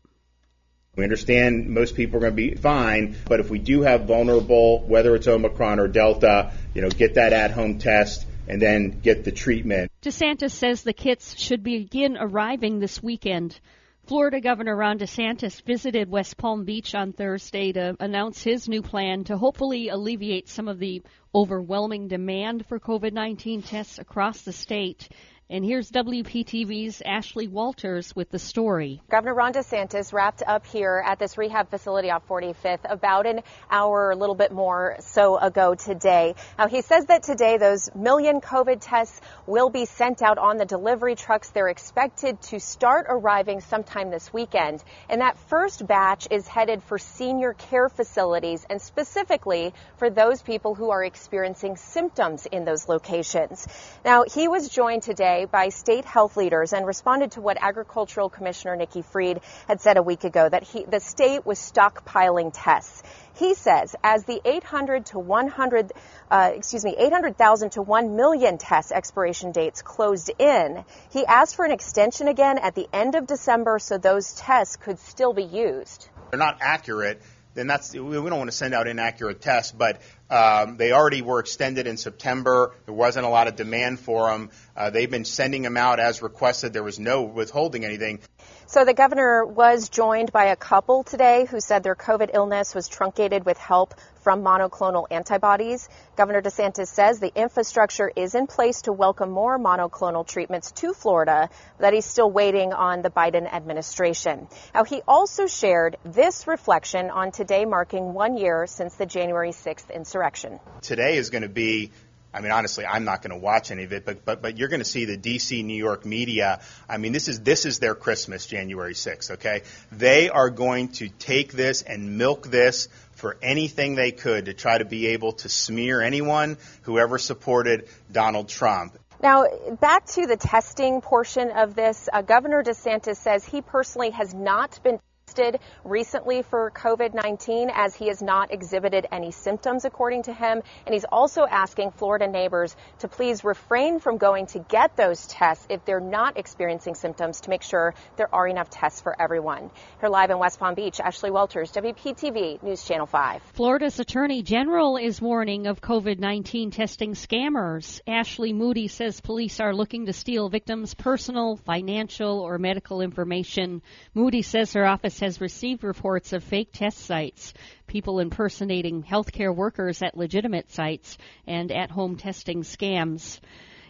[0.94, 4.86] We understand most people are going to be fine, but if we do have vulnerable,
[4.86, 9.32] whether it's Omicron or Delta, you know, get that at-home test and then get the
[9.32, 9.90] treatment.
[10.02, 13.58] DeSantis says the kits should begin arriving this weekend.
[14.06, 19.24] Florida Governor Ron DeSantis visited West Palm Beach on Thursday to announce his new plan
[19.24, 21.02] to hopefully alleviate some of the
[21.34, 25.08] overwhelming demand for COVID 19 tests across the state.
[25.48, 29.00] And here's WPTV's Ashley Walters with the story.
[29.08, 34.10] Governor Ron DeSantis wrapped up here at this rehab facility off 45th about an hour,
[34.10, 36.34] a little bit more so ago today.
[36.58, 40.64] Now, he says that today those million COVID tests will be sent out on the
[40.64, 41.50] delivery trucks.
[41.50, 44.82] They're expected to start arriving sometime this weekend.
[45.08, 50.74] And that first batch is headed for senior care facilities and specifically for those people
[50.74, 53.68] who are experiencing symptoms in those locations.
[54.04, 58.76] Now, he was joined today by state health leaders and responded to what Agricultural Commissioner
[58.76, 63.02] Nikki Fried had said a week ago that he, the state was stockpiling tests.
[63.34, 65.92] He says as the 800 to 100,
[66.30, 71.64] uh, excuse me, 800,000 to 1 million test expiration dates closed in, he asked for
[71.64, 76.08] an extension again at the end of December so those tests could still be used.
[76.30, 77.20] They're not accurate,
[77.56, 81.40] then that's we don't want to send out inaccurate tests, but um, they already were
[81.40, 82.74] extended in September.
[82.84, 84.50] There wasn't a lot of demand for them.
[84.76, 86.74] Uh, they've been sending them out as requested.
[86.74, 88.20] There was no withholding anything.
[88.66, 92.88] So the governor was joined by a couple today who said their COVID illness was
[92.88, 93.94] truncated with help
[94.26, 95.88] from monoclonal antibodies.
[96.16, 101.48] Governor DeSantis says the infrastructure is in place to welcome more monoclonal treatments to Florida,
[101.78, 104.48] that he's still waiting on the Biden administration.
[104.74, 109.94] Now, he also shared this reflection on today marking one year since the January 6th
[109.94, 110.58] insurrection.
[110.82, 111.92] Today is going to be
[112.36, 114.68] I mean, honestly, I'm not going to watch any of it, but but but you're
[114.68, 115.62] going to see the D.C.
[115.62, 116.60] New York media.
[116.86, 119.30] I mean, this is this is their Christmas, January 6th.
[119.32, 124.54] Okay, they are going to take this and milk this for anything they could to
[124.54, 128.96] try to be able to smear anyone who ever supported Donald Trump.
[129.22, 129.44] Now,
[129.80, 134.78] back to the testing portion of this, uh, Governor DeSantis says he personally has not
[134.82, 135.00] been
[135.36, 140.62] tested recently for COVID-19 as he has not exhibited any symptoms according to him.
[140.86, 145.66] And he's also asking Florida neighbors to please refrain from going to get those tests
[145.68, 149.70] if they're not experiencing symptoms to make sure there are enough tests for everyone.
[150.00, 153.42] Here live in West Palm Beach, Ashley Walters, WPTV News Channel 5.
[153.54, 158.00] Florida's Attorney General is warning of COVID-19 testing scammers.
[158.06, 163.82] Ashley Moody says police are looking to steal victims' personal, financial, or medical information.
[164.14, 167.52] Moody says her office has received reports of fake test sites,
[167.86, 173.40] people impersonating healthcare workers at legitimate sites, and at-home testing scams.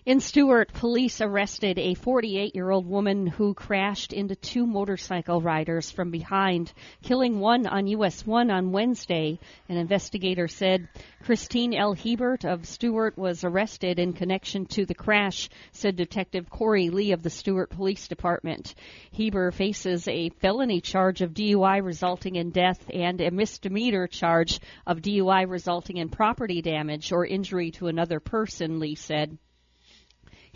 [0.06, 5.90] In Stuart, police arrested a 48 year old woman who crashed into two motorcycle riders
[5.90, 9.40] from behind, killing one on US 1 on Wednesday.
[9.68, 10.88] An investigator said
[11.24, 11.92] Christine L.
[11.92, 17.24] Hebert of Stuart was arrested in connection to the crash, said Detective Corey Lee of
[17.24, 18.76] the Stuart Police Department.
[19.12, 25.02] Hebert faces a felony charge of DUI resulting in death and a misdemeanor charge of
[25.02, 29.36] DUI resulting in property damage or injury to another person, Lee said.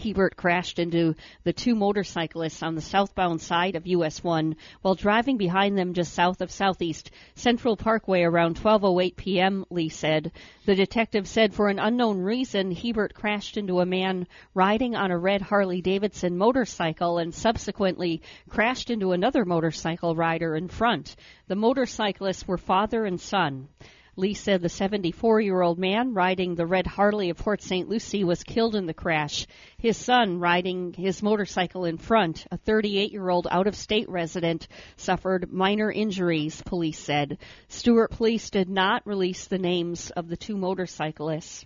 [0.00, 1.14] Hebert crashed into
[1.44, 6.14] the two motorcyclists on the southbound side of US 1 while driving behind them just
[6.14, 10.32] south of Southeast Central Parkway around 12:08 p.m., Lee said.
[10.64, 15.18] The detective said for an unknown reason Hebert crashed into a man riding on a
[15.18, 21.14] red Harley Davidson motorcycle and subsequently crashed into another motorcycle rider in front.
[21.48, 23.68] The motorcyclists were father and son.
[24.16, 27.89] Lee said the 74 year old man riding the red Harley of Port St.
[27.89, 29.47] Lucie was killed in the crash.
[29.78, 34.66] His son, riding his motorcycle in front, a 38 year old out of state resident,
[34.97, 37.39] suffered minor injuries, police said.
[37.68, 41.64] Stuart police did not release the names of the two motorcyclists.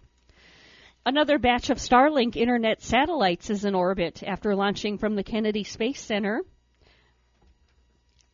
[1.06, 6.00] Another batch of Starlink internet satellites is in orbit after launching from the Kennedy Space
[6.00, 6.42] Center.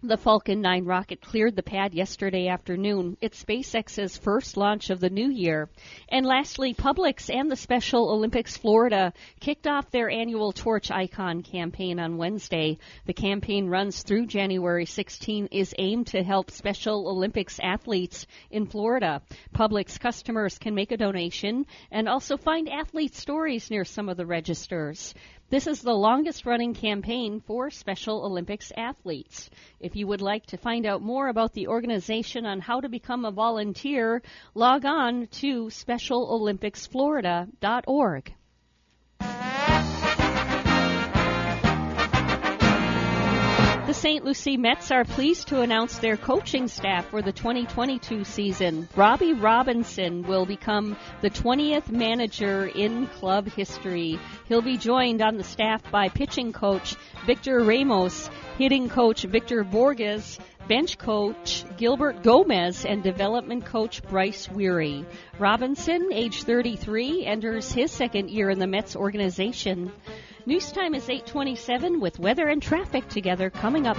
[0.03, 3.19] The Falcon 9 rocket cleared the pad yesterday afternoon.
[3.21, 5.69] It's SpaceX's first launch of the new year.
[6.09, 12.01] And lastly, Publix and the Special Olympics Florida kicked off their annual Torch Icon campaign
[12.01, 12.79] on Wednesday.
[13.05, 19.21] The campaign runs through January 16 is aimed to help Special Olympics athletes in Florida.
[19.55, 24.25] Publix customers can make a donation and also find athlete stories near some of the
[24.25, 25.13] registers.
[25.51, 29.51] This is the longest running campaign for Special Olympics athletes.
[29.81, 33.25] If you would like to find out more about the organization on how to become
[33.25, 34.23] a volunteer,
[34.55, 38.35] log on to SpecialOlympicsFlorida.org.
[43.91, 44.25] The St.
[44.25, 48.89] Lucie Mets are pleased to announce their coaching staff for the 2022 season.
[48.95, 54.21] Robbie Robinson will become the 20th manager in club history.
[54.47, 56.95] He'll be joined on the staff by pitching coach
[57.27, 60.39] Victor Ramos, hitting coach Victor Borges,
[60.69, 65.05] bench coach Gilbert Gomez, and development coach Bryce Weary.
[65.37, 69.91] Robinson, age 33, enters his second year in the Mets organization.
[70.47, 73.99] News time is 827 with weather and traffic together coming up.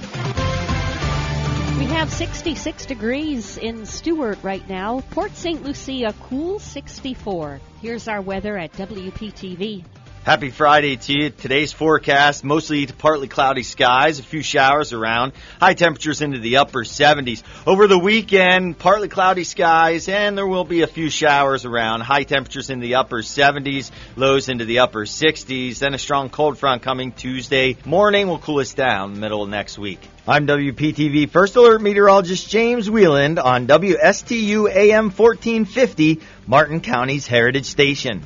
[1.81, 4.99] We have 66 degrees in Stuart right now.
[5.09, 5.63] Port St.
[5.63, 7.59] Lucie, a cool 64.
[7.81, 9.83] Here's our weather at WPTV.
[10.23, 11.29] Happy Friday to you.
[11.31, 16.57] Today's forecast mostly to partly cloudy skies, a few showers around, high temperatures into the
[16.57, 17.41] upper 70s.
[17.65, 22.21] Over the weekend, partly cloudy skies, and there will be a few showers around, high
[22.21, 25.79] temperatures in the upper 70s, lows into the upper 60s.
[25.79, 29.79] Then a strong cold front coming Tuesday morning will cool us down middle of next
[29.79, 30.07] week.
[30.27, 38.21] I'm WPTV First Alert Meteorologist James Wieland on WSTU AM 1450, Martin County's Heritage Station.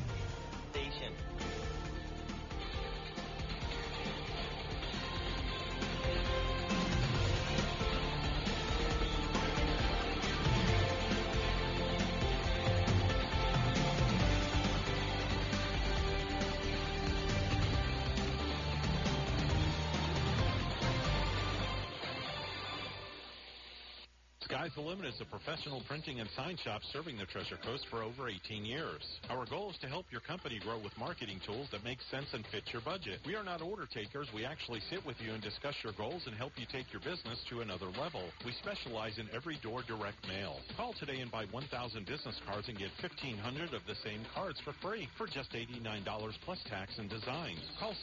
[24.96, 29.04] Is a professional printing and sign shop serving the Treasure Coast for over 18 years.
[29.28, 32.42] Our goal is to help your company grow with marketing tools that make sense and
[32.50, 33.20] fit your budget.
[33.22, 34.26] We are not order takers.
[34.34, 37.38] We actually sit with you and discuss your goals and help you take your business
[37.52, 38.24] to another level.
[38.42, 40.58] We specialize in every door direct mail.
[40.80, 41.70] Call today and buy 1,000
[42.02, 46.02] business cards and get 1,500 of the same cards for free for just $89
[46.42, 47.54] plus tax and design.
[47.78, 47.94] Call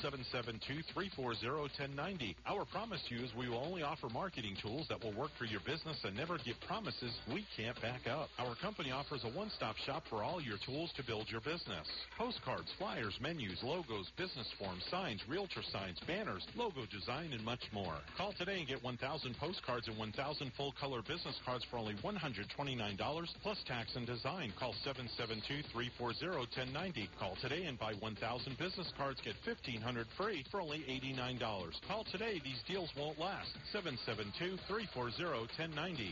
[1.18, 2.38] 772-340-1090.
[2.46, 5.50] Our promise to you is we will only offer marketing tools that will work for
[5.50, 6.83] your business and never give promises
[7.32, 8.28] we can't back up.
[8.38, 11.88] Our company offers a one-stop shop for all your tools to build your business.
[12.18, 17.96] Postcards, flyers, menus, logos, business forms, signs, realtor signs, banners, logo design, and much more.
[18.18, 23.58] Call today and get 1,000 postcards and 1,000 full-color business cards for only $129 plus
[23.66, 24.52] tax and design.
[24.60, 27.08] Call 772-340-1090.
[27.18, 29.22] Call today and buy 1,000 business cards.
[29.24, 31.72] Get 1,500 free for only $89.
[31.88, 32.42] Call today.
[32.44, 33.52] These deals won't last.
[33.74, 36.12] 772-340-1090.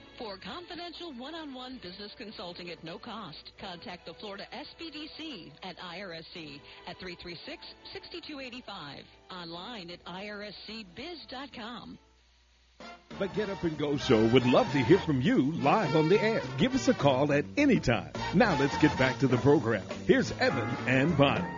[0.21, 6.99] For confidential one-on-one business consulting at no cost, contact the Florida SBDC at IRSC at
[6.99, 8.61] 336-6285.
[9.31, 11.97] Online at irscbiz.com.
[13.17, 16.21] The Get Up and Go Show would love to hear from you live on the
[16.21, 16.43] air.
[16.59, 18.11] Give us a call at any time.
[18.35, 19.83] Now let's get back to the program.
[20.05, 21.49] Here's Evan and Bonnie.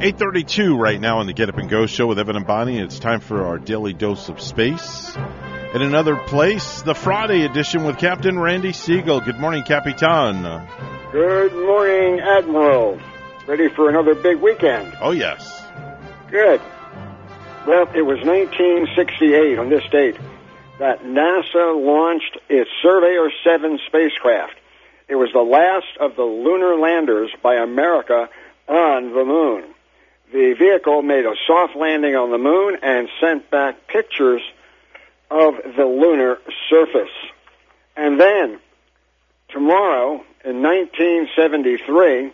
[0.00, 2.78] 832 right now on the Get Up and Go show with Evan and Bonnie.
[2.78, 5.14] It's time for our daily dose of space.
[5.74, 9.22] In another place, the Friday edition with Captain Randy Segal.
[9.22, 10.42] Good morning, Capitan.
[11.12, 12.98] Good morning, Admiral.
[13.46, 14.96] Ready for another big weekend?
[14.98, 15.62] Oh, yes.
[16.30, 16.62] Good.
[17.66, 20.16] Well, it was 1968 on this date
[20.78, 24.54] that NASA launched its Surveyor 7 spacecraft.
[25.06, 28.30] It was the last of the lunar landers by America
[28.68, 29.64] on the moon.
[30.32, 34.40] The vehicle made a soft landing on the moon and sent back pictures
[35.30, 36.38] of the lunar
[36.70, 37.14] surface.
[37.96, 38.58] And then,
[39.50, 42.32] tomorrow, in 1973,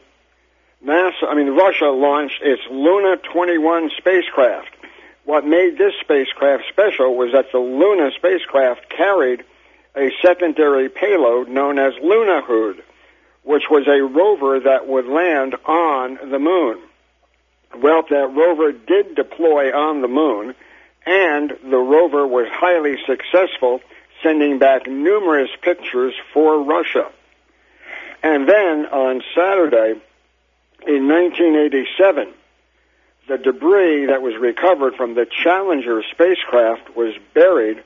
[0.84, 4.68] NASA, I mean, Russia launched its Luna 21 spacecraft.
[5.24, 9.42] What made this spacecraft special was that the Luna spacecraft carried
[9.96, 12.82] a secondary payload known as Lunokhod,
[13.42, 16.78] which was a rover that would land on the moon.
[17.76, 20.54] Well, that rover did deploy on the moon,
[21.06, 23.80] and the rover was highly successful,
[24.22, 27.10] sending back numerous pictures for Russia.
[28.22, 30.00] And then on Saturday,
[30.86, 32.32] in 1987,
[33.28, 37.82] the debris that was recovered from the Challenger spacecraft was buried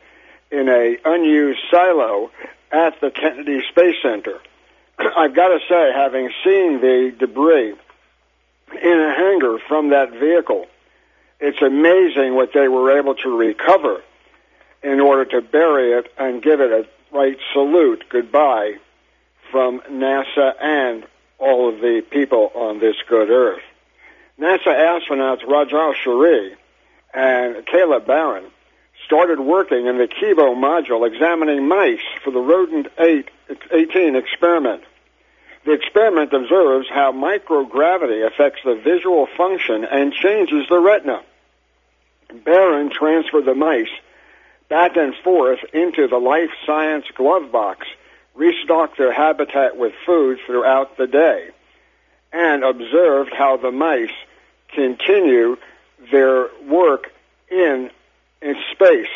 [0.50, 2.30] in a unused silo
[2.70, 4.38] at the Kennedy Space Center.
[4.98, 7.74] I've got to say, having seen the debris
[8.82, 10.66] in a hangar from that vehicle,
[11.40, 14.02] it's amazing what they were able to recover
[14.82, 18.74] in order to bury it and give it a right salute goodbye
[19.50, 21.06] from NASA and
[21.38, 23.62] all of the people on this good earth.
[24.38, 26.54] NASA astronauts Raja Chari
[27.14, 28.44] and Kayla Barron
[29.04, 33.28] started working in the Kibo module examining mice for the Rodent 8,
[33.72, 34.82] 18 experiment.
[35.64, 41.22] The experiment observes how microgravity affects the visual function and changes the retina.
[42.44, 43.88] Barron transferred the mice
[44.68, 47.86] back and forth into the life science glove box,
[48.34, 51.48] restocked their habitat with food throughout the day,
[52.32, 54.12] and observed how the mice
[54.74, 55.56] continue
[56.10, 57.10] their work
[57.50, 57.90] in,
[58.42, 59.08] in space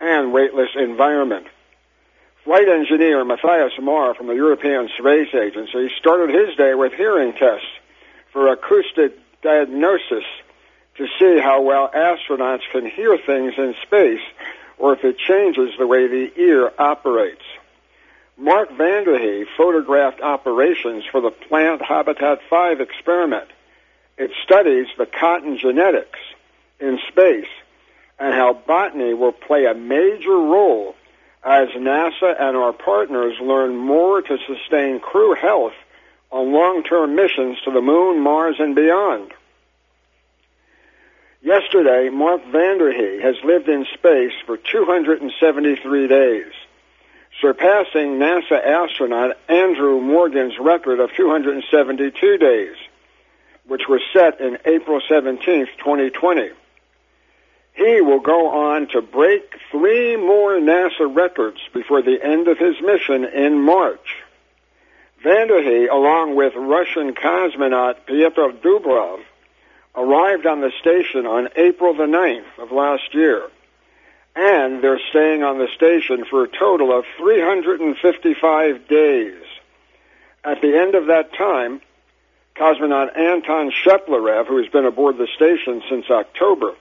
[0.00, 1.46] and weightless environment.
[2.44, 7.66] Flight engineer Matthias Maurer from the European Space Agency started his day with hearing tests
[8.32, 10.24] for acoustic diagnosis
[11.00, 14.20] to see how well astronauts can hear things in space
[14.76, 17.44] or if it changes the way the ear operates.
[18.36, 23.48] Mark Vande Hei photographed operations for the Plant Habitat 5 experiment.
[24.18, 26.18] It studies the cotton genetics
[26.78, 27.48] in space
[28.18, 30.94] and how botany will play a major role
[31.42, 35.72] as NASA and our partners learn more to sustain crew health
[36.30, 39.32] on long-term missions to the moon, Mars, and beyond.
[41.42, 46.52] Yesterday, Mark Vande Hei has lived in space for 273 days,
[47.40, 52.76] surpassing NASA astronaut Andrew Morgan's record of 272 days,
[53.66, 56.50] which was set in April 17, 2020.
[57.72, 62.74] He will go on to break three more NASA records before the end of his
[62.82, 64.16] mission in March.
[65.24, 69.20] Vande Hei, along with Russian cosmonaut Pyotr Dubrov,
[69.94, 73.48] arrived on the station on April the 9th of last year.
[74.36, 79.42] And they're staying on the station for a total of 355 days.
[80.44, 81.80] At the end of that time,
[82.56, 86.74] cosmonaut Anton Shkaplerov, who has been aboard the station since October,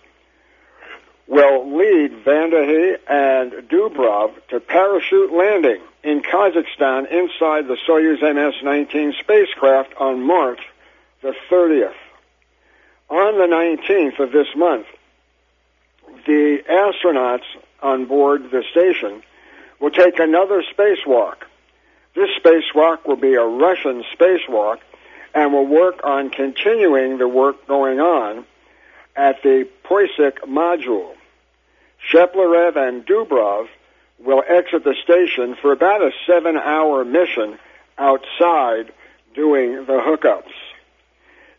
[1.28, 9.20] will lead Vande Hei and Dubrov to parachute landing in Kazakhstan inside the Soyuz MS-19
[9.20, 10.60] spacecraft on March
[11.22, 11.94] the 30th.
[13.10, 14.86] On the 19th of this month,
[16.28, 17.46] the astronauts
[17.82, 19.24] on board the station
[19.80, 21.38] will take another spacewalk.
[22.14, 24.78] This spacewalk will be a Russian spacewalk
[25.34, 28.46] and will work on continuing the work going on
[29.16, 31.14] at the Poisk module.
[32.12, 33.68] Shkaplerov and Dubrov
[34.20, 37.58] will exit the station for about a seven hour mission
[37.98, 38.92] outside
[39.34, 40.69] doing the hookups.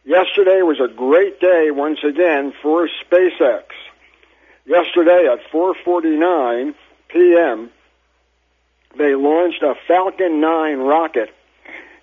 [0.05, 3.65] Yesterday was a great day once again for SpaceX.
[4.65, 6.75] Yesterday at 4:49
[7.09, 7.71] p.m.,
[8.97, 11.29] they launched a Falcon 9 rocket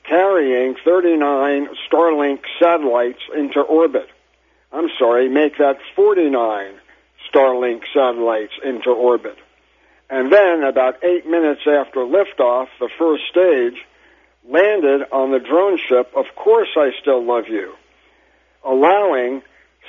[0.04, 4.08] carrying 39 Starlink satellites into orbit.
[4.72, 6.76] I'm sorry, make that 49
[7.34, 9.38] Starlink satellites into orbit.
[10.08, 13.84] And then, about eight minutes after liftoff, the first stage
[14.48, 17.74] landed on the drone ship, Of Course I Still Love You
[18.68, 19.42] allowing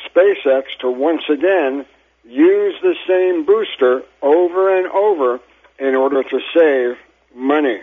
[0.08, 1.84] SpaceX to once again
[2.24, 5.40] use the same booster over and over
[5.78, 6.96] in order to save
[7.34, 7.80] money.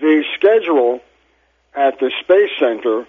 [0.00, 1.00] The schedule
[1.74, 3.06] at the Space Center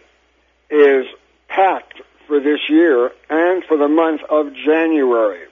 [0.70, 1.06] is
[1.48, 5.48] packed for this year and for the month of January.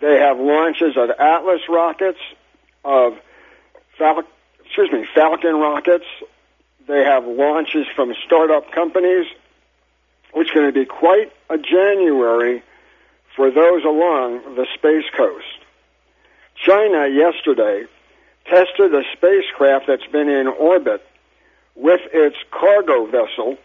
[0.00, 2.20] They have launches of Atlas rockets,
[2.84, 3.18] of
[3.98, 4.22] Fal-
[4.64, 6.04] excuse me, Falcon rockets,
[6.88, 9.26] they have launches from startup companies,
[10.32, 12.62] which is going to be quite a January
[13.36, 15.44] for those along the Space Coast.
[16.56, 17.84] China yesterday
[18.46, 21.04] tested a spacecraft that's been in orbit
[21.76, 23.56] with its cargo vessel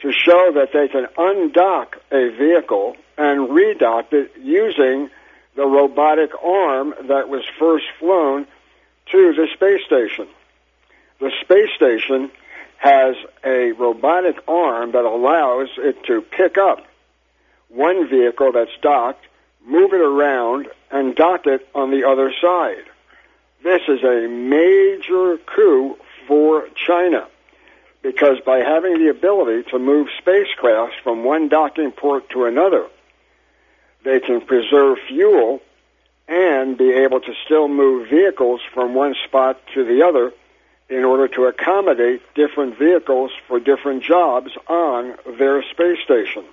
[0.00, 5.10] to show that they can undock a vehicle and redock it using
[5.54, 8.46] the robotic arm that was first flown
[9.12, 10.26] to the space station.
[11.20, 12.30] The space station
[12.84, 16.86] has a robotic arm that allows it to pick up
[17.70, 19.24] one vehicle that's docked,
[19.66, 22.84] move it around, and dock it on the other side.
[23.62, 25.96] This is a major coup
[26.28, 27.26] for China
[28.02, 32.86] because by having the ability to move spacecrafts from one docking port to another,
[34.04, 35.62] they can preserve fuel
[36.28, 40.34] and be able to still move vehicles from one spot to the other
[40.88, 46.44] in order to accommodate different vehicles for different jobs on their space station.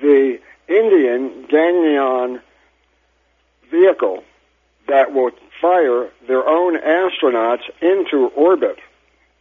[0.00, 2.40] The Indian Gaganyaan
[3.70, 4.22] vehicle
[4.86, 8.78] that will fire their own astronauts into orbit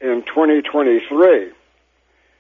[0.02, 1.52] in 2023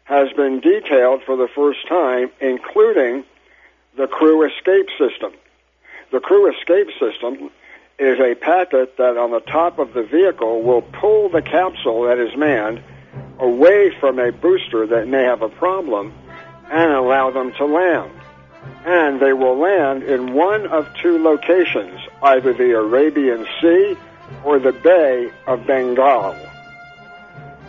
[0.05, 3.23] has been detailed for the first time, including
[3.97, 5.33] the crew escape system.
[6.11, 7.49] The crew escape system
[7.99, 12.19] is a packet that on the top of the vehicle will pull the capsule that
[12.19, 12.79] is manned
[13.39, 16.13] away from a booster that may have a problem
[16.69, 18.11] and allow them to land.
[18.85, 23.95] And they will land in one of two locations, either the Arabian Sea
[24.43, 26.35] or the Bay of Bengal.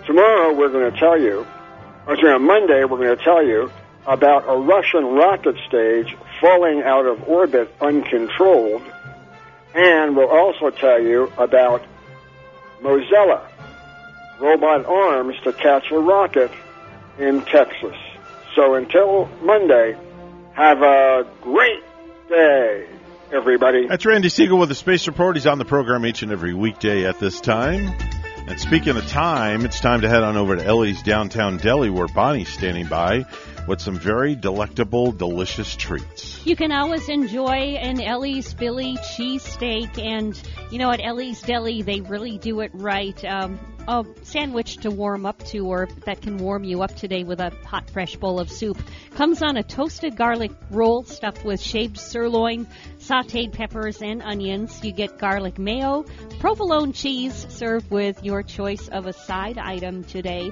[0.05, 1.47] Tomorrow we're going to tell you,
[2.07, 3.71] or sorry, on Monday we're going to tell you
[4.07, 8.83] about a Russian rocket stage falling out of orbit uncontrolled
[9.75, 11.85] and we'll also tell you about
[12.81, 13.47] Mechazilla,
[14.41, 16.51] robot arms to catch a rocket
[17.19, 17.97] in Texas.
[18.55, 19.97] So until Monday,
[20.55, 21.83] have a great
[22.29, 22.89] day,
[23.33, 23.87] everybody.
[23.87, 25.37] That's Randy Segal with the Space Report.
[25.37, 27.95] He's on the program each and every weekday at this time.
[28.49, 32.09] And speaking of time, it's time to head on over to Ellie's Downtown Deli where
[32.09, 33.27] Bonnie's standing by
[33.69, 36.45] with some very delectable, delicious treats.
[36.47, 40.41] You can always enjoy an Ellie's Philly cheesesteak, and
[40.71, 43.23] you know at Ellie's Deli they really do it right.
[43.25, 47.41] Um, a sandwich to warm up to, or that can warm you up today with
[47.41, 48.79] a hot, fresh bowl of soup.
[49.15, 52.67] Comes on a toasted garlic roll stuffed with shaved sirloin,
[52.99, 54.85] sauteed peppers, and onions.
[54.85, 56.05] You get garlic mayo,
[56.39, 60.51] provolone cheese served with your choice of a side item today,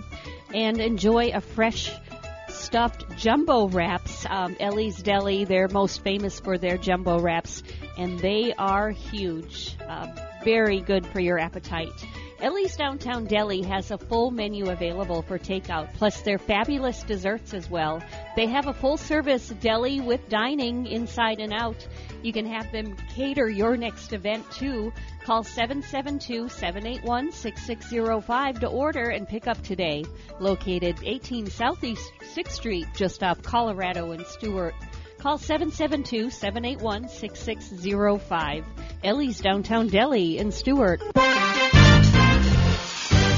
[0.55, 1.93] and enjoy a fresh
[2.67, 4.27] stuffed jumbo wraps.
[4.29, 7.63] Um, Ellie's Deli, they're most famous for their jumbo wraps,
[7.97, 9.77] and they are huge.
[9.89, 10.09] Uh,
[10.43, 11.93] very good for your appetite.
[12.39, 17.71] Ellie's Downtown Deli has a full menu available for takeout, plus their fabulous desserts as
[17.71, 18.03] well.
[18.37, 21.87] They have a full service deli with dining inside and out.
[22.23, 24.93] You can have them cater your next event too.
[25.25, 30.05] Call 772 781 6605 to order and pick up today.
[30.39, 34.75] Located 18 Southeast 6th Street, just off Colorado and Stuart.
[35.19, 38.65] Call 772 781 6605.
[39.03, 41.01] Ellie's Downtown Deli in Stuart.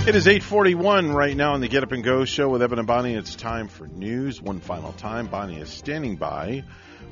[0.08, 2.88] It is 841 right now on the Get Up and Go show with Evan and
[2.88, 3.12] Bonnie.
[3.12, 4.40] It's time for news.
[4.40, 5.26] One final time.
[5.26, 6.64] Bonnie is standing by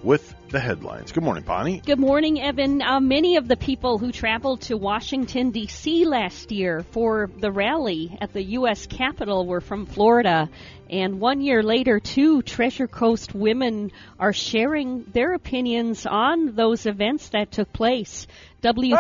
[0.02, 1.12] with the headlines.
[1.12, 1.82] Good morning, Bonnie.
[1.84, 2.80] Good morning, Evan.
[2.80, 6.06] Uh, many of the people who traveled to Washington, D.C.
[6.06, 8.86] last year for the rally at the U.S.
[8.86, 10.48] Capitol were from Florida.
[10.88, 17.28] And one year later, two Treasure Coast women are sharing their opinions on those events
[17.28, 18.26] that took place.
[18.62, 18.96] W-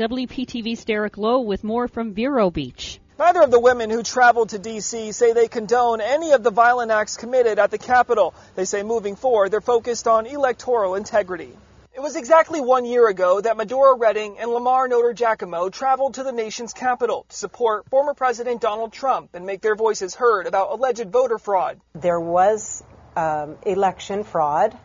[0.00, 2.98] WPTV's Derek Lowe with more from Vero Beach.
[3.18, 5.12] Neither of the women who traveled to D.C.
[5.12, 8.32] say they condone any of the violent acts committed at the Capitol.
[8.54, 11.54] They say moving forward, they're focused on electoral integrity.
[11.94, 16.22] It was exactly one year ago that Medora Redding and Lamar Notar Giacomo traveled to
[16.22, 20.70] the nation's capital to support former President Donald Trump and make their voices heard about
[20.70, 21.78] alleged voter fraud.
[21.92, 22.82] There was
[23.16, 24.78] um, election fraud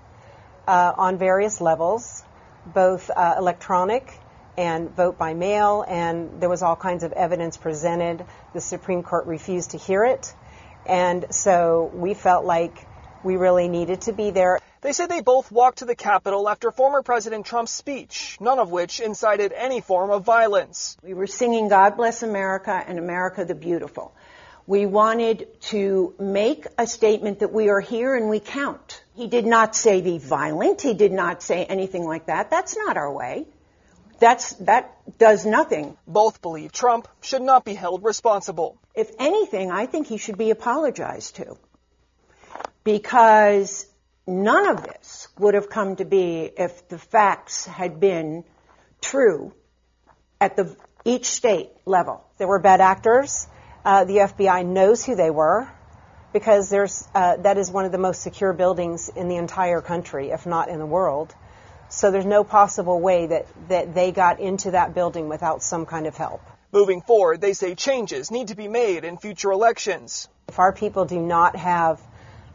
[0.68, 2.22] uh, on various levels,
[2.66, 4.12] both uh, electronic
[4.58, 8.26] and vote by mail, and there was all kinds of evidence presented.
[8.54, 10.34] The Supreme Court refused to hear it,
[10.86, 12.86] and so we felt like
[13.24, 14.60] we really needed to be there.
[14.82, 18.70] They said they both walked to the Capitol after former President Trump's speech, none of
[18.70, 20.96] which incited any form of violence.
[21.02, 24.14] We were singing God Bless America and America the Beautiful.
[24.68, 29.04] We wanted to make a statement that we are here and we count.
[29.16, 30.82] He did not say be violent.
[30.82, 32.50] He did not say anything like that.
[32.50, 33.48] That's not our way.
[34.20, 35.98] That's, that does nothing.
[36.08, 38.80] Both believe Trump should not be held responsible.
[38.94, 41.58] If anything, I think he should be apologized to.
[42.84, 43.88] Because
[44.28, 48.44] none of this would have come to be if the facts had been
[49.02, 49.54] true
[50.40, 52.26] at the each state level.
[52.38, 53.48] There were bad actors.
[53.84, 55.70] Uh, the FBI knows who they were
[56.34, 60.32] because there's uh, that is one of the most secure buildings in the entire country,
[60.32, 61.34] if not in the world.
[61.90, 66.08] So there's no possible way that, that they got into that building without some kind
[66.08, 66.42] of help.
[66.72, 70.28] Moving forward, they say changes need to be made in future elections.
[70.48, 72.02] If our people do not have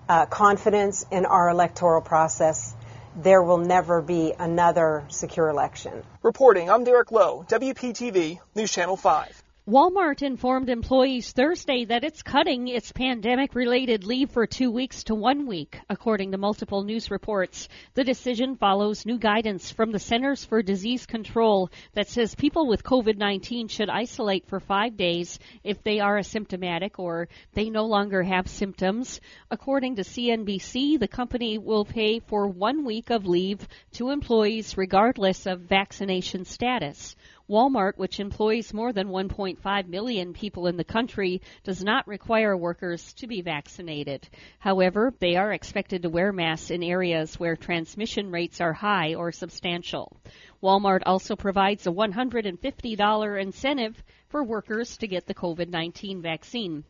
[0.08, 2.74] uh, confidence in our electoral process,
[3.16, 6.02] there will never be another secure election.
[6.22, 9.39] Reporting, I'm Derek Lowe, WPTV, News Channel 5.
[9.70, 15.14] Walmart informed employees Thursday that it's cutting its pandemic related leave for two weeks to
[15.14, 17.68] one week, according to multiple news reports.
[17.94, 22.82] The decision follows new guidance from the Centers for Disease Control that says people with
[22.82, 28.24] COVID 19 should isolate for five days if they are asymptomatic or they no longer
[28.24, 29.20] have symptoms.
[29.52, 35.46] According to CNBC, the company will pay for one week of leave to employees regardless
[35.46, 37.14] of vaccination status.
[37.50, 43.12] Walmart, which employs more than 1.5 million people in the country, does not require workers
[43.14, 44.28] to be vaccinated.
[44.60, 49.32] However, they are expected to wear masks in areas where transmission rates are high or
[49.32, 50.16] substantial.
[50.62, 56.84] Walmart also provides a $150 incentive for workers to get the COVID-19 vaccine.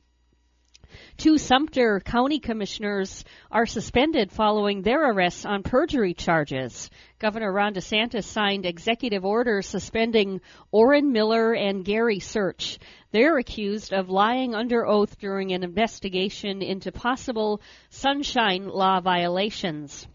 [1.16, 6.90] Two Sumter County commissioners are suspended following their arrests on perjury charges.
[7.18, 12.78] Governor Ron DeSantis signed executive orders suspending Oren Miller and Gary Search.
[13.12, 17.60] They're accused of lying under oath during an investigation into possible
[17.90, 20.06] sunshine law violations.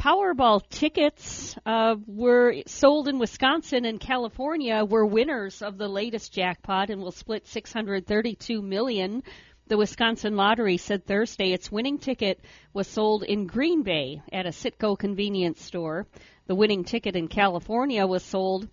[0.00, 6.88] Powerball tickets uh, were sold in Wisconsin and California were winners of the latest jackpot
[6.88, 9.22] and will split 632 million
[9.70, 12.40] the Wisconsin Lottery said Thursday its winning ticket
[12.72, 16.08] was sold in Green Bay at a Citgo convenience store.
[16.48, 18.68] The winning ticket in California was sold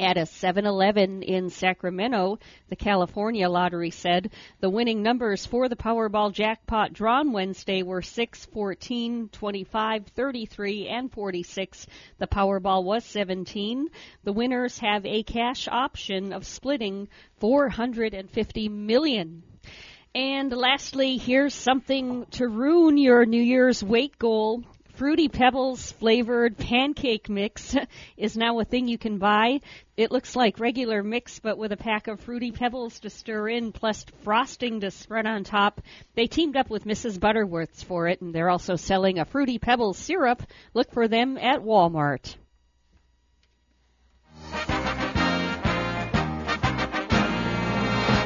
[0.00, 2.40] at a 7-Eleven in Sacramento,
[2.70, 4.32] the California Lottery said.
[4.58, 11.12] The winning numbers for the Powerball jackpot drawn Wednesday were 6, 14, 25, 33, and
[11.12, 11.86] 46.
[12.18, 13.86] The Powerball was 17.
[14.24, 17.06] The winners have a cash option of splitting
[17.38, 19.44] 450 million
[20.14, 24.64] and lastly, here's something to ruin your New Year's weight goal.
[24.94, 27.74] Fruity Pebbles flavored pancake mix
[28.16, 29.60] is now a thing you can buy.
[29.96, 33.72] It looks like regular mix, but with a pack of Fruity Pebbles to stir in,
[33.72, 35.80] plus frosting to spread on top.
[36.16, 37.18] They teamed up with Mrs.
[37.18, 40.42] Butterworth's for it, and they're also selling a Fruity Pebbles syrup.
[40.74, 42.34] Look for them at Walmart.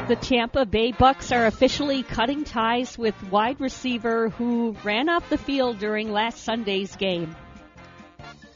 [0.07, 5.37] The Tampa Bay Bucks are officially cutting ties with wide receiver who ran off the
[5.39, 7.35] field during last Sunday's game.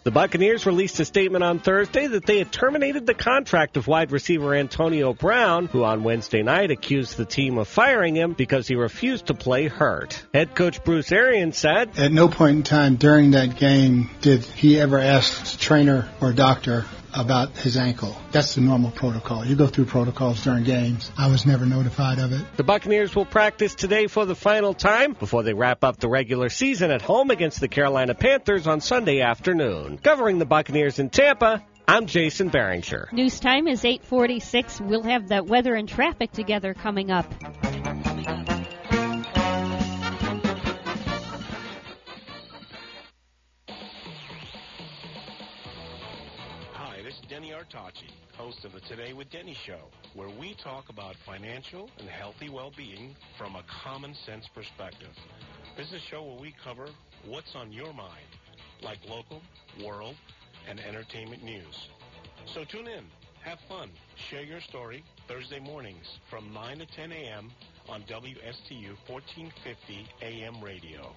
[0.03, 4.11] The Buccaneers released a statement on Thursday that they had terminated the contract of wide
[4.11, 8.75] receiver Antonio Brown, who on Wednesday night accused the team of firing him because he
[8.75, 10.23] refused to play hurt.
[10.31, 14.79] Head coach Bruce Arians said, At no point in time during that game did he
[14.79, 18.15] ever ask trainer or doctor about his ankle.
[18.31, 19.45] That's the normal protocol.
[19.45, 21.11] You go through protocols during games.
[21.17, 22.41] I was never notified of it.
[22.57, 26.49] The Buccaneers will practice today for the final time before they wrap up the regular
[26.49, 29.97] season at home against the Carolina Panthers on Sunday afternoon.
[29.97, 33.09] Covering the Buccaneers in Tampa, I'm Jason Barringer.
[33.11, 34.79] News time is 8:46.
[34.79, 37.25] We'll have that weather and traffic together coming up.
[47.39, 49.79] Denny Artachi, host of the Today with Denny show,
[50.13, 55.15] where we talk about financial and healthy well-being from a common sense perspective.
[55.77, 56.87] This is a show where we cover
[57.25, 58.27] what's on your mind,
[58.81, 59.41] like local,
[59.81, 60.15] world,
[60.69, 61.87] and entertainment news.
[62.53, 63.05] So tune in,
[63.45, 63.89] have fun,
[64.29, 67.51] share your story Thursday mornings from 9 to 10 a.m.
[67.87, 71.15] on WSTU 1450 AM radio.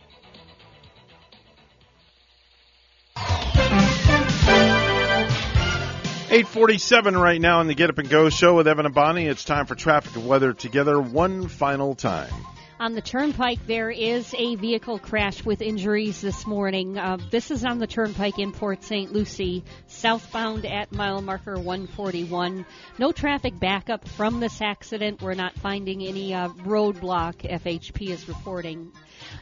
[6.32, 9.26] 847 right now on the Get Up and Go show with Evan and Bonnie.
[9.26, 12.32] It's time for traffic and weather together one final time.
[12.80, 16.96] On the Turnpike, there is a vehicle crash with injuries this morning.
[16.96, 19.12] Uh, this is on the Turnpike in Port St.
[19.12, 22.64] Lucie, southbound at mile marker 141.
[22.98, 25.20] No traffic backup from this accident.
[25.20, 28.90] We're not finding any uh, roadblock, FHP is reporting.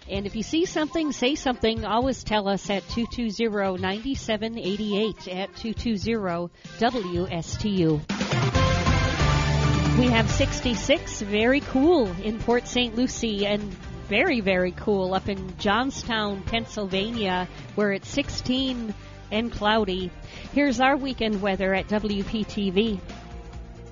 [0.09, 1.85] And if you see something, say something.
[1.85, 8.01] Always tell us at 220-9788 at 220-WSTU.
[9.99, 12.97] We have 66, very cool in Port St.
[12.97, 13.63] Lucie and
[14.09, 18.95] very, very cool up in Johnstown, Pennsylvania, where it's 16
[19.31, 20.11] and cloudy.
[20.53, 22.99] Here's our weekend weather at WPTV.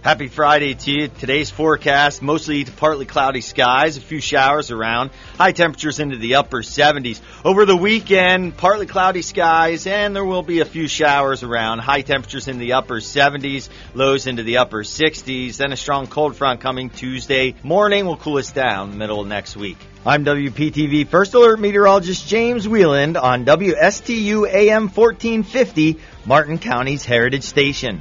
[0.00, 1.08] Happy Friday to you.
[1.08, 6.36] Today's forecast mostly to partly cloudy skies, a few showers around, high temperatures into the
[6.36, 7.20] upper 70s.
[7.44, 12.02] Over the weekend, partly cloudy skies, and there will be a few showers around, high
[12.02, 15.56] temperatures in the upper 70s, lows into the upper 60s.
[15.56, 19.78] Then a strong cold front coming Tuesday morning will cool us down middle next week.
[20.06, 28.00] I'm WPTV First Alert Meteorologist James Wieland on WSTU AM 1450, Martin County's Heritage Station.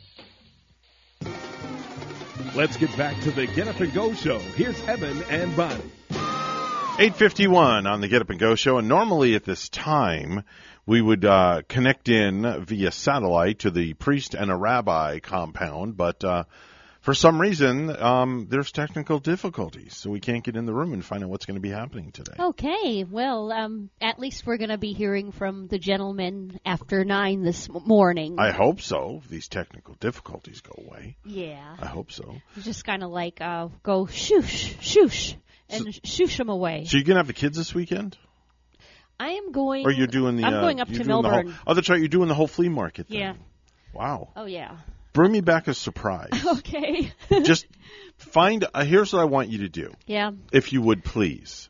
[2.55, 4.39] Let's get back to the Get Up and Go show.
[4.39, 5.83] Here's Evan and Bonnie.
[6.99, 8.77] 851 on the Get Up and Go show.
[8.77, 10.43] And normally at this time,
[10.85, 16.23] we would uh, connect in via satellite to the priest and a rabbi compound, but
[16.23, 16.43] uh,
[17.01, 21.03] for some reason, um, there's technical difficulties, so we can't get in the room and
[21.03, 22.33] find out what's going to be happening today.
[22.39, 27.41] Okay, well, um, at least we're going to be hearing from the gentleman after nine
[27.41, 28.35] this morning.
[28.39, 29.21] I hope so.
[29.29, 31.17] These technical difficulties go away.
[31.25, 31.75] Yeah.
[31.79, 32.35] I hope so.
[32.59, 35.35] Just kind of like uh, go shoosh, shoosh,
[35.69, 36.85] and shoosh them away.
[36.85, 38.15] So you gonna have the kids this weekend,
[39.19, 39.85] I am going.
[39.85, 40.43] or you're doing the?
[40.43, 41.47] I'm uh, going up you're to Melbourne.
[41.49, 41.99] whole- oh, that's right.
[41.99, 43.07] You're doing the whole flea market.
[43.07, 43.19] Thing.
[43.19, 43.33] yeah.
[43.93, 44.29] Wow.
[44.35, 44.77] Oh yeah.
[45.13, 46.29] Bring me back a surprise.
[46.57, 47.11] okay.
[47.43, 47.65] Just
[48.17, 48.65] find.
[48.73, 49.91] Uh, here's what I want you to do.
[50.07, 50.31] Yeah.
[50.51, 51.69] If you would please,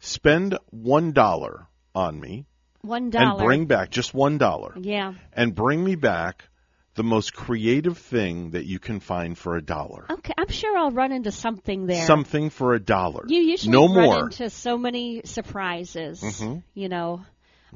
[0.00, 2.46] spend one dollar on me
[2.82, 3.38] One dollar.
[3.40, 5.14] and bring back just one dollar Yeah.
[5.32, 6.48] and bring me back
[6.94, 10.06] the most creative thing that you can find for a dollar.
[10.10, 10.32] Okay.
[10.38, 12.04] I'm sure I'll run into something there.
[12.06, 13.24] Something for a dollar.
[13.28, 14.24] You usually no run more.
[14.24, 16.22] into so many surprises.
[16.22, 16.62] Mhm.
[16.74, 17.24] You know.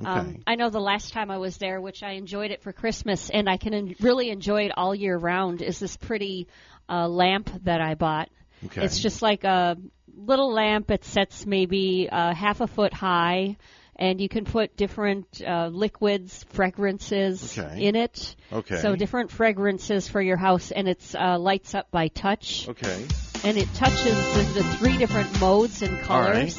[0.00, 0.10] Okay.
[0.10, 3.30] Um, I know the last time I was there, which I enjoyed it for Christmas,
[3.30, 5.62] and I can en- really enjoy it all year round.
[5.62, 6.48] Is this pretty
[6.88, 8.30] uh, lamp that I bought?
[8.66, 8.84] Okay.
[8.84, 9.76] It's just like a
[10.16, 10.90] little lamp.
[10.90, 13.56] It sets maybe uh, half a foot high,
[13.96, 17.84] and you can put different uh, liquids, fragrances Okay.
[17.84, 18.36] in it.
[18.52, 18.76] Okay.
[18.76, 22.68] So different fragrances for your house, and it's uh, lights up by touch.
[22.68, 23.06] Okay.
[23.44, 26.54] And it touches the, the three different modes and All right.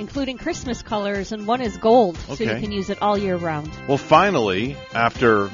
[0.00, 3.70] Including Christmas colors, and one is gold, so you can use it all year round.
[3.86, 5.50] Well, finally, after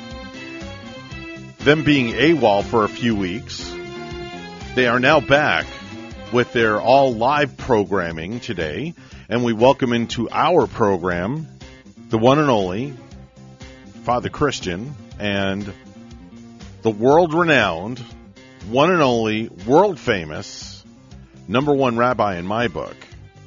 [1.58, 3.74] them being AWOL for a few weeks,
[4.76, 5.66] they are now back
[6.32, 8.94] with their all live programming today,
[9.28, 11.48] and we welcome into our program
[12.10, 12.94] the one and only
[14.04, 15.72] Father Christian and
[16.82, 17.98] the world renowned,
[18.68, 20.84] one and only, world famous,
[21.48, 22.96] number one rabbi in my book,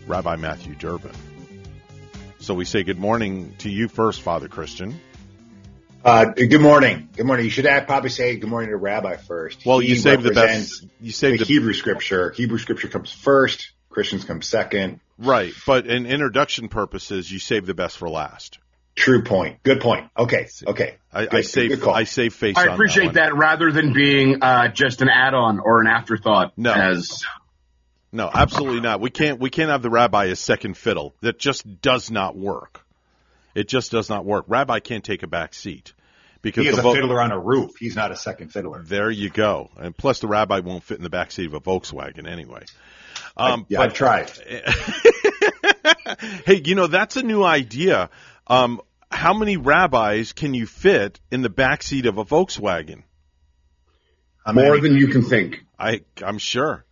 [0.09, 1.11] Rabbi Matthew Durbin.
[2.39, 4.99] So we say good morning to you first, Father Christian.
[6.03, 7.09] Uh, good morning.
[7.15, 7.45] Good morning.
[7.45, 9.63] You should have, probably say good morning to Rabbi first.
[9.67, 10.93] Well, He you saved the represents best.
[10.99, 12.31] You saved the, the Hebrew scripture.
[12.31, 13.71] Hebrew scripture comes first.
[13.89, 14.99] Christians come second.
[15.19, 18.57] right, but in introduction purposes, you save the best for last.
[18.95, 19.61] True point.
[19.61, 20.09] Good point.
[20.17, 20.47] Okay.
[20.65, 20.95] Okay.
[21.13, 21.87] I, I save good.
[21.87, 22.57] I save face.
[22.57, 23.29] I on appreciate that.
[23.31, 26.53] that, rather than being uh, just an add-on or an afterthought.
[26.57, 26.73] No.
[26.73, 27.23] As
[28.11, 29.01] No, absolutely not.
[29.01, 29.39] We can't.
[29.39, 31.13] We can't have the rabbi as second fiddle.
[31.21, 32.85] That just does not work.
[33.53, 34.45] It just does not work.
[34.47, 35.93] Rabbi can't take a back seat
[36.41, 37.71] because He is a vo- fiddler on a roof.
[37.79, 38.81] He's not a second fiddler.
[38.83, 39.69] There you go.
[39.77, 42.63] And plus, the rabbi won't fit in the back seat of a Volkswagen anyway.
[43.37, 44.31] Um, yeah, but- I've tried.
[46.45, 48.09] hey, you know that's a new idea.
[48.47, 48.81] Um,
[49.11, 53.03] how many rabbis can you fit in the back seat of a Volkswagen?
[54.51, 55.63] more than you can think.
[55.77, 56.83] I I'm sure.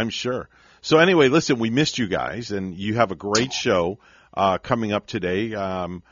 [0.00, 0.48] I'm sure.
[0.80, 3.98] So anyway, listen, we missed you guys, and you have a great show
[4.32, 5.54] uh, coming up today.
[5.54, 6.02] Um,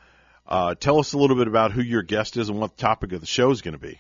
[0.46, 3.12] uh, tell us a little bit about who your guest is and what the topic
[3.12, 3.98] of the show is going to be.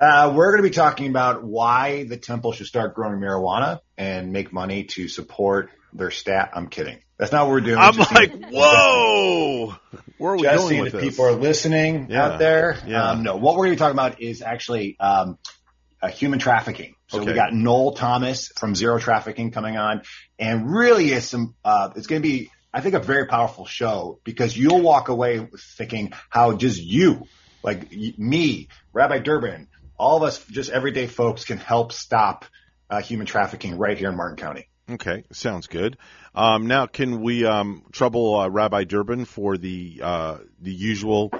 [0.00, 4.32] Uh, we're going to be talking about why the temple should start growing marijuana and
[4.32, 6.50] make money to support their stat.
[6.54, 6.98] I'm kidding.
[7.16, 7.78] That's not what we're doing.
[7.78, 9.74] I'm Just like, seeing- whoa!
[10.18, 11.10] Where are we just going seeing with if this?
[11.10, 12.26] people are listening Yeah.
[12.26, 12.78] out there.
[12.86, 13.10] Yeah.
[13.10, 15.38] Um, no, what we're going to be talking about is actually um,
[16.00, 16.94] uh, human trafficking.
[17.08, 17.30] So Okay.
[17.30, 20.02] we got Noel Thomas from Zero Trafficking coming on,
[20.38, 21.54] and really is some.
[21.64, 25.48] Uh, it's going to be, I think, a very powerful show because you'll walk away
[25.76, 27.22] thinking how just you,
[27.62, 29.68] like me, Rabbi Durbin,
[29.98, 32.44] all of us, just everyday folks, can help stop
[32.90, 34.68] uh, human trafficking right here in Martin County.
[34.90, 35.98] Okay, sounds good.
[36.34, 41.30] Um, now, can we um, trouble uh, Rabbi Durbin for the uh, the usual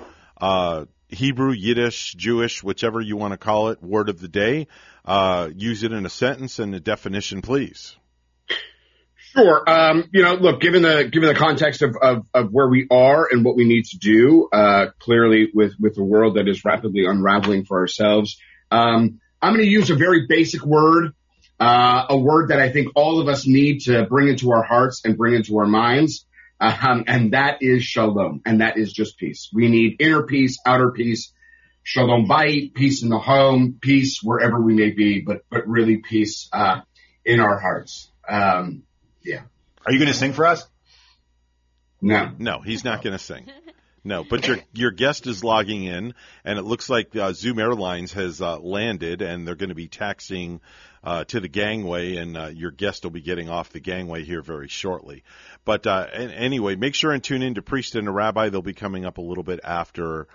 [0.41, 4.67] uh, Hebrew, Yiddish, Jewish, whichever you want to call it, word of the day?
[5.05, 7.97] Uh, use it in a sentence and a definition, please.
[9.33, 9.62] Sure.
[9.69, 13.28] Um, you know, look, given the given the context of, of, of where we are
[13.31, 17.05] and what we need to do, uh, clearly with with the world that is rapidly
[17.07, 18.39] unraveling for ourselves,
[18.70, 21.12] um, I'm going to use a very basic word,
[21.61, 25.03] uh, a word that I think all of us need to bring into our hearts
[25.05, 26.27] and bring into our minds,
[26.61, 29.51] um, and that is shalom, and that is just peace.
[29.53, 31.33] We need inner peace, outer peace,
[31.83, 36.49] shalom bayit, peace in the home, peace wherever we may be, but but really peace
[36.53, 36.81] uh,
[37.25, 38.11] in our hearts.
[38.28, 38.83] Um,
[39.23, 39.43] yeah.
[39.87, 40.67] Are you going to sing for us?
[42.01, 42.31] No.
[42.39, 43.51] No, he's not going to sing.
[44.05, 46.15] No, but your your guest is logging in,
[46.45, 49.89] and it looks like uh, Zoom Airlines has uh, landed, and they're going to be
[49.89, 50.61] taxiing
[51.09, 54.43] uh, to the gangway, and uh, your guest will be getting off the gangway here
[54.43, 55.25] very shortly.
[55.65, 58.51] But uh, anyway, make sure and tune in to Priest and a Rabbi.
[58.51, 60.28] They'll be coming up a little bit after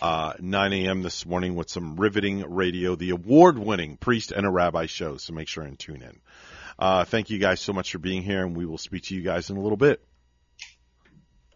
[0.00, 1.02] uh, 9 a.m.
[1.02, 5.16] this morning with some riveting radio, the award-winning Priest and a Rabbi show.
[5.16, 6.20] So make sure and tune in.
[6.78, 9.22] Uh, thank you guys so much for being here, and we will speak to you
[9.22, 10.00] guys in a little bit.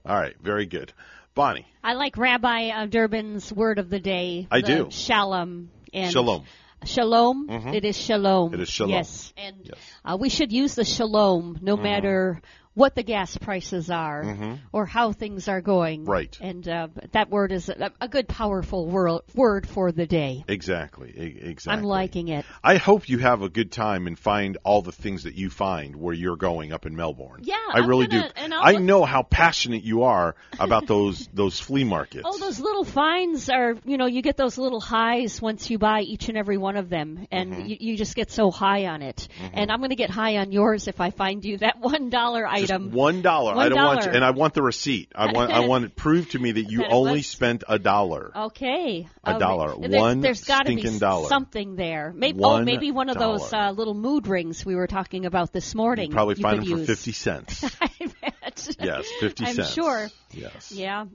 [0.04, 0.92] All right, very good.
[1.36, 4.48] Bonnie, I like Rabbi uh, Durbin's word of the day.
[4.50, 4.88] I the do.
[4.90, 5.70] Shalom.
[5.92, 6.44] And Shalom.
[6.84, 7.48] Shalom.
[7.48, 7.74] Mhm.
[7.74, 8.54] It is shalom.
[8.54, 8.90] It is shalom.
[8.90, 9.70] Yes, and
[10.04, 12.40] uh, we should use the shalom no matter
[12.74, 14.58] what the gas prices are Mhm.
[14.72, 16.04] or how things are going.
[16.04, 16.36] Right.
[16.40, 20.44] And uh, that word is a, a good, powerful word word for the day.
[20.48, 21.10] Exactly.
[21.16, 21.72] e- Exactly.
[21.78, 22.44] I'm liking it.
[22.62, 25.94] I hope you have a good time and find all the things that you find
[25.96, 27.40] where you're going up in Melbourne.
[27.42, 28.54] Yeah, I I'm really gonna- do.
[28.54, 32.24] I know how passionate you are about those those flea markets.
[32.26, 36.00] Oh, those little finds are, you know, you get those little highs once you buy
[36.00, 37.66] each and every one of them, and Mm-hmm.
[37.66, 39.28] you, you just get so high on it.
[39.52, 42.44] And I'm going to get high on yours if I find you that one dollar
[42.63, 42.90] Just item.
[42.90, 43.56] one dollar.
[43.56, 45.12] I don't want, you, and I want the receipt.
[45.14, 45.52] I want.
[45.52, 48.32] I want it proved to me that you That only spent a dollar.
[48.34, 49.08] Okay.
[49.22, 49.74] A dollar.
[49.78, 51.28] there's- One there's gotta be dollar.
[51.28, 52.12] something there.
[52.14, 55.52] Maybe oh, One maybe one of those uh, little mood rings we were talking about
[55.52, 56.08] this morning.
[56.10, 57.64] You probably you find them for fifty cents.
[57.80, 57.88] I
[58.20, 58.76] bet.
[58.80, 59.72] Yes, 50 I'm cents.
[59.72, 60.08] sure.
[60.32, 60.72] Yes.
[60.72, 61.06] Yeah.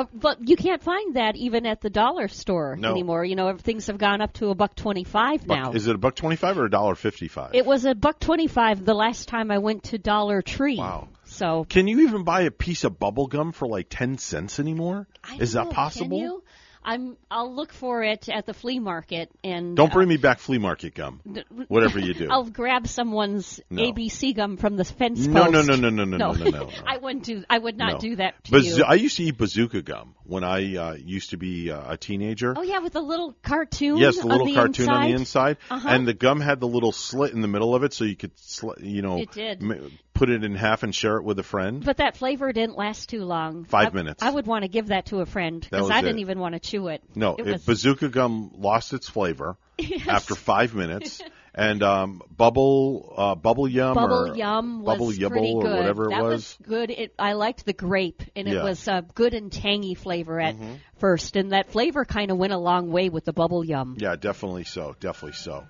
[0.00, 2.90] Uh, but you can't find that even at the dollar store No.
[2.90, 3.24] anymore.
[3.24, 5.72] You know, things have gone up to a buck twenty-five now.
[5.72, 7.50] Is it a buck twenty-five or a dollar fifty-five?
[7.54, 10.78] It was a buck twenty-five the last time I went to Dollar Tree.
[10.78, 11.08] Wow.
[11.24, 15.06] So Can you even buy a piece of bubble gum for like ten cents anymore?
[15.38, 16.42] Is that Oh, possible?
[16.82, 17.16] I'm.
[17.30, 19.76] I'll look for it at the flea market and.
[19.76, 21.20] Don't bring uh, me back flea market gum.
[21.68, 22.28] Whatever you do.
[22.30, 23.82] I'll grab someone's No.
[23.82, 25.52] ABC gum from the fence No, post.
[25.52, 26.70] no, no, no, no, no, no, no, no, no.
[26.86, 27.44] I wouldn't do.
[27.50, 27.98] I would not No.
[27.98, 28.84] do that to Bazoo- you.
[28.84, 32.54] I used to eat bazooka gum when I uh, used to be uh, a teenager.
[32.56, 33.98] Oh yeah, with the little cartoon.
[33.98, 35.88] Yes, the on little the cartoon on the inside, Uh-huh.
[35.88, 38.34] and the gum had the little slit in the middle of it, so you could,
[38.36, 39.62] sli- you know, It did.
[39.62, 41.82] m- put it in half and share it with a friend.
[41.82, 43.64] But that flavor didn't last too long.
[43.64, 44.22] Five I- minutes.
[44.22, 46.02] I would want to give that to a friend because I it.
[46.02, 47.02] didn't even want to chew it.
[47.14, 50.06] No, it was, bazooka gum lost its flavor Yes.
[50.06, 51.22] after five minutes,
[51.54, 55.72] and um, bubble uh, bubble yum Bubble or yum was bubble good.
[55.72, 56.58] or whatever it that was.
[56.68, 56.90] good.
[56.90, 58.64] It, I liked the grape, and it Yeah.
[58.64, 60.76] was a good and tangy flavor at Mhm.
[60.98, 63.96] first, and that flavor kind of went a long way with the bubble yum.
[63.98, 64.94] Yeah, definitely so.
[65.00, 65.64] Definitely so.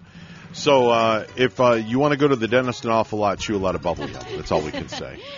[0.53, 3.57] So uh, if uh, you want to go to the dentist an awful lot, chew
[3.57, 4.25] a lot of bubble gum.
[4.37, 5.21] That's all we can say.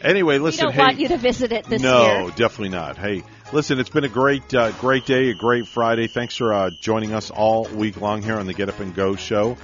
[0.00, 0.66] Anyway, listen.
[0.66, 2.30] we don't hey, want you to visit it this no, year.
[2.30, 2.96] definitely not.
[2.96, 6.06] Hey, listen, it's been a great, uh, great day, a great Friday.
[6.06, 9.16] Thanks for uh, joining us all week long here on the Get Up and Go
[9.16, 9.56] show.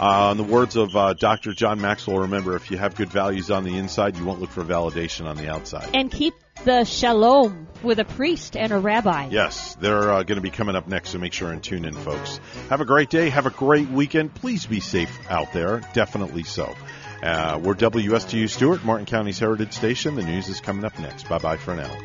[0.00, 1.52] Uh, in the words of uh, Dr.
[1.52, 4.64] John Maxwell, remember, if you have good values on the inside, you won't look for
[4.64, 5.90] validation on the outside.
[5.92, 6.32] And keep
[6.64, 9.28] the shalom with a priest and a rabbi.
[9.30, 11.94] Yes, they're uh, going to be coming up next, so make sure and tune in,
[11.94, 12.40] folks.
[12.68, 13.28] Have a great day.
[13.30, 14.34] Have a great weekend.
[14.34, 15.80] Please be safe out there.
[15.92, 16.74] Definitely so.
[17.22, 20.16] Uh, we're WSTU Stuart, Martin County's Heritage Station.
[20.16, 21.28] The news is coming up next.
[21.28, 21.96] Bye bye for now.